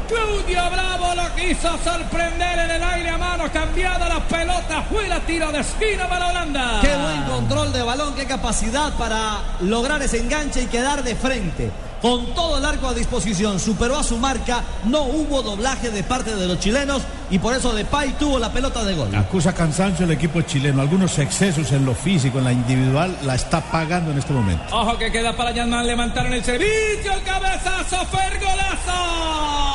Claudio 0.08 0.70
Bravo 0.70 1.14
lo 1.14 1.34
quiso 1.34 1.76
sorprender 1.84 2.58
en 2.58 2.70
el 2.70 2.82
aire 2.82 3.10
a 3.10 3.18
mano, 3.18 3.44
cambiada 3.52 4.08
la 4.08 4.20
pelota, 4.20 4.82
fuera 4.82 5.20
tiro 5.20 5.52
de 5.52 5.60
esquina 5.60 6.08
para 6.08 6.30
Holanda. 6.30 6.80
Qué 6.80 6.96
buen 6.96 7.22
control 7.24 7.72
de 7.72 7.82
balón, 7.82 8.14
qué 8.14 8.24
capacidad 8.24 8.92
para 8.94 9.38
lograr 9.60 10.00
ese 10.02 10.18
enganche 10.18 10.62
y 10.62 10.66
quedar 10.66 11.02
de 11.02 11.14
frente. 11.14 11.70
Con 12.00 12.32
todo 12.32 12.58
el 12.58 12.64
arco 12.64 12.88
a 12.88 12.94
disposición, 12.94 13.58
superó 13.58 13.98
a 13.98 14.04
su 14.04 14.18
marca, 14.18 14.62
no 14.84 15.02
hubo 15.02 15.42
doblaje 15.42 15.90
de 15.90 16.04
parte 16.04 16.36
de 16.36 16.46
los 16.46 16.60
chilenos 16.60 17.02
y 17.28 17.40
por 17.40 17.54
eso 17.54 17.74
Depay 17.74 18.12
tuvo 18.12 18.38
la 18.38 18.52
pelota 18.52 18.84
de 18.84 18.94
gol. 18.94 19.12
Acusa 19.14 19.52
cansancio 19.52 20.04
el 20.04 20.12
equipo 20.12 20.40
chileno, 20.42 20.80
algunos 20.80 21.18
excesos 21.18 21.72
en 21.72 21.84
lo 21.84 21.94
físico, 21.94 22.38
en 22.38 22.44
la 22.44 22.52
individual, 22.52 23.18
la 23.24 23.34
está 23.34 23.60
pagando 23.60 24.12
en 24.12 24.18
este 24.18 24.32
momento. 24.32 24.64
Ojo 24.70 24.96
que 24.96 25.10
queda 25.10 25.36
para 25.36 25.50
Yanman, 25.50 25.86
levantaron 25.86 26.32
el 26.32 26.44
servicio, 26.44 27.12
el 27.12 27.22
cabezazo, 27.24 28.06
Fergolazo. 28.06 29.68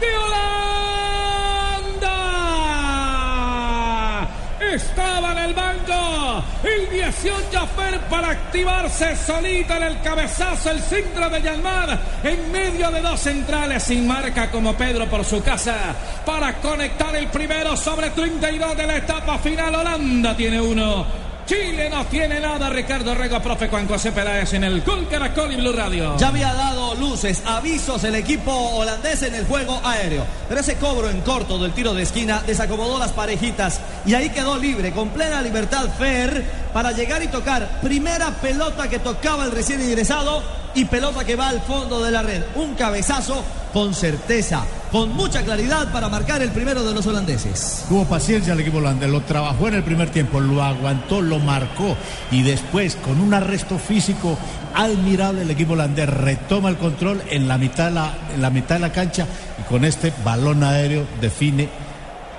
de 0.00 0.16
Holanda. 0.16 2.08
Estaba 4.74 5.32
en 5.32 5.38
el 5.38 5.54
banco 5.54 6.44
el 7.18 7.30
18 7.30 7.66
Fer 7.76 8.00
para 8.08 8.30
activarse 8.30 9.16
solito 9.16 9.74
en 9.74 9.82
el 9.82 10.00
cabezazo, 10.00 10.70
el 10.70 10.80
centro 10.80 11.28
de 11.28 11.42
Yanmar 11.42 11.98
en 12.22 12.52
medio 12.52 12.90
de 12.90 13.00
dos 13.00 13.20
centrales 13.20 13.82
sin 13.82 14.06
marca 14.06 14.50
como 14.50 14.74
Pedro 14.74 15.08
por 15.08 15.24
su 15.24 15.42
casa 15.42 15.94
para 16.24 16.54
conectar 16.60 17.14
el 17.16 17.28
primero 17.28 17.76
sobre 17.76 18.10
32 18.10 18.76
de 18.76 18.86
la 18.86 18.96
etapa 18.96 19.38
final. 19.38 19.74
Holanda 19.74 20.36
tiene 20.36 20.60
uno. 20.60 21.28
Chile 21.48 21.88
no 21.88 22.04
tiene 22.04 22.40
nada. 22.40 22.68
Ricardo 22.68 23.14
Rego, 23.14 23.40
profe 23.40 23.68
Juan 23.68 23.88
José 23.88 24.12
Peláez 24.12 24.52
en 24.52 24.64
el 24.64 24.82
Gol 24.82 25.08
Caracol 25.08 25.50
y 25.50 25.56
Blue 25.56 25.72
Radio. 25.72 26.14
Ya 26.18 26.28
había 26.28 26.52
dado 26.52 26.94
luces, 26.94 27.42
avisos 27.46 28.04
el 28.04 28.16
equipo 28.16 28.52
holandés 28.52 29.22
en 29.22 29.34
el 29.34 29.46
juego 29.46 29.80
aéreo. 29.82 30.26
Pero 30.46 30.60
ese 30.60 30.76
cobro 30.76 31.08
en 31.08 31.22
corto 31.22 31.58
del 31.58 31.72
tiro 31.72 31.94
de 31.94 32.02
esquina 32.02 32.42
desacomodó 32.46 32.98
las 32.98 33.12
parejitas 33.12 33.80
y 34.04 34.12
ahí 34.12 34.28
quedó 34.28 34.58
libre, 34.58 34.92
con 34.92 35.08
plena 35.08 35.40
libertad 35.40 35.88
Fer 35.98 36.44
para 36.72 36.92
llegar 36.92 37.22
y 37.22 37.28
tocar. 37.28 37.80
Primera 37.82 38.30
pelota 38.30 38.88
que 38.88 38.98
tocaba 38.98 39.44
el 39.44 39.52
recién 39.52 39.80
ingresado 39.80 40.42
y 40.74 40.84
pelota 40.84 41.24
que 41.24 41.36
va 41.36 41.48
al 41.48 41.60
fondo 41.62 42.02
de 42.02 42.10
la 42.10 42.22
red. 42.22 42.42
Un 42.54 42.74
cabezazo 42.74 43.42
con 43.72 43.94
certeza, 43.94 44.64
con 44.90 45.14
mucha 45.14 45.42
claridad 45.42 45.92
para 45.92 46.08
marcar 46.08 46.42
el 46.42 46.50
primero 46.50 46.82
de 46.82 46.94
los 46.94 47.06
holandeses. 47.06 47.84
Tuvo 47.88 48.04
paciencia 48.04 48.52
el 48.52 48.60
equipo 48.60 48.78
holandés, 48.78 49.10
lo 49.10 49.20
trabajó 49.22 49.68
en 49.68 49.74
el 49.74 49.82
primer 49.82 50.10
tiempo, 50.10 50.40
lo 50.40 50.62
aguantó, 50.62 51.20
lo 51.20 51.38
marcó 51.38 51.96
y 52.30 52.42
después 52.42 52.96
con 52.96 53.20
un 53.20 53.34
arresto 53.34 53.78
físico 53.78 54.38
admirable 54.74 55.42
el 55.42 55.50
equipo 55.50 55.72
holandés 55.74 56.08
retoma 56.08 56.68
el 56.68 56.76
control 56.76 57.22
en 57.30 57.48
la 57.48 57.58
mitad 57.58 57.86
de 57.86 57.94
la, 57.94 58.18
en 58.34 58.42
la, 58.42 58.50
mitad 58.50 58.76
de 58.76 58.80
la 58.80 58.92
cancha 58.92 59.26
y 59.58 59.62
con 59.62 59.84
este 59.84 60.12
balón 60.24 60.62
aéreo 60.62 61.06
define 61.20 61.68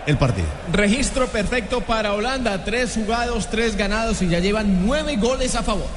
el 0.10 0.18
partido. 0.18 0.48
Registro 0.72 1.28
perfecto 1.28 1.82
para 1.82 2.14
Holanda, 2.14 2.64
tres 2.64 2.94
jugados, 2.96 3.50
tres 3.50 3.76
ganados 3.76 4.22
y 4.22 4.28
ya 4.28 4.40
llevan 4.40 4.86
nueve 4.86 5.16
goles 5.18 5.56
a 5.56 5.64
favor. 5.64 5.88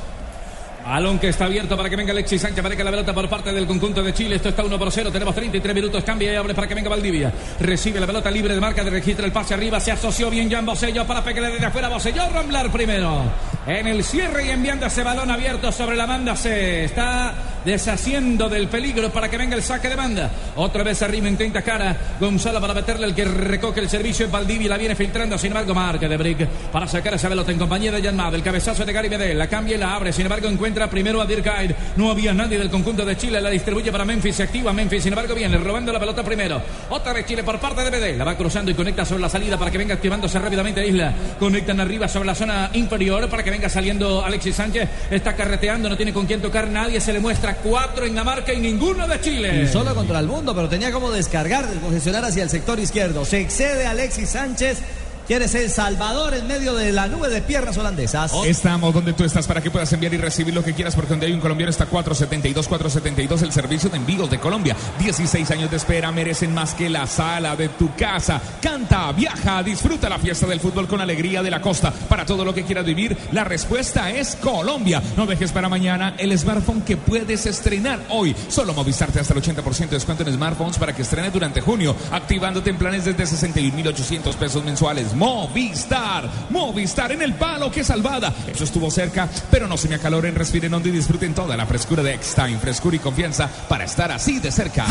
Balón 0.85 1.19
que 1.19 1.29
está 1.29 1.45
abierto 1.45 1.77
para 1.77 1.89
que 1.89 1.97
venga 1.97 2.13
Alexis 2.13 2.43
Sánchez, 2.43 2.63
para 2.63 2.75
que 2.77 2.83
la 2.83 2.91
pelota 2.91 3.15
por 3.15 3.29
parte 3.29 3.53
del 3.53 3.67
conjunto 3.67 4.03
de 4.03 4.13
Chile. 4.13 4.37
Esto 4.37 4.49
está 4.49 4.65
1 4.65 4.79
por 4.79 4.91
0. 4.91 5.11
Tenemos 5.13 5.35
33 5.35 5.75
minutos. 5.75 6.03
Cambia 6.03 6.33
y 6.33 6.37
abre 6.37 6.55
para 6.55 6.67
que 6.67 6.75
venga 6.75 6.91
Valdivia. 6.91 7.33
Recibe 7.61 8.01
la 8.01 8.07
pelota 8.07 8.31
libre 8.31 8.55
de 8.55 8.61
marca, 8.61 8.83
de 8.83 8.91
registra 8.91 9.25
el 9.25 9.33
pase 9.33 9.55
arriba. 9.55 9.79
Se 9.79 9.93
asoció 9.93 10.29
bien 10.29 10.51
Jan 10.51 10.67
Bosello 10.67 11.07
para 11.07 11.23
pegarle 11.23 11.53
desde 11.53 11.67
afuera. 11.67 11.89
Bosello 11.89 12.29
Ramblar 12.31 12.71
primero. 12.73 13.23
En 13.67 13.87
el 13.87 14.03
cierre 14.03 14.47
y 14.47 14.51
enviando 14.51 14.87
ese 14.87 15.05
balón 15.05 15.31
abierto 15.31 15.71
sobre 15.71 15.97
la 15.97 16.07
banda. 16.07 16.35
Se 16.35 16.85
está 16.85 17.35
deshaciendo 17.65 18.49
del 18.49 18.69
peligro 18.69 19.11
para 19.11 19.29
que 19.29 19.39
venga 19.39 19.57
el 19.57 19.63
saque 19.63 19.89
de 19.89 19.97
banda. 19.97 20.31
Otra 20.57 20.83
vez 20.83 21.01
arriba 21.03 21.29
intenta 21.29 21.63
cara. 21.63 21.97
Gonzalo 22.21 22.61
para 22.61 22.75
meterle 22.75 23.07
el 23.07 23.15
que 23.15 23.25
recoge 23.25 23.81
el 23.81 23.89
servicio. 23.89 24.27
en 24.27 24.33
Valdivia 24.33 24.69
la 24.69 24.77
viene 24.77 24.95
filtrando. 24.95 25.39
Sin 25.39 25.49
embargo, 25.49 25.75
marca 25.75 26.09
de 26.09 26.17
Brick 26.17 26.47
para 26.71 26.87
sacar 26.87 27.15
esa 27.15 27.29
pelota 27.29 27.53
en 27.53 27.59
compañía 27.59 27.93
de 27.93 28.03
Jan. 28.03 28.21
El 28.35 28.43
cabezazo 28.43 28.85
de 28.85 28.93
Gary 28.93 29.09
Medel. 29.09 29.39
La 29.39 29.49
cambia 29.49 29.77
y 29.77 29.79
la 29.79 29.95
abre. 29.95 30.13
Sin 30.13 30.27
embargo, 30.27 30.49
encuentra 30.49 30.89
primero 30.89 31.21
a 31.21 31.27
Dirkheim. 31.27 31.73
No 31.97 32.11
había 32.11 32.33
nadie 32.33 32.59
del 32.59 32.71
conjunto 32.71 33.05
de 33.05 33.17
Chile. 33.17 33.41
La 33.41 33.51
distribuye 33.51 33.91
para 33.91 34.05
Memphis. 34.05 34.37
Se 34.37 34.43
activa 34.43 34.73
Memphis. 34.73 35.03
Sin 35.03 35.13
embargo, 35.13 35.35
viene 35.35 35.57
robando 35.59 35.93
la 35.93 36.01
pelota 36.01 36.23
primero. 36.23 36.61
Otra 36.91 37.13
vez 37.13 37.27
Chile 37.27 37.43
por 37.43 37.59
parte 37.59 37.83
de 37.83 37.91
BD. 37.91 38.17
La 38.17 38.25
va 38.25 38.37
cruzando 38.37 38.71
y 38.71 38.75
conecta 38.75 39.05
sobre 39.05 39.23
la 39.23 39.29
salida 39.29 39.59
para 39.59 39.71
que 39.71 39.79
venga 39.79 39.95
activándose 39.95 40.39
rápidamente 40.39 40.87
Isla. 40.87 41.13
Conectan 41.39 41.81
arriba 41.81 42.09
sobre 42.09 42.27
la 42.27 42.35
zona 42.35 42.71
inferior 42.75 43.29
para 43.29 43.43
que 43.43 43.51
venga 43.51 43.69
saliendo 43.69 44.25
Alexis 44.25 44.57
Sánchez. 44.57 44.89
Está 45.11 45.35
carreteando. 45.35 45.89
No 45.89 45.97
tiene 45.97 46.13
con 46.13 46.27
quién 46.27 46.41
tocar. 46.41 46.69
Nadie 46.69 47.01
se 47.01 47.13
le 47.13 47.21
muestra 47.21 47.52
cuatro 47.57 48.05
en 48.05 48.15
la 48.15 48.25
marca 48.25 48.53
y 48.53 48.61
ninguno 48.61 49.07
de 49.07 49.21
Chile. 49.21 49.63
Y 49.65 49.69
solo 49.69 49.95
contra 49.95 50.21
el 50.21 50.27
mundo, 50.27 50.55
pero 50.55 50.69
tenía 50.69 50.93
como 50.93 51.11
descargar, 51.11 51.69
descongestionar 51.69 52.25
hacia 52.25 52.43
el 52.43 52.51
sector 52.51 52.79
izquierdo. 52.79 53.25
Se 53.25 53.41
excede 53.41 53.87
Alexis 53.87 54.31
Sánchez 54.31 54.79
¿Quién 55.27 55.41
es 55.41 55.55
el 55.55 55.71
Salvador 55.71 56.35
en 56.35 56.49
medio 56.49 56.75
de 56.75 56.91
la 56.91 57.07
nube 57.07 57.29
de 57.29 57.41
piernas 57.43 57.79
holandesas? 57.79 58.33
Estamos 58.45 58.93
donde 58.93 59.13
tú 59.13 59.23
estás 59.23 59.47
para 59.47 59.61
que 59.61 59.71
puedas 59.71 59.93
enviar 59.93 60.13
y 60.13 60.17
recibir 60.17 60.53
lo 60.53 60.65
que 60.65 60.75
quieras, 60.75 60.97
porque 60.97 61.11
donde 61.11 61.27
hay 61.27 61.33
un 61.33 61.41
colombiano 61.41 61.71
está 61.71 61.87
472, 61.87 62.67
472, 62.67 63.43
el 63.43 63.53
servicio 63.53 63.89
de 63.89 63.99
envíos 63.99 64.29
de 64.31 64.41
Colombia. 64.41 64.77
16 64.99 65.49
años 65.53 65.71
de 65.71 65.77
espera 65.77 66.11
merecen 66.11 66.53
más 66.53 66.75
que 66.75 66.91
la 66.91 67.07
sala 67.07 67.55
de 67.55 67.69
tu 67.69 67.95
casa. 67.95 68.41
Canta, 68.61 69.13
viaja, 69.13 69.63
disfruta 69.63 70.09
la 70.09 70.19
fiesta 70.19 70.47
del 70.49 70.59
fútbol 70.59 70.89
con 70.89 71.01
alegría 71.01 71.41
de 71.41 71.51
la 71.53 71.61
costa. 71.61 71.93
Para 71.93 72.27
todo 72.27 72.45
lo 72.45 72.53
que 72.53 72.65
quieras 72.65 72.85
vivir, 72.85 73.17
la 73.31 73.45
respuesta 73.45 74.11
es 74.11 74.35
Colombia. 74.35 75.01
No 75.17 75.27
dejes 75.27 75.53
para 75.53 75.69
mañana 75.69 76.17
el 76.19 76.37
smartphone 76.37 76.83
que 76.83 76.97
puedes 76.97 77.47
estrenar 77.47 78.01
hoy. 78.09 78.35
Solo 78.49 78.75
Movistar 78.75 79.13
te 79.13 79.21
hasta 79.21 79.35
el 79.35 79.43
80% 79.43 79.79
de 79.79 79.87
descuento 79.87 80.25
en 80.25 80.35
smartphones 80.35 80.79
para 80.79 80.93
que 80.93 81.03
estrenes 81.03 81.33
durante 81.33 81.61
junio, 81.61 81.95
activándote 82.11 82.71
en 82.71 82.77
planes 82.77 83.05
desde 83.05 83.25
61.800 83.25 84.35
pesos 84.35 84.65
mensuales. 84.65 85.13
Movistar, 85.23 86.29
Movistar 86.51 87.13
en 87.13 87.23
el 87.23 87.35
palo, 87.35 87.71
que 87.71 87.85
salvada. 87.85 88.33
Eso 88.53 88.65
estuvo 88.65 88.91
cerca, 88.91 89.29
pero 89.53 89.69
no 89.69 89.77
se 89.77 89.89
me 89.89 89.95
acaloren, 89.95 90.35
respiren 90.35 90.75
hondo 90.75 90.89
y 90.89 90.91
disfruten 90.91 91.33
toda 91.33 91.57
la 91.57 91.65
frescura 91.65 92.03
de 92.03 92.15
X-Time, 92.15 92.59
frescura 92.59 92.97
y 92.97 92.99
confianza 92.99 93.49
para 93.69 93.85
estar 93.85 94.11
así 94.11 94.41
de 94.41 94.51
cerca. 94.51 94.85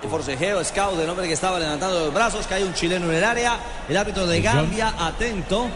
El 0.00 0.08
forcejeo, 0.08 0.62
scout 0.64 0.96
del 0.96 1.10
hombre 1.10 1.26
que 1.26 1.32
estaba 1.32 1.58
levantando 1.58 1.98
los 2.04 2.14
brazos, 2.14 2.46
que 2.46 2.54
hay 2.54 2.62
un 2.62 2.72
chileno 2.72 3.06
en 3.06 3.14
el 3.16 3.24
área. 3.24 3.56
El 3.88 3.96
árbitro 3.96 4.28
de 4.28 4.40
Gambia, 4.40 4.94
atento. 5.00 5.66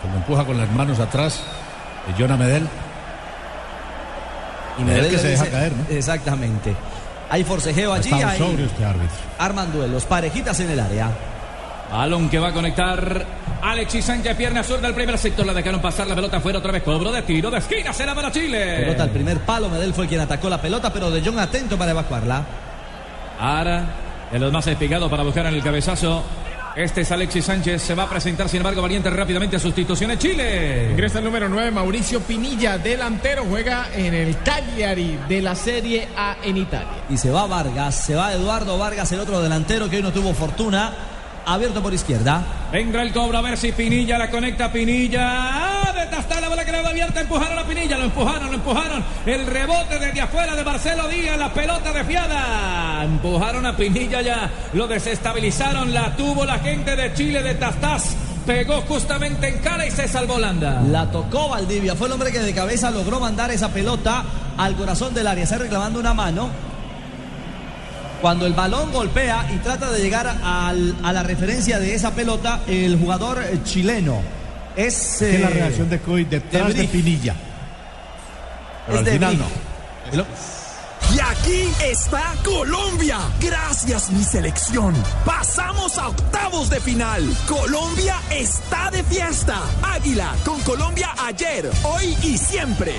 Como 0.00 0.16
empuja 0.16 0.46
con 0.46 0.56
las 0.56 0.70
manos 0.70 0.98
atrás 0.98 1.40
de 2.06 2.22
Jonah 2.22 2.38
Medel. 2.38 2.66
Y 4.78 4.82
Medel 4.84 5.02
Medel 5.02 5.14
que 5.14 5.18
se 5.20 5.28
deja 5.28 5.46
caer, 5.50 5.72
¿no? 5.74 5.94
Exactamente. 5.94 6.74
Hay 7.28 7.44
forcejeo 7.44 7.92
allí, 7.92 8.10
hay- 8.14 8.38
sobrio 8.38 8.64
este 8.64 8.82
árbitro. 8.82 9.16
arman 9.38 9.70
duelos, 9.74 10.04
parejitas 10.06 10.58
en 10.60 10.70
el 10.70 10.80
área. 10.80 11.10
Balón 11.94 12.28
que 12.28 12.40
va 12.40 12.48
a 12.48 12.52
conectar 12.52 13.24
Alexis 13.62 14.04
Sánchez, 14.04 14.36
pierna 14.36 14.64
zurda 14.64 14.88
al 14.88 14.96
primer 14.96 15.16
sector. 15.16 15.46
La 15.46 15.54
dejaron 15.54 15.80
pasar 15.80 16.08
la 16.08 16.16
pelota 16.16 16.40
fuera 16.40 16.58
otra 16.58 16.72
vez. 16.72 16.82
Cobro 16.82 17.12
de 17.12 17.22
tiro 17.22 17.52
de 17.52 17.58
esquina. 17.58 17.92
Será 17.92 18.16
para 18.16 18.32
Chile. 18.32 18.78
Pelota 18.80 19.04
al 19.04 19.10
primer 19.10 19.38
palo, 19.38 19.68
Medel 19.68 19.94
fue 19.94 20.08
quien 20.08 20.20
atacó 20.20 20.48
la 20.48 20.60
pelota, 20.60 20.92
pero 20.92 21.08
De 21.08 21.22
Jong 21.22 21.38
atento 21.38 21.78
para 21.78 21.92
evacuarla. 21.92 22.44
Ahora, 23.38 23.84
de 24.32 24.38
los 24.40 24.52
más 24.52 24.66
espigados 24.66 25.08
para 25.08 25.22
buscar 25.22 25.46
en 25.46 25.54
el 25.54 25.62
cabezazo. 25.62 26.24
Este 26.74 27.02
es 27.02 27.12
Alexis 27.12 27.44
Sánchez. 27.44 27.80
Se 27.80 27.94
va 27.94 28.02
a 28.02 28.08
presentar, 28.10 28.48
sin 28.48 28.56
embargo, 28.56 28.82
valiente 28.82 29.08
rápidamente 29.08 29.54
a 29.54 29.60
sustitución 29.60 30.10
en 30.10 30.18
Chile. 30.18 30.88
Ingresa 30.90 31.20
el 31.20 31.26
número 31.26 31.48
9, 31.48 31.70
Mauricio 31.70 32.18
Pinilla, 32.22 32.76
delantero, 32.76 33.44
juega 33.48 33.86
en 33.94 34.14
el 34.14 34.36
Cagliari 34.38 35.16
de 35.28 35.40
la 35.40 35.54
Serie 35.54 36.08
A 36.16 36.38
en 36.42 36.56
Italia. 36.56 37.04
Y 37.08 37.16
se 37.16 37.30
va 37.30 37.46
Vargas, 37.46 37.94
se 38.04 38.16
va 38.16 38.32
Eduardo 38.32 38.76
Vargas, 38.78 39.12
el 39.12 39.20
otro 39.20 39.40
delantero 39.40 39.88
que 39.88 39.98
hoy 39.98 40.02
no 40.02 40.12
tuvo 40.12 40.34
fortuna. 40.34 41.13
Abierto 41.46 41.82
por 41.82 41.92
izquierda. 41.92 42.42
Vendrá 42.72 43.02
el 43.02 43.12
cobro 43.12 43.38
a 43.38 43.42
ver 43.42 43.56
si 43.58 43.72
Pinilla 43.72 44.16
la 44.18 44.30
conecta 44.30 44.72
Pinilla. 44.72 45.20
Ah, 45.22 45.92
Desde 45.94 46.40
la 46.40 46.48
bola 46.48 46.64
quedaba 46.64 46.88
abierta. 46.88 47.20
Empujaron 47.20 47.58
a 47.58 47.64
Pinilla. 47.64 47.98
Lo 47.98 48.04
empujaron, 48.04 48.48
lo 48.48 48.54
empujaron. 48.54 49.04
El 49.26 49.46
rebote 49.46 49.98
desde 49.98 50.20
afuera 50.20 50.56
de 50.56 50.64
Marcelo 50.64 51.06
Díaz. 51.08 51.38
La 51.38 51.52
pelota 51.52 51.92
desviada. 51.92 53.04
Empujaron 53.04 53.66
a 53.66 53.76
Pinilla 53.76 54.22
ya. 54.22 54.50
Lo 54.72 54.86
desestabilizaron. 54.86 55.92
La 55.92 56.16
tuvo 56.16 56.44
la 56.44 56.58
gente 56.58 56.96
de 56.96 57.12
Chile 57.12 57.42
de 57.42 57.54
Tastás. 57.54 58.16
Pegó 58.46 58.82
justamente 58.82 59.48
en 59.48 59.58
cara 59.58 59.86
y 59.86 59.90
se 59.90 60.08
salvó 60.08 60.38
Landa. 60.38 60.80
La 60.82 61.10
tocó 61.10 61.48
Valdivia. 61.50 61.94
Fue 61.94 62.06
el 62.06 62.12
hombre 62.14 62.32
que 62.32 62.40
de 62.40 62.54
cabeza 62.54 62.90
logró 62.90 63.20
mandar 63.20 63.50
esa 63.50 63.68
pelota 63.68 64.24
al 64.56 64.76
corazón 64.76 65.14
del 65.14 65.26
área. 65.26 65.44
Está 65.44 65.58
reclamando 65.58 66.00
una 66.00 66.14
mano. 66.14 66.48
Cuando 68.24 68.46
el 68.46 68.54
balón 68.54 68.90
golpea 68.90 69.46
y 69.54 69.58
trata 69.58 69.90
de 69.90 70.00
llegar 70.00 70.26
al- 70.42 70.96
a 71.02 71.12
la 71.12 71.22
referencia 71.22 71.78
de 71.78 71.94
esa 71.94 72.12
pelota, 72.12 72.60
el 72.66 72.98
jugador 72.98 73.38
chileno 73.64 74.22
es. 74.76 75.18
La 75.20 75.26
eh, 75.28 75.50
reacción 75.52 75.90
de 75.90 76.00
Coy 76.00 76.24
detrás 76.24 76.68
de 76.68 76.72
Debrich. 76.72 76.90
Pinilla. 76.90 77.34
Pero 78.86 79.00
Es 79.00 79.06
al 79.06 79.12
final. 79.12 79.38
Y 81.14 81.20
aquí 81.20 81.68
está 81.84 82.32
Colombia. 82.42 83.18
Gracias 83.40 84.08
mi 84.08 84.24
selección. 84.24 84.94
Pasamos 85.26 85.98
a 85.98 86.08
octavos 86.08 86.70
de 86.70 86.80
final. 86.80 87.22
Colombia 87.46 88.16
está 88.30 88.90
de 88.90 89.02
fiesta. 89.04 89.60
Águila 89.82 90.34
con 90.46 90.58
Colombia 90.62 91.10
ayer, 91.26 91.70
hoy 91.82 92.16
y 92.22 92.38
siempre. 92.38 92.94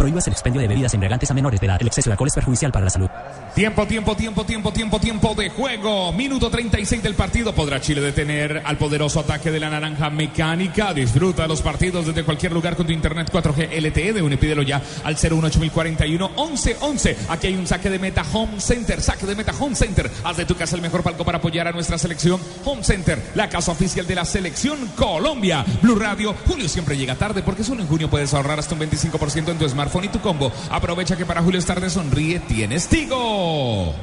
Prohíbas 0.00 0.26
el 0.28 0.32
expendio 0.32 0.62
de 0.62 0.66
bebidas 0.66 0.94
embriagantes 0.94 1.30
a 1.30 1.34
menores 1.34 1.60
de 1.60 1.66
edad. 1.66 1.76
El 1.78 1.88
exceso 1.88 2.08
de 2.08 2.12
alcohol 2.12 2.28
es 2.28 2.34
perjudicial 2.34 2.72
para 2.72 2.86
la 2.86 2.90
salud. 2.90 3.10
Tiempo, 3.54 3.86
tiempo, 3.86 4.16
tiempo, 4.16 4.46
tiempo, 4.46 4.72
tiempo, 4.72 4.98
tiempo 4.98 5.34
de 5.34 5.50
juego. 5.50 6.10
Minuto 6.14 6.48
36 6.48 7.02
del 7.02 7.14
partido. 7.14 7.54
¿Podrá 7.54 7.82
Chile 7.82 8.00
detener 8.00 8.62
al 8.64 8.78
poderoso 8.78 9.20
ataque 9.20 9.50
de 9.50 9.60
la 9.60 9.68
naranja 9.68 10.08
mecánica? 10.08 10.94
Disfruta 10.94 11.46
los 11.46 11.60
partidos 11.60 12.06
desde 12.06 12.24
cualquier 12.24 12.52
lugar 12.52 12.76
con 12.76 12.86
tu 12.86 12.94
internet 12.94 13.30
4G 13.30 13.78
LTE 13.78 14.14
de 14.14 14.22
Unipídelo 14.22 14.62
ya 14.62 14.80
al 15.04 15.16
01841 15.16 16.30
1111. 16.30 17.16
Aquí 17.28 17.48
hay 17.48 17.56
un 17.56 17.66
saque 17.66 17.90
de 17.90 17.98
meta 17.98 18.24
Home 18.32 18.58
Center. 18.58 19.02
Saque 19.02 19.26
de 19.26 19.34
meta 19.34 19.52
Home 19.60 19.76
Center. 19.76 20.10
Haz 20.24 20.38
de 20.38 20.46
tu 20.46 20.54
casa 20.54 20.76
el 20.76 20.80
mejor 20.82 21.02
palco 21.02 21.26
para 21.26 21.36
apoyar 21.36 21.68
a 21.68 21.72
nuestra 21.72 21.98
selección. 21.98 22.40
Home 22.64 22.84
Center, 22.84 23.22
la 23.34 23.50
casa 23.50 23.72
oficial 23.72 24.06
de 24.06 24.14
la 24.14 24.24
selección 24.24 24.78
Colombia. 24.96 25.62
Blue 25.82 25.96
Radio. 25.96 26.34
Julio 26.46 26.70
siempre 26.70 26.96
llega 26.96 27.16
tarde 27.16 27.42
porque 27.42 27.64
solo 27.64 27.82
en 27.82 27.88
junio 27.88 28.08
puedes 28.08 28.32
ahorrar 28.32 28.58
hasta 28.58 28.74
un 28.74 28.80
25% 28.80 29.50
en 29.50 29.58
tu 29.58 29.68
smartphone 29.68 29.89
y 30.04 30.08
tu 30.08 30.20
combo. 30.20 30.52
Aprovecha 30.70 31.16
que 31.16 31.26
para 31.26 31.42
Julio 31.42 31.58
es 31.58 31.66
tarde 31.66 31.90
sonríe, 31.90 32.40
tienes 32.40 32.88
Tigo. 32.88 33.94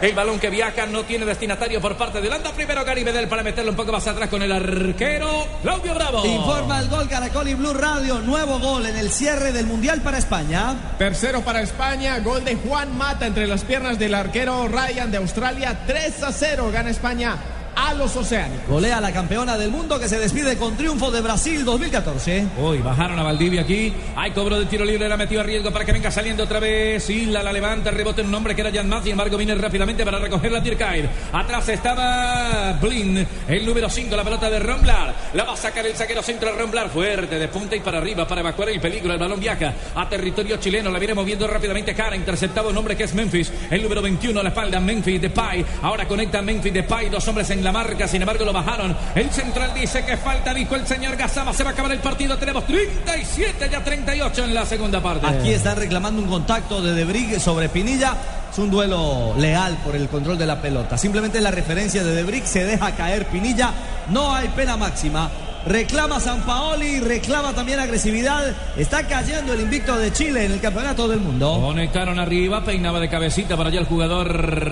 El 0.00 0.14
balón 0.14 0.38
que 0.38 0.50
viaja 0.50 0.84
no 0.84 1.04
tiene 1.04 1.24
destinatario 1.24 1.80
por 1.80 1.96
parte 1.96 2.20
de 2.20 2.28
Holanda. 2.28 2.52
Primero 2.52 2.84
Gary 2.84 3.02
Medel 3.02 3.28
para 3.28 3.42
meterlo 3.42 3.70
un 3.70 3.76
poco 3.76 3.92
más 3.92 4.06
atrás 4.06 4.28
con 4.28 4.42
el 4.42 4.52
arquero 4.52 5.46
Claudio 5.62 5.94
Bravo. 5.94 6.26
Informa 6.26 6.80
el 6.80 6.88
gol 6.88 7.08
Caracol 7.08 7.48
y 7.48 7.54
Blue 7.54 7.72
Radio. 7.72 8.18
Nuevo 8.18 8.58
gol 8.58 8.84
en 8.84 8.96
el 8.96 9.10
cierre 9.10 9.52
del 9.52 9.66
Mundial 9.66 10.02
para 10.02 10.18
España. 10.18 10.74
Tercero 10.98 11.40
para 11.40 11.62
España, 11.62 12.18
gol 12.18 12.44
de 12.44 12.56
Juan 12.56 12.96
Mata 12.98 13.26
entre 13.26 13.46
las 13.46 13.64
piernas 13.64 13.98
del 13.98 14.14
arquero 14.14 14.68
Ryan 14.68 15.10
de 15.10 15.16
Australia. 15.16 15.84
3 15.86 16.22
a 16.24 16.32
0 16.32 16.70
gana 16.72 16.90
España 16.90 17.55
a 17.76 17.92
los 17.94 18.16
oceánicos. 18.16 18.66
Golea 18.68 19.00
la 19.00 19.12
campeona 19.12 19.56
del 19.56 19.70
mundo 19.70 20.00
que 20.00 20.08
se 20.08 20.18
despide 20.18 20.56
con 20.56 20.76
triunfo 20.76 21.10
de 21.10 21.20
Brasil 21.20 21.64
2014. 21.64 22.46
Uy, 22.58 22.78
bajaron 22.78 23.18
a 23.18 23.22
Valdivia 23.22 23.60
aquí. 23.60 23.92
Hay 24.16 24.30
cobro 24.32 24.58
de 24.58 24.64
tiro 24.64 24.84
libre, 24.84 25.08
la 25.08 25.16
metió 25.16 25.40
a 25.40 25.42
riesgo 25.42 25.70
para 25.70 25.84
que 25.84 25.92
venga 25.92 26.10
saliendo 26.10 26.44
otra 26.44 26.58
vez. 26.58 27.08
Isla 27.10 27.42
la 27.42 27.52
levanta, 27.52 27.90
rebote 27.90 28.22
en 28.22 28.28
un 28.28 28.34
hombre 28.34 28.54
que 28.54 28.62
era 28.62 28.72
Jan 28.72 28.88
Matt, 28.88 29.02
sin 29.02 29.12
embargo 29.12 29.36
viene 29.36 29.54
rápidamente 29.54 30.04
para 30.04 30.18
recoger 30.18 30.50
la 30.50 30.62
Tirkair. 30.62 31.08
Atrás 31.32 31.68
estaba 31.68 32.72
Blin, 32.80 33.26
el 33.46 33.66
número 33.66 33.90
5, 33.90 34.16
la 34.16 34.24
pelota 34.24 34.48
de 34.48 34.58
Romblar. 34.58 35.14
La 35.34 35.44
va 35.44 35.52
a 35.52 35.56
sacar 35.56 35.84
el 35.86 35.94
saquero 35.94 36.22
centro 36.22 36.50
de 36.50 36.58
Romblar, 36.58 36.88
fuerte 36.88 37.38
de 37.38 37.48
punta 37.48 37.76
y 37.76 37.80
para 37.80 37.98
arriba 37.98 38.26
para 38.26 38.40
evacuar 38.40 38.70
el 38.70 38.80
peligro. 38.80 39.12
El 39.12 39.18
balón 39.18 39.38
viaja 39.38 39.74
a 39.94 40.08
territorio 40.08 40.56
chileno, 40.56 40.90
la 40.90 40.98
viene 40.98 41.12
moviendo 41.12 41.46
rápidamente 41.46 41.94
cara, 41.94 42.16
interceptado 42.16 42.70
un 42.70 42.76
hombre 42.78 42.96
que 42.96 43.04
es 43.04 43.14
Memphis, 43.14 43.52
el 43.70 43.82
número 43.82 44.00
21 44.00 44.40
a 44.40 44.42
la 44.42 44.48
espalda, 44.48 44.80
Memphis 44.80 45.20
Depay. 45.20 45.64
Ahora 45.82 46.08
conecta 46.08 46.40
Memphis 46.40 46.72
Depay, 46.72 47.10
dos 47.10 47.26
hombres 47.28 47.50
en 47.50 47.65
la 47.66 47.72
marca, 47.72 48.06
sin 48.06 48.22
embargo 48.22 48.44
lo 48.44 48.52
bajaron. 48.52 48.96
El 49.16 49.28
central 49.32 49.72
dice 49.74 50.04
que 50.04 50.16
falta, 50.16 50.54
dijo 50.54 50.76
el 50.76 50.86
señor 50.86 51.16
Gazama, 51.16 51.52
se 51.52 51.64
va 51.64 51.70
a 51.70 51.72
acabar 51.72 51.90
el 51.90 51.98
partido, 51.98 52.38
tenemos 52.38 52.64
37 52.64 53.68
ya 53.68 53.82
38 53.82 54.44
en 54.44 54.54
la 54.54 54.64
segunda 54.64 55.02
parte. 55.02 55.26
Aquí 55.26 55.50
están 55.50 55.76
reclamando 55.76 56.22
un 56.22 56.28
contacto 56.28 56.80
de 56.80 56.94
Debrig 56.94 57.40
sobre 57.40 57.68
Pinilla. 57.68 58.14
Es 58.52 58.58
un 58.58 58.70
duelo 58.70 59.34
leal 59.36 59.76
por 59.84 59.96
el 59.96 60.08
control 60.08 60.38
de 60.38 60.46
la 60.46 60.62
pelota. 60.62 60.96
Simplemente 60.96 61.40
la 61.40 61.50
referencia 61.50 62.04
de 62.04 62.14
Debrig 62.14 62.46
se 62.46 62.64
deja 62.64 62.92
caer 62.92 63.26
Pinilla. 63.26 63.72
No 64.10 64.32
hay 64.32 64.46
pena 64.48 64.76
máxima. 64.76 65.28
Reclama 65.66 66.20
San 66.20 66.42
Paoli, 66.42 67.00
reclama 67.00 67.52
también 67.52 67.80
agresividad. 67.80 68.54
Está 68.76 69.04
cayendo 69.08 69.52
el 69.52 69.62
invicto 69.62 69.98
de 69.98 70.12
Chile 70.12 70.44
en 70.44 70.52
el 70.52 70.60
campeonato 70.60 71.08
del 71.08 71.18
mundo. 71.18 71.60
Conectaron 71.60 72.20
arriba, 72.20 72.64
peinaba 72.64 73.00
de 73.00 73.08
cabecita 73.08 73.56
para 73.56 73.70
allá 73.70 73.80
el 73.80 73.86
jugador 73.86 74.28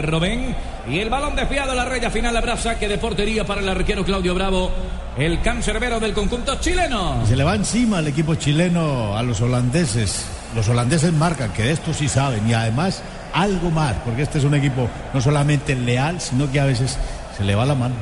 Robén. 0.08 0.54
Y 0.88 1.00
el 1.00 1.10
balón 1.10 1.34
desviado 1.34 1.72
a 1.72 1.74
la 1.74 1.84
raya 1.84 2.10
final, 2.10 2.36
habrá 2.36 2.56
saque 2.56 2.86
de 2.86 2.98
portería 2.98 3.44
para 3.44 3.60
el 3.60 3.68
arquero 3.68 4.04
Claudio 4.04 4.36
Bravo, 4.36 4.70
el 5.18 5.40
cancerbero 5.40 5.98
del 5.98 6.14
conjunto 6.14 6.60
chileno. 6.60 7.26
Se 7.26 7.34
le 7.34 7.42
va 7.42 7.56
encima 7.56 7.98
al 7.98 8.06
equipo 8.06 8.36
chileno 8.36 9.16
a 9.16 9.22
los 9.24 9.40
holandeses. 9.40 10.24
Los 10.54 10.68
holandeses 10.68 11.12
marcan 11.12 11.52
que 11.52 11.64
de 11.64 11.72
esto 11.72 11.92
sí 11.92 12.08
saben 12.08 12.48
y 12.48 12.54
además 12.54 13.02
algo 13.32 13.72
más, 13.72 13.96
porque 14.04 14.22
este 14.22 14.38
es 14.38 14.44
un 14.44 14.54
equipo 14.54 14.88
no 15.12 15.20
solamente 15.20 15.74
leal, 15.74 16.20
sino 16.20 16.48
que 16.52 16.60
a 16.60 16.66
veces 16.66 16.96
se 17.36 17.42
le 17.42 17.56
va 17.56 17.66
la 17.66 17.74
mano. 17.74 17.96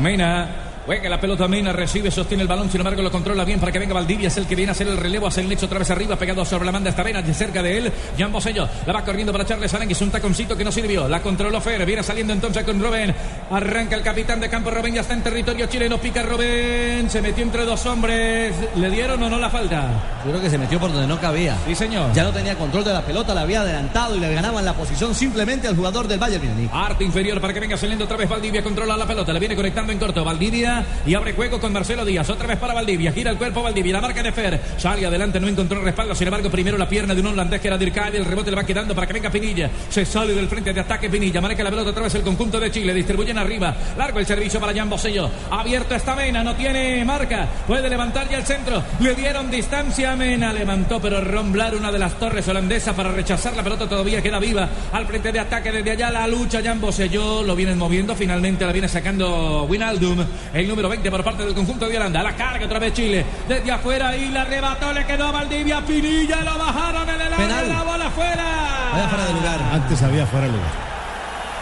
Mena 0.00 0.67
Juega 0.88 1.10
la 1.10 1.20
pelota 1.20 1.46
Mena, 1.46 1.70
recibe, 1.70 2.10
sostiene 2.10 2.44
el 2.44 2.48
balón, 2.48 2.70
sin 2.70 2.80
embargo 2.80 3.02
lo 3.02 3.12
controla 3.12 3.44
bien 3.44 3.60
para 3.60 3.70
que 3.70 3.78
venga 3.78 3.92
Valdivia, 3.92 4.28
es 4.28 4.38
el 4.38 4.46
que 4.46 4.54
viene 4.54 4.70
a 4.70 4.72
hacer 4.72 4.88
el 4.88 4.96
relevo, 4.96 5.26
hace 5.26 5.42
el 5.42 5.48
nexo 5.50 5.66
otra 5.66 5.78
vez 5.78 5.90
arriba, 5.90 6.16
pegado 6.16 6.46
sobre 6.46 6.64
la 6.64 6.72
manda 6.72 6.88
esta 6.88 7.04
Mena, 7.04 7.22
cerca 7.34 7.62
de 7.62 7.76
él, 7.76 7.92
Jan 8.16 8.32
Bosello, 8.32 8.66
la 8.86 8.94
va 8.94 9.04
corriendo 9.04 9.30
para 9.30 9.44
Charles 9.44 9.74
Aranguis, 9.74 10.00
un 10.00 10.10
taconcito 10.10 10.56
que 10.56 10.64
no 10.64 10.72
sirvió, 10.72 11.06
la 11.06 11.20
controló 11.20 11.60
Fer, 11.60 11.84
viene 11.84 12.02
saliendo 12.02 12.32
entonces 12.32 12.64
con 12.64 12.80
Robén, 12.80 13.14
arranca 13.50 13.96
el 13.96 14.02
capitán 14.02 14.40
de 14.40 14.48
campo, 14.48 14.70
Robén 14.70 14.94
ya 14.94 15.02
está 15.02 15.12
en 15.12 15.22
territorio 15.22 15.66
chileno, 15.66 15.98
pica 15.98 16.22
Robén, 16.22 17.10
se 17.10 17.20
metió 17.20 17.44
entre 17.44 17.66
dos 17.66 17.84
hombres, 17.84 18.54
¿le 18.74 18.90
dieron 18.90 19.22
o 19.22 19.28
no 19.28 19.38
la 19.38 19.50
falta? 19.50 19.90
Yo 20.24 20.30
creo 20.30 20.40
que 20.40 20.48
se 20.48 20.56
metió 20.56 20.80
por 20.80 20.90
donde 20.90 21.06
no 21.06 21.20
cabía. 21.20 21.54
Sí, 21.66 21.74
señor. 21.74 22.14
Ya 22.14 22.24
no 22.24 22.32
tenía 22.32 22.54
control 22.54 22.84
de 22.84 22.94
la 22.94 23.02
pelota, 23.02 23.34
la 23.34 23.42
había 23.42 23.60
adelantado 23.60 24.16
y 24.16 24.20
le 24.20 24.32
ganaban 24.32 24.64
la 24.64 24.72
posición 24.72 25.14
simplemente 25.14 25.68
al 25.68 25.76
jugador 25.76 26.08
del 26.08 26.18
Bayern 26.18 26.48
Múnich. 26.48 26.70
Arte 26.72 27.04
inferior 27.04 27.42
para 27.42 27.52
que 27.52 27.60
venga 27.60 27.76
saliendo 27.76 28.06
otra 28.06 28.16
vez 28.16 28.26
Valdivia, 28.26 28.62
controla 28.62 28.96
la 28.96 29.06
pelota, 29.06 29.34
le 29.34 29.38
viene 29.38 29.54
conectando 29.54 29.92
en 29.92 29.98
corto 29.98 30.24
Valdivia 30.24 30.77
y 31.06 31.14
abre 31.14 31.32
juego 31.32 31.60
con 31.60 31.72
Marcelo 31.72 32.04
Díaz, 32.04 32.28
otra 32.30 32.46
vez 32.46 32.58
para 32.58 32.74
Valdivia, 32.74 33.12
gira 33.12 33.30
el 33.30 33.38
cuerpo 33.38 33.62
Valdivia, 33.62 33.94
la 33.94 34.00
marca 34.00 34.22
de 34.22 34.32
Fer, 34.32 34.60
sale 34.76 35.06
adelante, 35.06 35.40
no 35.40 35.48
encontró 35.48 35.80
respaldo, 35.80 36.14
sin 36.14 36.28
embargo 36.28 36.50
primero 36.50 36.78
la 36.78 36.88
pierna 36.88 37.14
de 37.14 37.20
un 37.20 37.28
holandés 37.28 37.60
que 37.60 37.68
era 37.68 37.78
Dirkay, 37.78 38.16
el 38.16 38.24
rebote 38.24 38.50
le 38.50 38.56
va 38.56 38.64
quedando 38.64 38.94
para 38.94 39.06
que 39.06 39.12
venga 39.12 39.30
Pinilla, 39.30 39.70
se 39.88 40.04
sale 40.04 40.34
del 40.34 40.48
frente 40.48 40.72
de 40.72 40.80
ataque 40.80 41.08
Pinilla, 41.08 41.40
marca 41.40 41.62
la 41.62 41.70
pelota 41.70 41.90
otra 41.90 42.02
vez 42.02 42.14
el 42.14 42.22
conjunto 42.22 42.60
de 42.60 42.70
Chile, 42.70 42.94
distribuyen 42.94 43.38
arriba, 43.38 43.74
largo 43.96 44.18
el 44.18 44.26
servicio 44.26 44.60
para 44.60 44.74
Jan 44.74 44.88
Bosello, 44.88 45.30
abierto 45.50 45.94
esta 45.94 46.14
Mena, 46.14 46.42
no 46.42 46.54
tiene 46.54 47.04
marca, 47.04 47.48
puede 47.66 47.88
levantar 47.88 48.28
ya 48.28 48.38
el 48.38 48.44
centro, 48.44 48.82
le 49.00 49.14
dieron 49.14 49.50
distancia 49.50 50.12
a 50.12 50.16
Mena, 50.16 50.52
levantó 50.52 51.00
pero 51.00 51.20
Romblar 51.20 51.74
una 51.74 51.92
de 51.92 51.98
las 51.98 52.18
torres 52.18 52.46
holandesas 52.48 52.94
para 52.94 53.12
rechazar 53.12 53.54
la 53.56 53.62
pelota 53.62 53.88
todavía 53.88 54.22
queda 54.22 54.38
viva, 54.38 54.68
al 54.92 55.06
frente 55.06 55.32
de 55.32 55.40
ataque 55.40 55.72
desde 55.72 55.90
allá 55.90 56.10
la 56.10 56.26
lucha, 56.26 56.60
Jan 56.62 56.80
Bosello 56.80 57.42
lo 57.42 57.54
vienen 57.54 57.78
moviendo, 57.78 58.14
finalmente 58.14 58.64
la 58.64 58.72
viene 58.72 58.88
sacando 58.88 59.64
Winaldum, 59.64 60.24
el 60.52 60.67
número 60.68 60.88
20 60.88 61.10
por 61.10 61.24
parte 61.24 61.44
del 61.44 61.54
conjunto 61.54 61.88
de 61.88 61.96
Holanda. 61.96 62.22
La 62.22 62.36
carga 62.36 62.66
otra 62.66 62.78
vez 62.78 62.92
Chile. 62.92 63.24
Desde 63.48 63.70
afuera 63.72 64.16
y 64.16 64.28
la 64.28 64.42
arrebató. 64.42 64.92
Le 64.92 65.04
quedó 65.06 65.26
a 65.26 65.32
Valdivia. 65.32 65.84
Pinilla 65.84 66.42
lo 66.42 66.58
bajaron 66.58 67.08
en 67.08 67.20
el 67.20 67.32
área. 67.32 67.62
La 67.64 67.82
bola 67.82 68.10
fuera. 68.10 68.92
Había 68.92 69.08
fuera 69.08 69.26
de 69.26 69.32
lugar. 69.32 69.60
Antes 69.72 70.02
había 70.02 70.26
fuera 70.26 70.46
de 70.46 70.52
lugar. 70.52 70.70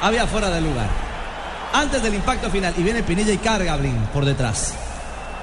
Había 0.02 0.26
fuera 0.26 0.50
de 0.50 0.60
lugar. 0.60 0.88
Antes 1.72 2.02
del 2.02 2.14
impacto 2.14 2.50
final. 2.50 2.74
Y 2.76 2.82
viene 2.82 3.02
Pinilla 3.02 3.32
y 3.32 3.38
carga 3.38 3.76
Blin 3.76 3.96
por 4.12 4.24
detrás. 4.24 4.74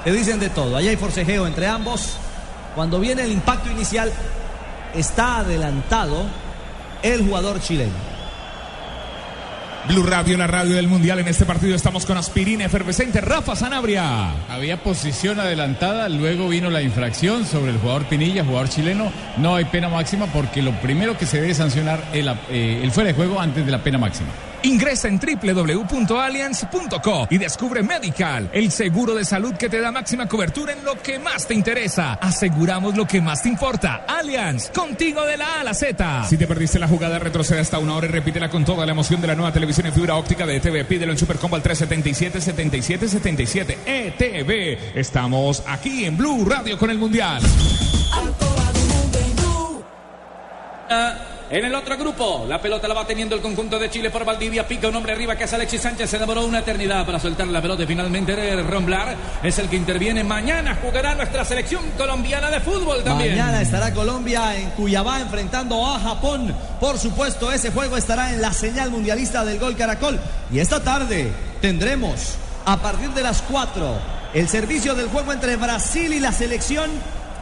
Le 0.06 0.12
dicen 0.12 0.40
de 0.40 0.50
todo. 0.50 0.78
Allá 0.78 0.90
hay 0.90 0.98
forcejeo 0.98 1.48
entre 1.48 1.68
ambos. 1.68 2.18
Cuando 2.76 3.00
viene 3.00 3.24
el 3.24 3.32
impacto 3.32 3.72
inicial, 3.72 4.12
está 4.94 5.38
adelantado 5.38 6.26
el 7.02 7.26
jugador 7.26 7.62
chileno. 7.62 8.13
Blue 9.88 10.04
Radio, 10.04 10.38
la 10.38 10.48
radio 10.48 10.76
del 10.76 10.88
Mundial. 10.88 11.20
En 11.20 11.28
este 11.28 11.46
partido 11.46 11.76
estamos 11.76 12.06
con 12.06 12.18
aspirina 12.18 12.64
efervescente. 12.64 13.20
Rafa 13.20 13.56
Sanabria. 13.56 14.32
Había 14.50 14.82
posición 14.82 15.42
adelantada, 15.42 16.08
luego 16.08 16.48
vino 16.48 16.70
la 16.70 16.82
infracción 16.82 17.46
sobre 17.46 17.72
el 17.72 17.78
jugador 17.80 18.06
Pinilla, 18.06 18.46
jugador 18.46 18.70
chileno. 18.70 19.12
No 19.38 19.56
hay 19.56 19.66
pena 19.66 19.90
máxima 19.90 20.28
porque 20.28 20.62
lo 20.62 20.72
primero 20.80 21.18
que 21.18 21.26
se 21.26 21.42
debe 21.42 21.54
sancionar 21.54 22.02
es 22.14 22.20
el, 22.20 22.30
eh, 22.50 22.80
el 22.82 22.92
fuera 22.92 23.10
de 23.10 23.14
juego 23.14 23.42
antes 23.42 23.66
de 23.66 23.72
la 23.72 23.84
pena 23.84 23.98
máxima. 23.98 24.30
Ingresa 24.64 25.10
en 25.10 25.20
www.allianz.co 25.20 27.28
y 27.30 27.38
descubre 27.38 27.84
Medical, 27.84 28.50
el 28.54 28.72
seguro 28.72 29.14
de 29.14 29.26
salud 29.26 29.54
que 29.56 29.70
te 29.70 29.80
da 29.80 29.92
máxima 29.92 30.28
cobertura 30.28 30.74
en 30.74 30.84
lo 30.84 31.00
que 31.02 31.20
más 31.20 31.46
te 31.48 31.54
interesa. 31.54 32.14
Aseguramos 32.14 32.96
lo 32.96 33.06
que 33.06 33.22
más 33.22 33.44
te 33.44 33.50
importa. 33.50 34.06
Allianz, 34.08 34.70
contigo 34.70 35.24
de 35.26 35.38
la 35.38 35.58
A 35.58 35.62
a 35.62 35.64
la 35.64 35.74
Z. 35.74 36.26
Si 36.30 36.38
te 36.38 36.48
perdiste 36.48 36.80
la 36.80 36.88
jugada, 36.88 37.20
retrocede 37.20 37.60
hasta 37.60 37.80
una 37.80 37.96
hora 37.96 38.08
y 38.08 38.10
repítela 38.10 38.50
con 38.50 38.64
toda 38.64 38.86
la 38.86 38.94
emoción 38.94 39.20
de 39.22 39.28
la 39.28 39.36
nueva 39.36 39.52
televisión 39.52 39.88
en 39.88 39.94
fibra 39.94 40.16
óptica 40.16 40.46
de 40.46 40.56
ETV. 40.58 40.86
Pídelo 40.86 41.12
en 41.12 41.18
Supercombo 41.18 41.58
al 41.58 41.64
377-7777. 41.64 43.78
ETV. 43.86 44.98
Estamos 44.98 45.64
aquí 45.68 46.06
en 46.06 46.16
Blue 46.18 46.46
Radio 46.46 46.78
con 46.78 46.90
el 46.90 46.98
Mundial. 46.98 47.42
En 51.54 51.64
el 51.64 51.76
otro 51.76 51.96
grupo, 51.96 52.48
la 52.50 52.60
pelota 52.60 52.88
la 52.88 52.96
va 52.96 53.06
teniendo 53.06 53.36
el 53.36 53.42
conjunto 53.42 53.78
de 53.78 53.88
Chile 53.88 54.10
por 54.10 54.26
Valdivia. 54.26 54.68
Pica 54.68 54.88
un 54.88 54.96
hombre 54.96 55.14
arriba 55.14 55.36
que 55.36 55.44
es 55.44 55.54
Alexis 55.54 55.82
Sánchez. 55.82 56.10
Se 56.10 56.18
demoró 56.18 56.44
una 56.46 56.62
eternidad 56.62 57.06
para 57.06 57.20
soltar 57.20 57.46
la 57.46 57.62
pelota 57.62 57.84
y 57.84 57.86
finalmente 57.86 58.64
Romblar 58.64 59.16
es 59.44 59.60
el 59.60 59.70
que 59.70 59.76
interviene. 59.76 60.24
Mañana 60.24 60.80
jugará 60.82 61.14
nuestra 61.14 61.46
selección 61.46 61.84
colombiana 61.96 62.50
de 62.50 62.60
fútbol 62.60 63.04
también. 63.04 63.38
Mañana 63.38 63.62
estará 63.62 63.94
Colombia 63.94 64.58
en 64.58 64.72
Cuyabá 64.72 65.22
enfrentando 65.22 65.86
a 65.86 66.00
Japón. 66.00 66.56
Por 66.80 66.98
supuesto, 66.98 67.52
ese 67.52 67.70
juego 67.70 67.98
estará 67.98 68.34
en 68.34 68.42
la 68.42 68.52
señal 68.52 68.90
mundialista 68.90 69.46
del 69.46 69.60
Gol 69.60 69.76
Caracol. 69.76 70.20
Y 70.52 70.58
esta 70.58 70.84
tarde 70.84 71.32
tendremos, 71.62 72.34
a 72.66 72.78
partir 72.78 73.12
de 73.12 73.22
las 73.22 73.44
4, 73.44 73.96
el 74.34 74.50
servicio 74.50 74.96
del 74.96 75.08
juego 75.10 75.32
entre 75.32 75.56
Brasil 75.58 76.16
y 76.16 76.20
la 76.20 76.32
selección 76.32 76.90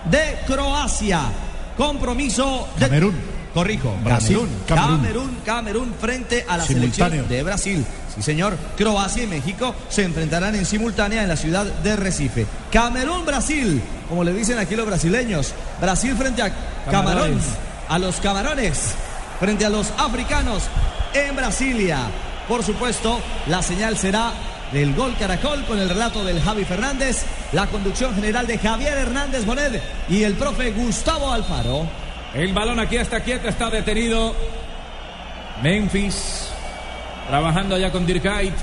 de 0.03 0.37
Croacia. 0.45 1.21
Compromiso 1.77 2.67
de... 2.75 2.87
Camerún. 2.87 3.30
Corrijo, 3.53 3.93
Brasil, 4.03 4.39
Camerún. 4.67 5.37
Camerún. 5.45 5.93
Frente 5.99 6.45
a 6.47 6.57
la 6.57 6.65
Simultáneo. 6.65 7.09
selección 7.09 7.27
de 7.29 7.43
Brasil. 7.43 7.85
Sí, 8.15 8.21
señor. 8.21 8.57
Croacia 8.77 9.23
y 9.23 9.27
México 9.27 9.75
se 9.89 10.03
enfrentarán 10.03 10.55
en 10.55 10.65
simultánea 10.65 11.21
en 11.23 11.27
la 11.29 11.35
ciudad 11.35 11.65
de 11.65 11.95
Recife. 11.95 12.45
Camerún, 12.71 13.25
Brasil, 13.25 13.81
como 14.07 14.23
le 14.23 14.33
dicen 14.33 14.57
aquí 14.57 14.75
los 14.75 14.85
brasileños. 14.85 15.53
Brasil 15.81 16.15
frente 16.15 16.41
a 16.41 16.49
Camarón, 16.85 17.13
Camarones. 17.13 17.43
a 17.89 17.99
los 17.99 18.15
camarones, 18.17 18.79
frente 19.39 19.65
a 19.65 19.69
los 19.69 19.91
africanos 19.97 20.63
en 21.13 21.35
Brasilia. 21.35 22.09
Por 22.47 22.63
supuesto, 22.63 23.19
la 23.47 23.61
señal 23.61 23.97
será 23.97 24.31
del 24.71 24.95
gol 24.95 25.13
Caracol 25.19 25.65
con 25.65 25.77
el 25.79 25.89
relato 25.89 26.23
del 26.23 26.41
Javi 26.41 26.63
Fernández, 26.63 27.23
la 27.51 27.67
conducción 27.67 28.15
general 28.15 28.47
de 28.47 28.57
Javier 28.57 28.97
Hernández 28.97 29.45
Bonet 29.45 29.81
y 30.09 30.23
el 30.23 30.35
profe 30.35 30.71
Gustavo 30.71 31.31
Alfaro. 31.31 31.87
El 32.33 32.53
balón 32.53 32.79
aquí 32.79 32.95
está 32.95 33.19
quieto, 33.19 33.49
está 33.49 33.69
detenido. 33.69 34.33
Memphis 35.61 36.49
trabajando 37.27 37.75
allá 37.75 37.91
con 37.91 38.05
Dirk 38.05 38.21
Kuyt. 38.21 38.53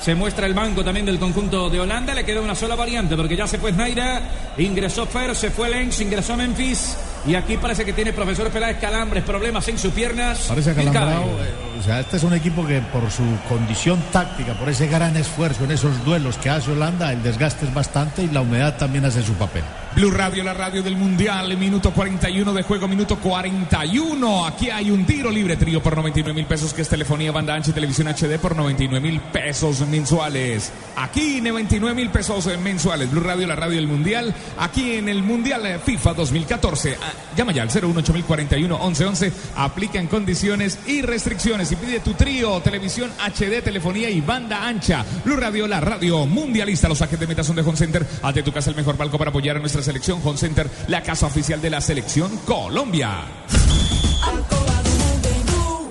Se 0.00 0.14
muestra 0.14 0.46
el 0.46 0.54
banco 0.54 0.84
también 0.84 1.06
del 1.06 1.18
conjunto 1.18 1.70
de 1.70 1.80
Holanda. 1.80 2.14
Le 2.14 2.24
quedó 2.24 2.42
una 2.42 2.54
sola 2.54 2.76
variante 2.76 3.16
porque 3.16 3.36
ya 3.36 3.46
se 3.46 3.58
fue 3.58 3.72
Snyder, 3.72 4.22
ingresó 4.58 5.06
Fer, 5.06 5.34
se 5.34 5.50
fue 5.50 5.70
Lenz, 5.70 6.00
ingresó 6.00 6.36
Memphis. 6.36 6.96
Y 7.26 7.34
aquí 7.34 7.56
parece 7.56 7.84
que 7.84 7.92
tiene 7.92 8.12
profesor 8.12 8.48
Peláez 8.50 8.78
calambres, 8.78 9.24
problemas 9.24 9.66
en 9.68 9.78
sus 9.78 9.92
piernas. 9.92 10.44
Parece 10.48 10.70
acalambrado. 10.70 11.22
Eh, 11.22 11.54
O 11.78 11.82
sea, 11.82 12.00
este 12.00 12.16
es 12.16 12.22
un 12.24 12.34
equipo 12.34 12.66
que 12.66 12.80
por 12.80 13.08
su 13.10 13.22
condición 13.48 14.02
táctica, 14.12 14.54
por 14.54 14.68
ese 14.68 14.86
gran 14.88 15.16
esfuerzo 15.16 15.64
en 15.64 15.70
esos 15.70 16.04
duelos 16.04 16.36
que 16.38 16.50
hace 16.50 16.72
Holanda, 16.72 17.12
el 17.12 17.22
desgaste 17.22 17.66
es 17.66 17.74
bastante 17.74 18.22
y 18.22 18.28
la 18.28 18.40
humedad 18.40 18.76
también 18.76 19.04
hace 19.04 19.22
su 19.22 19.34
papel. 19.34 19.62
Blue 19.94 20.10
Radio, 20.10 20.44
la 20.44 20.54
radio 20.54 20.82
del 20.82 20.96
Mundial, 20.96 21.56
minuto 21.56 21.92
41 21.92 22.52
de 22.52 22.62
juego, 22.62 22.86
minuto 22.88 23.16
41. 23.18 24.46
Aquí 24.46 24.70
hay 24.70 24.90
un 24.90 25.04
tiro 25.06 25.30
libre, 25.30 25.56
trío 25.56 25.82
por 25.82 25.96
99 25.96 26.34
mil 26.34 26.46
pesos, 26.46 26.72
que 26.74 26.82
es 26.82 26.88
telefonía, 26.88 27.32
banda 27.32 27.54
ancha 27.54 27.70
y 27.70 27.74
televisión 27.74 28.08
HD 28.08 28.38
por 28.38 28.54
99 28.54 29.00
mil 29.00 29.20
pesos 29.20 29.80
mensuales. 29.88 30.72
Aquí, 30.96 31.40
99 31.40 31.94
mil 31.94 32.10
pesos 32.10 32.48
mensuales. 32.62 33.10
Blue 33.10 33.20
Radio, 33.22 33.46
la 33.46 33.56
radio 33.56 33.76
del 33.76 33.88
Mundial, 33.88 34.34
aquí 34.58 34.94
en 34.94 35.08
el 35.08 35.22
Mundial 35.22 35.66
eh, 35.66 35.78
FIFA 35.84 36.14
2014. 36.14 36.96
Llama 37.36 37.52
ya 37.52 37.62
al 37.62 37.68
01841 37.68 38.78
1111. 38.78 39.32
Aplican 39.56 40.06
condiciones 40.06 40.78
y 40.86 41.02
restricciones. 41.02 41.70
Y 41.72 41.76
pide 41.76 42.00
tu 42.00 42.14
trío, 42.14 42.60
televisión 42.60 43.10
HD, 43.18 43.62
telefonía 43.62 44.10
y 44.10 44.20
banda 44.20 44.66
ancha. 44.66 45.04
Blue 45.24 45.36
Radio, 45.36 45.66
la 45.66 45.80
radio 45.80 46.26
mundialista. 46.26 46.88
Los 46.88 46.98
saques 46.98 47.18
de 47.18 47.26
meta 47.26 47.44
son 47.44 47.56
de 47.56 47.62
Home 47.62 47.76
Center. 47.76 48.06
Hazte 48.22 48.42
tu 48.42 48.52
casa 48.52 48.70
el 48.70 48.76
mejor 48.76 48.96
palco 48.96 49.18
para 49.18 49.30
apoyar 49.30 49.56
a 49.56 49.60
nuestra 49.60 49.82
selección. 49.82 50.20
Home 50.24 50.38
Center, 50.38 50.68
la 50.88 51.02
casa 51.02 51.26
oficial 51.26 51.60
de 51.60 51.70
la 51.70 51.80
selección 51.80 52.36
Colombia. 52.38 53.24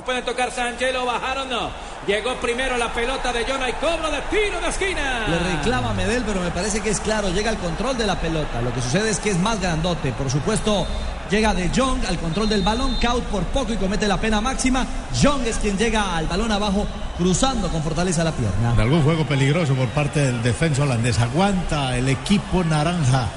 Puede 0.07 0.21
tocar 0.21 0.49
Sánchez, 0.53 0.93
lo 0.93 1.05
bajaron, 1.05 1.49
no. 1.49 1.69
Llegó 2.07 2.33
primero 2.35 2.77
la 2.77 2.93
pelota 2.93 3.33
de 3.33 3.43
Jonah 3.43 3.67
y 3.67 3.73
cobro 3.73 4.09
de 4.09 4.21
tiro 4.29 4.61
de 4.61 4.69
esquina. 4.69 5.27
Le 5.27 5.37
reclama 5.37 5.93
Medel, 5.93 6.23
pero 6.25 6.39
me 6.39 6.49
parece 6.49 6.79
que 6.79 6.91
es 6.91 7.01
claro, 7.01 7.27
llega 7.27 7.49
al 7.49 7.57
control 7.57 7.97
de 7.97 8.07
la 8.07 8.17
pelota. 8.17 8.61
Lo 8.61 8.73
que 8.73 8.81
sucede 8.81 9.09
es 9.09 9.19
que 9.19 9.31
es 9.31 9.37
más 9.37 9.59
grandote. 9.59 10.13
Por 10.13 10.31
supuesto, 10.31 10.87
llega 11.29 11.53
de 11.53 11.69
Jong 11.75 12.05
al 12.07 12.17
control 12.19 12.47
del 12.47 12.61
balón, 12.61 12.95
Kaut 13.01 13.25
por 13.25 13.43
poco 13.47 13.73
y 13.73 13.75
comete 13.75 14.07
la 14.07 14.15
pena 14.15 14.39
máxima. 14.39 14.85
Jong 15.21 15.45
es 15.45 15.57
quien 15.57 15.77
llega 15.77 16.15
al 16.15 16.25
balón 16.25 16.53
abajo, 16.53 16.87
cruzando 17.17 17.67
con 17.67 17.83
fortaleza 17.83 18.23
la 18.23 18.31
pierna. 18.31 18.75
En 18.75 18.79
algún 18.79 19.03
juego 19.03 19.25
peligroso 19.25 19.75
por 19.75 19.89
parte 19.89 20.21
del 20.21 20.41
defensa 20.41 20.83
holandés. 20.83 21.19
Aguanta 21.19 21.97
el 21.97 22.07
equipo 22.07 22.63
naranja. 22.63 23.27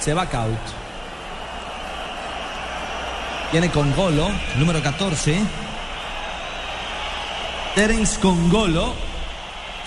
Se 0.00 0.12
va 0.12 0.26
Kaut. 0.26 0.58
Viene 3.52 3.70
con 3.70 3.94
Golo, 3.94 4.28
número 4.58 4.82
14. 4.82 5.65
Terence 7.76 8.18
Congolo 8.18 8.94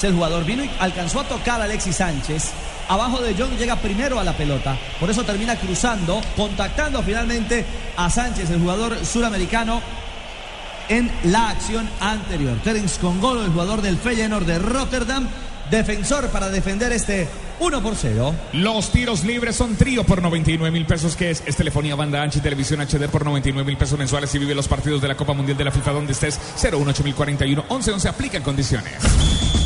el 0.08 0.14
jugador. 0.14 0.46
Vino 0.46 0.64
y 0.64 0.70
alcanzó 0.80 1.22
a 1.22 1.24
tocar 1.24 1.60
a 1.62 1.66
Alexis 1.66 1.98
Sánchez. 1.98 2.52
Abajo 2.88 3.22
de 3.22 3.36
John 3.38 3.58
llega 3.58 3.76
primero 3.76 4.20
a 4.20 4.24
la 4.24 4.34
pelota. 4.34 4.78
Por 5.00 5.10
eso 5.10 5.24
termina 5.24 5.56
cruzando, 5.56 6.22
contactando 6.36 7.04
finalmente 7.04 7.66
a 7.98 8.10
Sánchez, 8.10 8.50
el 8.50 8.62
jugador 8.62 9.06
suramericano, 9.06 9.82
en 10.88 11.12
la 11.26 11.50
acción 11.50 11.88
anterior. 12.00 12.58
Terence 12.64 13.00
Congolo, 13.00 13.44
el 13.44 13.52
jugador 13.52 13.82
del 13.82 13.98
Feyenoord 13.98 14.46
de 14.46 14.60
Rotterdam, 14.60 15.28
defensor 15.70 16.30
para 16.30 16.50
defender 16.50 16.92
este 16.92 17.28
1 17.60 17.82
por 17.82 17.96
0. 17.96 18.36
Los 18.54 18.92
tiros 18.92 19.24
libres 19.24 19.56
son 19.56 19.76
trío 19.76 20.04
por 20.04 20.22
99 20.22 20.72
mil 20.72 20.86
pesos, 20.86 21.16
que 21.16 21.32
es, 21.32 21.44
es 21.46 21.56
telefonía 21.56 21.96
banda 21.96 22.22
ancha 22.22 22.40
y 22.40 22.42
televisión 22.42 22.82
HD 22.82 23.10
por 23.10 23.26
99 23.26 23.66
mil 23.66 23.78
pesos 23.78 23.98
mensuales 23.98 24.34
y 24.36 24.40
vive 24.40 24.56
los 24.56 24.68
partidos 24.68 25.02
de 25.02 25.08
la 25.08 25.16
Copa 25.16 25.34
Mundial 25.34 25.58
de 25.58 25.66
la 25.66 25.72
FIFA 25.72 25.92
donde 25.92 26.14
estés 26.14 26.40
018041 26.56 27.66
11 27.68 27.92
11 27.92 28.10
aplica 28.10 28.38
en 28.38 28.44
condiciones. 28.44 29.59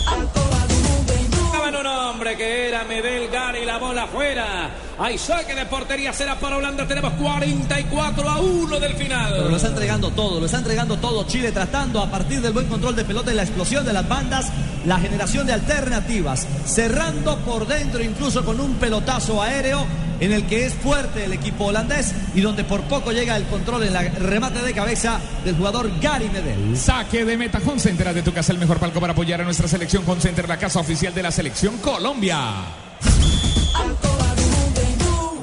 Que 2.23 2.69
era 2.69 2.85
Medel 2.85 3.27
Gary, 3.27 3.65
la 3.65 3.77
bola 3.77 4.03
afuera. 4.03 4.69
Hay 4.97 5.17
saque 5.17 5.53
de 5.53 5.65
portería, 5.65 6.13
será 6.13 6.39
para 6.39 6.55
Holanda. 6.55 6.87
Tenemos 6.87 7.11
44 7.15 8.29
a 8.29 8.39
1 8.39 8.79
del 8.79 8.93
final. 8.93 9.51
Lo 9.51 9.57
está 9.57 9.67
entregando 9.67 10.09
todo, 10.09 10.39
lo 10.39 10.45
está 10.45 10.59
entregando 10.59 10.97
todo 10.97 11.27
Chile, 11.27 11.51
tratando 11.51 12.01
a 12.01 12.09
partir 12.09 12.39
del 12.39 12.53
buen 12.53 12.67
control 12.67 12.95
de 12.95 13.03
pelota 13.03 13.33
y 13.33 13.35
la 13.35 13.43
explosión 13.43 13.85
de 13.85 13.91
las 13.91 14.07
bandas, 14.07 14.49
la 14.85 14.99
generación 14.99 15.45
de 15.45 15.53
alternativas, 15.53 16.47
cerrando 16.65 17.37
por 17.39 17.67
dentro 17.67 18.01
incluso 18.01 18.45
con 18.45 18.61
un 18.61 18.75
pelotazo 18.75 19.41
aéreo 19.41 19.85
en 20.19 20.31
el 20.31 20.45
que 20.45 20.65
es 20.65 20.73
fuerte 20.73 21.25
el 21.25 21.33
equipo 21.33 21.65
holandés 21.65 22.13
y 22.33 22.41
donde 22.41 22.63
por 22.63 22.81
poco 22.83 23.11
llega 23.11 23.35
el 23.35 23.45
control 23.45 23.83
en 23.83 23.95
el 23.95 24.15
remate 24.15 24.61
de 24.61 24.73
cabeza 24.73 25.19
del 25.43 25.55
jugador 25.55 25.89
Gary 25.99 26.29
Medel. 26.29 26.77
Saque 26.77 27.25
de 27.25 27.37
meta 27.37 27.59
Home 27.65 27.79
Center 27.79 28.13
de 28.13 28.21
tu 28.21 28.33
casa, 28.33 28.51
el 28.51 28.59
mejor 28.59 28.79
palco 28.79 28.99
para 28.99 29.13
apoyar 29.13 29.41
a 29.41 29.43
nuestra 29.43 29.67
selección 29.67 30.03
Home 30.07 30.21
Center, 30.21 30.47
la 30.47 30.57
casa 30.57 30.79
oficial 30.79 31.13
de 31.13 31.23
la 31.23 31.31
selección 31.31 31.77
Colombia. 31.77 32.39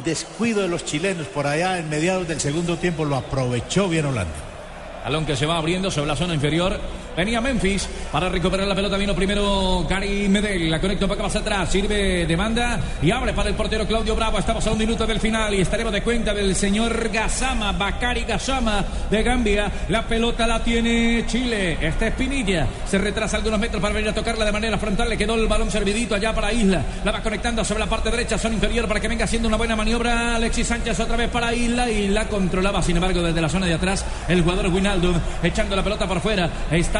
Descuido 0.04 0.62
de 0.62 0.68
los 0.68 0.84
chilenos 0.84 1.26
por 1.26 1.46
allá 1.46 1.78
en 1.78 1.88
mediados 1.88 2.26
del 2.26 2.40
segundo 2.40 2.78
tiempo 2.78 3.04
lo 3.04 3.16
aprovechó 3.16 3.88
bien 3.88 4.06
Holanda. 4.06 4.32
Balón 5.04 5.24
que 5.26 5.36
se 5.36 5.46
va 5.46 5.56
abriendo 5.56 5.90
sobre 5.90 6.08
la 6.08 6.16
zona 6.16 6.34
inferior. 6.34 6.78
Venía 7.16 7.40
Memphis 7.40 7.88
para 8.12 8.28
recuperar 8.28 8.66
la 8.66 8.74
pelota. 8.74 8.96
Vino 8.96 9.14
primero 9.14 9.86
Gary 9.88 10.28
Medel. 10.28 10.70
La 10.70 10.80
conecta 10.80 11.04
un 11.04 11.10
poco 11.10 11.22
más 11.22 11.36
atrás. 11.36 11.70
Sirve 11.70 12.26
demanda 12.26 12.80
y 13.02 13.10
abre 13.10 13.32
para 13.32 13.48
el 13.48 13.54
portero 13.54 13.86
Claudio 13.86 14.14
Bravo. 14.14 14.38
Estamos 14.38 14.66
a 14.66 14.72
un 14.72 14.78
minuto 14.78 15.06
del 15.06 15.20
final 15.20 15.54
y 15.54 15.60
estaremos 15.60 15.92
de 15.92 16.02
cuenta 16.02 16.32
del 16.32 16.54
señor 16.54 17.10
Gazama, 17.10 17.72
Bakari 17.72 18.24
Gazama 18.24 18.84
de 19.10 19.22
Gambia. 19.22 19.70
La 19.88 20.06
pelota 20.06 20.46
la 20.46 20.62
tiene 20.62 21.24
Chile. 21.26 21.78
Esta 21.80 22.08
es 22.08 22.14
Pinilla. 22.14 22.66
Se 22.86 22.98
retrasa 22.98 23.36
algunos 23.36 23.58
metros 23.58 23.82
para 23.82 23.94
venir 23.94 24.10
a 24.10 24.14
tocarla 24.14 24.44
de 24.44 24.52
manera 24.52 24.78
frontal. 24.78 25.08
Le 25.08 25.18
quedó 25.18 25.34
el 25.34 25.46
balón 25.46 25.70
servidito 25.70 26.14
allá 26.14 26.34
para 26.34 26.52
Isla. 26.52 26.82
La 27.04 27.12
va 27.12 27.22
conectando 27.22 27.64
sobre 27.64 27.80
la 27.80 27.86
parte 27.86 28.10
derecha, 28.10 28.38
zona 28.38 28.54
inferior 28.54 28.86
para 28.86 29.00
que 29.00 29.08
venga 29.08 29.24
haciendo 29.24 29.48
una 29.48 29.56
buena 29.56 29.76
maniobra. 29.76 30.36
Alexis 30.36 30.66
Sánchez 30.66 31.00
otra 31.00 31.16
vez 31.16 31.28
para 31.28 31.54
Isla 31.54 31.90
y 31.90 32.08
la 32.08 32.26
controlaba, 32.28 32.82
sin 32.82 32.96
embargo, 32.96 33.22
desde 33.22 33.40
la 33.40 33.48
zona 33.48 33.66
de 33.66 33.74
atrás 33.74 34.04
el 34.28 34.42
jugador 34.42 34.68
Winaldum 34.68 35.16
echando 35.42 35.76
la 35.76 35.82
pelota 35.82 36.06
por 36.06 36.20
fuera. 36.20 36.50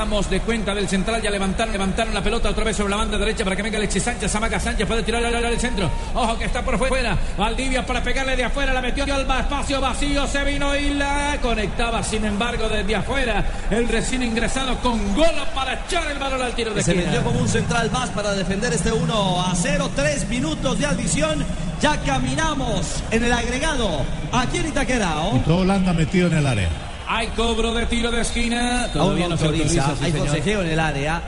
Estamos 0.01 0.31
de 0.31 0.41
cuenta 0.41 0.75
del 0.75 0.89
central. 0.89 1.21
Ya 1.21 1.31
levantaron, 1.31 1.73
levantaron 1.75 2.15
la 2.15 2.23
pelota 2.23 2.49
otra 2.49 2.65
vez 2.65 2.75
sobre 2.75 2.89
la 2.89 2.97
banda 2.97 3.19
derecha 3.19 3.45
para 3.45 3.55
que 3.55 3.63
venga 3.63 3.77
Alexis 3.77 4.03
Sánchez. 4.03 4.35
Amaga 4.35 4.59
Sánchez 4.59 4.87
puede 4.87 5.03
tirar 5.03 5.23
al, 5.23 5.45
al 5.45 5.61
centro. 5.61 5.91
Ojo 6.15 6.39
que 6.39 6.47
está 6.47 6.63
por 6.63 6.79
fuera. 6.79 7.19
Valdivia 7.37 7.85
para 7.85 8.03
pegarle 8.03 8.35
de 8.35 8.45
afuera. 8.45 8.73
La 8.73 8.81
metió 8.81 9.05
al 9.05 9.21
espacio 9.21 9.79
vacío. 9.79 10.27
Se 10.27 10.43
vino 10.43 10.75
y 10.75 10.95
la 10.95 11.37
conectaba, 11.43 12.03
sin 12.03 12.25
embargo, 12.25 12.67
desde 12.71 12.97
afuera. 12.97 13.45
El 13.71 13.87
recién 13.89 14.23
ingresado 14.23 14.79
con 14.79 15.15
gol 15.15 15.27
para 15.55 15.75
echar 15.75 16.11
el 16.11 16.19
balón 16.19 16.41
al 16.41 16.55
tiro 16.55 16.73
de 16.73 16.83
Se 16.83 16.93
esquina. 16.93 17.11
metió 17.11 17.23
como 17.23 17.39
un 17.39 17.49
central 17.49 17.91
más 17.91 18.09
para 18.09 18.33
defender 18.33 18.73
este 18.73 18.93
1 18.93 19.43
a 19.43 19.55
0. 19.55 19.91
Tres 19.95 20.27
minutos 20.31 20.79
de 20.79 20.87
adición. 20.87 21.45
Ya 21.83 21.99
caminamos 21.99 23.03
en 23.11 23.23
el 23.23 23.33
agregado 23.35 24.01
aquí 24.33 24.57
en 24.61 24.69
Itaquerao. 24.69 25.37
Y 25.37 25.41
todo 25.41 25.59
Holanda 25.59 25.93
metido 25.93 26.29
en 26.29 26.39
el 26.39 26.47
área. 26.47 26.90
Hay 27.13 27.27
cobro 27.29 27.75
de 27.75 27.87
tiro 27.87 28.11
de 28.13 28.21
esquina. 28.21 28.89
Todavía 28.93 29.25
no 29.25 29.31
no 29.31 29.37
se 29.37 29.47
autoriza. 29.47 29.83
autoriza. 29.83 29.97
sí, 29.99 30.05
Hay 30.05 30.13
señor. 30.13 30.27
forcejeo 30.29 30.63
en 30.63 30.69
el 30.69 30.79
área. 30.79 31.21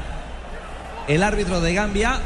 El 1.08 1.22
árbitro 1.24 1.60
de 1.60 1.74
Gambia 1.74 2.20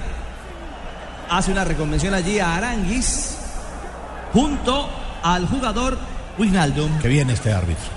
hace 1.31 1.53
una 1.53 1.65
reconvención 1.65 2.13
allí 2.13 2.39
a 2.39 2.55
Aranguis 2.55 3.39
junto 4.35 4.91
al 5.23 5.47
jugador 5.49 5.99
Wijnaldum. 6.39 6.99
Que 6.99 7.09
viene 7.09 7.33
este 7.33 7.51
árbitro. 7.51 7.96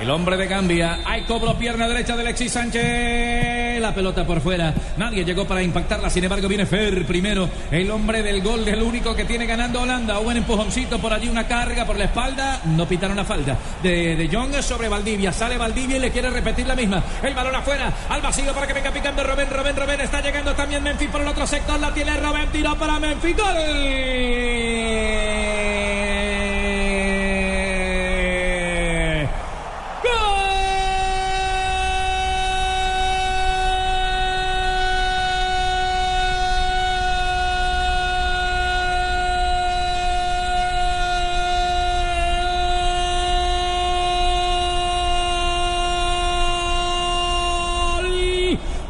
El 0.00 0.10
hombre 0.10 0.36
de 0.36 0.46
Gambia. 0.46 0.98
Hay 1.04 1.22
cobro 1.22 1.56
pierna 1.56 1.88
derecha 1.88 2.16
de 2.16 2.22
Alexis 2.22 2.52
Sánchez. 2.52 3.80
La 3.80 3.94
pelota 3.94 4.26
por 4.26 4.40
fuera. 4.40 4.74
Nadie 4.96 5.24
llegó 5.24 5.46
para 5.46 5.62
impactarla. 5.62 6.10
Sin 6.10 6.24
embargo, 6.24 6.48
viene 6.48 6.66
Fer 6.66 7.06
primero. 7.06 7.48
El 7.70 7.90
hombre 7.90 8.22
del 8.22 8.42
gol, 8.42 8.66
el 8.68 8.82
único 8.82 9.14
que 9.14 9.24
tiene 9.24 9.46
ganando 9.46 9.82
Holanda. 9.82 10.18
Buen 10.18 10.36
empujoncito 10.36 10.98
por 10.98 11.12
allí, 11.12 11.28
una 11.28 11.46
carga 11.46 11.86
por 11.86 11.96
la 11.96 12.04
espalda. 12.04 12.60
No 12.64 12.86
pitaron 12.86 13.16
la 13.16 13.24
falta 13.24 13.56
de, 13.82 14.16
de 14.16 14.62
sobre 14.62 14.88
Valdivia. 14.88 15.32
Sale 15.32 15.56
Valdivia 15.56 15.96
y 15.96 16.00
le 16.00 16.10
quiere 16.10 16.30
repetir 16.30 16.66
la 16.66 16.76
misma. 16.76 17.02
El 17.22 17.34
balón 17.34 17.54
afuera. 17.54 17.92
Al 18.08 18.20
vacío 18.20 18.52
para 18.52 18.66
que 18.66 18.74
venga 18.74 18.90
picando 18.90 19.24
Robén. 19.24 19.48
Robén, 19.50 19.76
Robén. 19.76 20.00
Está 20.00 20.20
llegando 20.20 20.54
también 20.54 20.82
Memphis 20.82 21.08
por 21.08 21.22
el 21.22 21.28
otro 21.28 21.46
sector. 21.46 21.80
La 21.80 21.92
tiene 21.92 22.16
Robén. 22.18 22.48
Tiró 22.52 22.76
para 22.76 22.98
Memphis. 22.98 23.36
¡Gol! 23.36 23.54
¡Gol 23.56 24.36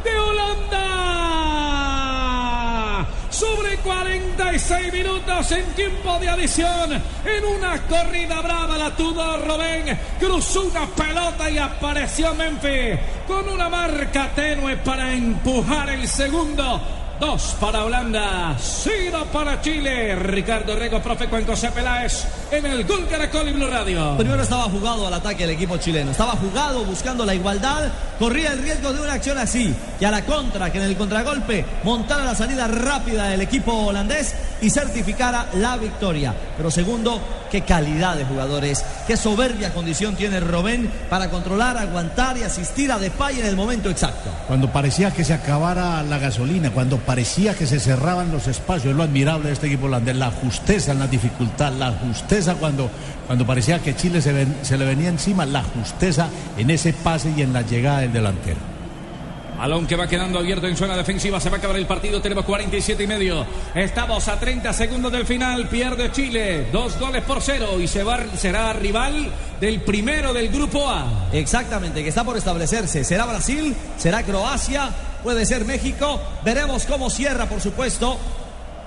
de 0.03 0.19
Holanda! 0.19 0.97
Sobre 3.29 3.77
46 3.77 4.93
minutos 4.93 5.51
en 5.51 5.65
En 6.59 7.45
una 7.45 7.79
corrida 7.83 8.41
brava 8.41 8.79
la 8.79 8.89
tuvo 8.95 9.37
Robén. 9.37 9.95
Cruzó 10.19 10.63
una 10.63 10.87
pelota 10.87 11.47
y 11.51 11.59
apareció 11.59 12.33
Memphis 12.33 12.97
con 13.27 13.47
una 13.47 13.69
marca 13.69 14.31
tenue 14.33 14.75
para 14.77 15.13
empujar 15.13 15.89
el 15.91 16.07
segundo. 16.07 16.81
Dos 17.19 17.55
para 17.59 17.83
Holanda, 17.83 18.55
cero 18.59 19.27
para 19.31 19.61
Chile. 19.61 20.15
Ricardo 20.15 20.75
Rego, 20.75 20.99
profe 20.99 21.27
Juan 21.27 21.45
José 21.45 21.69
Peláez 21.71 22.25
en 22.51 22.65
el 22.65 22.85
Gol 22.85 23.07
Caracol 23.07 23.49
y 23.49 23.53
Blue 23.53 23.67
Radio. 23.67 24.17
Primero 24.17 24.41
estaba 24.41 24.63
jugado 24.63 25.05
al 25.05 25.13
ataque 25.13 25.43
el 25.43 25.51
equipo 25.51 25.77
chileno. 25.77 26.11
Estaba 26.11 26.33
jugado 26.33 26.83
buscando 26.85 27.23
la 27.23 27.35
igualdad. 27.35 27.91
Corría 28.17 28.53
el 28.53 28.63
riesgo 28.63 28.93
de 28.93 29.01
una 29.01 29.13
acción 29.13 29.37
así. 29.37 29.75
Y 29.99 30.05
a 30.05 30.11
la 30.11 30.25
contra, 30.25 30.71
que 30.71 30.79
en 30.79 30.85
el 30.85 30.97
contragolpe 30.97 31.65
montara 31.83 32.23
la 32.23 32.35
salida 32.35 32.67
rápida 32.67 33.29
del 33.29 33.41
equipo 33.41 33.73
holandés 33.73 34.35
y 34.61 34.69
certificara 34.69 35.47
la 35.53 35.77
victoria. 35.77 36.33
Pero 36.55 36.71
segundo, 36.71 37.21
qué 37.51 37.61
calidad 37.61 38.15
de 38.15 38.25
jugadores. 38.25 38.83
Qué 39.05 39.17
soberbia 39.17 39.73
condición 39.73 40.15
tiene 40.15 40.39
Robén 40.39 40.91
para 41.09 41.29
controlar, 41.29 41.77
aguantar 41.77 42.37
y 42.37 42.43
asistir 42.43 42.91
a 42.91 42.99
Depay 42.99 43.39
en 43.39 43.45
el 43.45 43.55
momento 43.55 43.89
exacto. 43.89 44.29
Cuando 44.47 44.71
parecía 44.71 45.11
que 45.11 45.23
se 45.23 45.33
acabara 45.33 46.03
la 46.03 46.17
gasolina, 46.17 46.71
cuando 46.71 46.97
parecía 46.97 47.55
que 47.55 47.65
se 47.65 47.79
cerraban 47.79 48.31
los 48.31 48.47
espacios, 48.47 48.91
es 48.91 48.95
lo 48.95 49.03
admirable 49.03 49.47
de 49.47 49.53
este 49.53 49.67
equipo 49.67 49.85
holandés, 49.85 50.15
la 50.15 50.31
justeza 50.31 50.91
en 50.91 50.99
la 50.99 51.07
dificultad, 51.07 51.71
la 51.73 51.91
justeza 51.91 52.55
cuando, 52.55 52.89
cuando 53.25 53.45
parecía 53.45 53.79
que 53.79 53.95
Chile 53.95 54.21
se, 54.21 54.47
se 54.61 54.77
le 54.77 54.85
venía 54.85 55.09
encima, 55.09 55.45
la 55.45 55.63
justeza 55.63 56.27
en 56.57 56.69
ese 56.69 56.93
pase 56.93 57.33
y 57.35 57.41
en 57.41 57.53
la 57.53 57.61
llegada 57.61 57.99
del 57.99 58.13
delantero. 58.13 58.76
Balón 59.57 59.87
que 59.87 59.95
va 59.95 60.07
quedando 60.07 60.37
abierto 60.37 60.67
en 60.67 60.77
zona 60.77 60.95
defensiva. 60.95 61.39
Se 61.39 61.49
va 61.49 61.55
a 61.55 61.59
acabar 61.59 61.77
el 61.77 61.87
partido. 61.87 62.21
Tenemos 62.21 62.45
47 62.45 63.03
y 63.03 63.07
medio. 63.07 63.45
Estamos 63.73 64.27
a 64.27 64.39
30 64.39 64.71
segundos 64.71 65.11
del 65.11 65.25
final. 65.25 65.67
Pierde 65.67 66.11
Chile. 66.11 66.67
Dos 66.71 66.99
goles 66.99 67.23
por 67.23 67.41
cero. 67.41 67.79
Y 67.79 67.87
será 67.87 68.73
rival 68.73 69.31
del 69.59 69.81
primero 69.81 70.31
del 70.31 70.49
grupo 70.49 70.87
A. 70.87 71.29
Exactamente, 71.33 72.03
que 72.03 72.09
está 72.09 72.23
por 72.23 72.37
establecerse. 72.37 73.03
¿Será 73.03 73.25
Brasil? 73.25 73.75
¿Será 73.97 74.21
Croacia? 74.21 74.91
Puede 75.23 75.45
ser 75.45 75.65
México. 75.65 76.21
Veremos 76.45 76.85
cómo 76.85 77.09
cierra, 77.09 77.47
por 77.47 77.59
supuesto, 77.59 78.17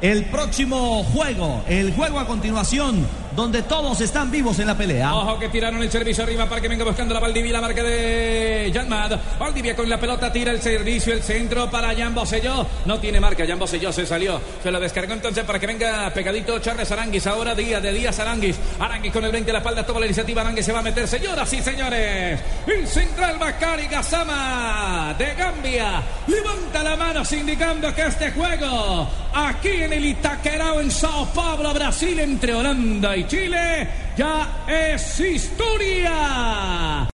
el 0.01 0.27
próximo 0.27 1.03
juego. 1.05 1.65
El 1.69 1.93
juego 1.95 2.21
a 2.21 2.27
continuación, 2.27 3.07
donde 3.35 3.63
todos 3.63 4.01
están 4.01 4.31
vivos 4.31 4.59
en 4.59 4.67
la 4.67 4.77
pelea. 4.77 5.15
Ojo 5.15 5.39
que 5.39 5.49
tiraron 5.49 5.83
el 5.83 5.91
servicio 5.91 6.25
arriba 6.25 6.47
para 6.47 6.61
que 6.61 6.69
venga 6.69 6.85
buscando 6.85 7.15
la 7.15 7.21
Valdivia, 7.21 7.53
la 7.53 7.61
marca 7.61 7.83
de 7.83 8.71
Janmad. 8.75 9.19
Valdivia 9.39 9.75
con 9.75 9.89
la 9.89 9.99
pelota 9.99 10.33
tira 10.33 10.53
el 10.53 10.61
servicio, 10.61 11.13
el 11.13 11.23
centro 11.23 11.71
para 11.71 11.95
Jan 11.95 12.15
Boselló. 12.15 12.67
No 12.87 12.99
tiene 12.99 13.21
marca, 13.21 13.47
Jan 13.47 13.59
Boselló 13.59 13.93
se 13.93 14.07
salió. 14.07 14.41
Se 14.63 14.71
lo 14.71 14.81
descargó 14.81 15.15
entonces 15.15 15.45
para 15.45 15.59
que 15.59 15.67
venga 15.67 16.11
pegadito 16.13 16.59
Charles 16.59 16.91
Aranguis. 16.91 17.27
Ahora 17.27 17.55
día 17.55 17.81
de 17.81 17.93
días 17.93 18.19
Aranguis. 18.19 18.57
Aranguis 18.79 19.13
con 19.13 19.25
el 19.25 19.33
20 19.33 19.51
a 19.51 19.53
la 19.55 19.59
espalda, 19.61 19.87
toma 19.87 20.01
la 20.01 20.07
iniciativa. 20.07 20.43
Aranguis 20.43 20.67
se 20.67 20.73
va 20.73 20.81
a 20.81 20.83
meter, 20.83 21.09
señoras 21.09 21.53
y 21.53 21.63
señores. 21.63 22.41
El 22.67 22.87
central 22.87 23.39
Macari 23.39 23.87
Gazama 23.87 25.15
de 25.19 25.35
Gambia. 25.35 26.03
Levanta 26.27 26.83
la 26.83 26.97
mano 26.97 27.23
indicando 27.33 27.95
que 27.95 28.03
este 28.03 28.33
juego 28.33 29.09
aquí 29.33 29.69
en 29.69 29.93
el 29.93 30.05
Itaquerao 30.05 30.81
en 30.81 30.91
Sao 30.91 31.27
Paulo, 31.27 31.73
Brasil, 31.73 32.19
entre 32.19 32.55
Holanda 32.55 33.17
Chile, 33.27 33.89
ya 34.17 34.65
es 34.67 35.21
historia. 35.21 37.09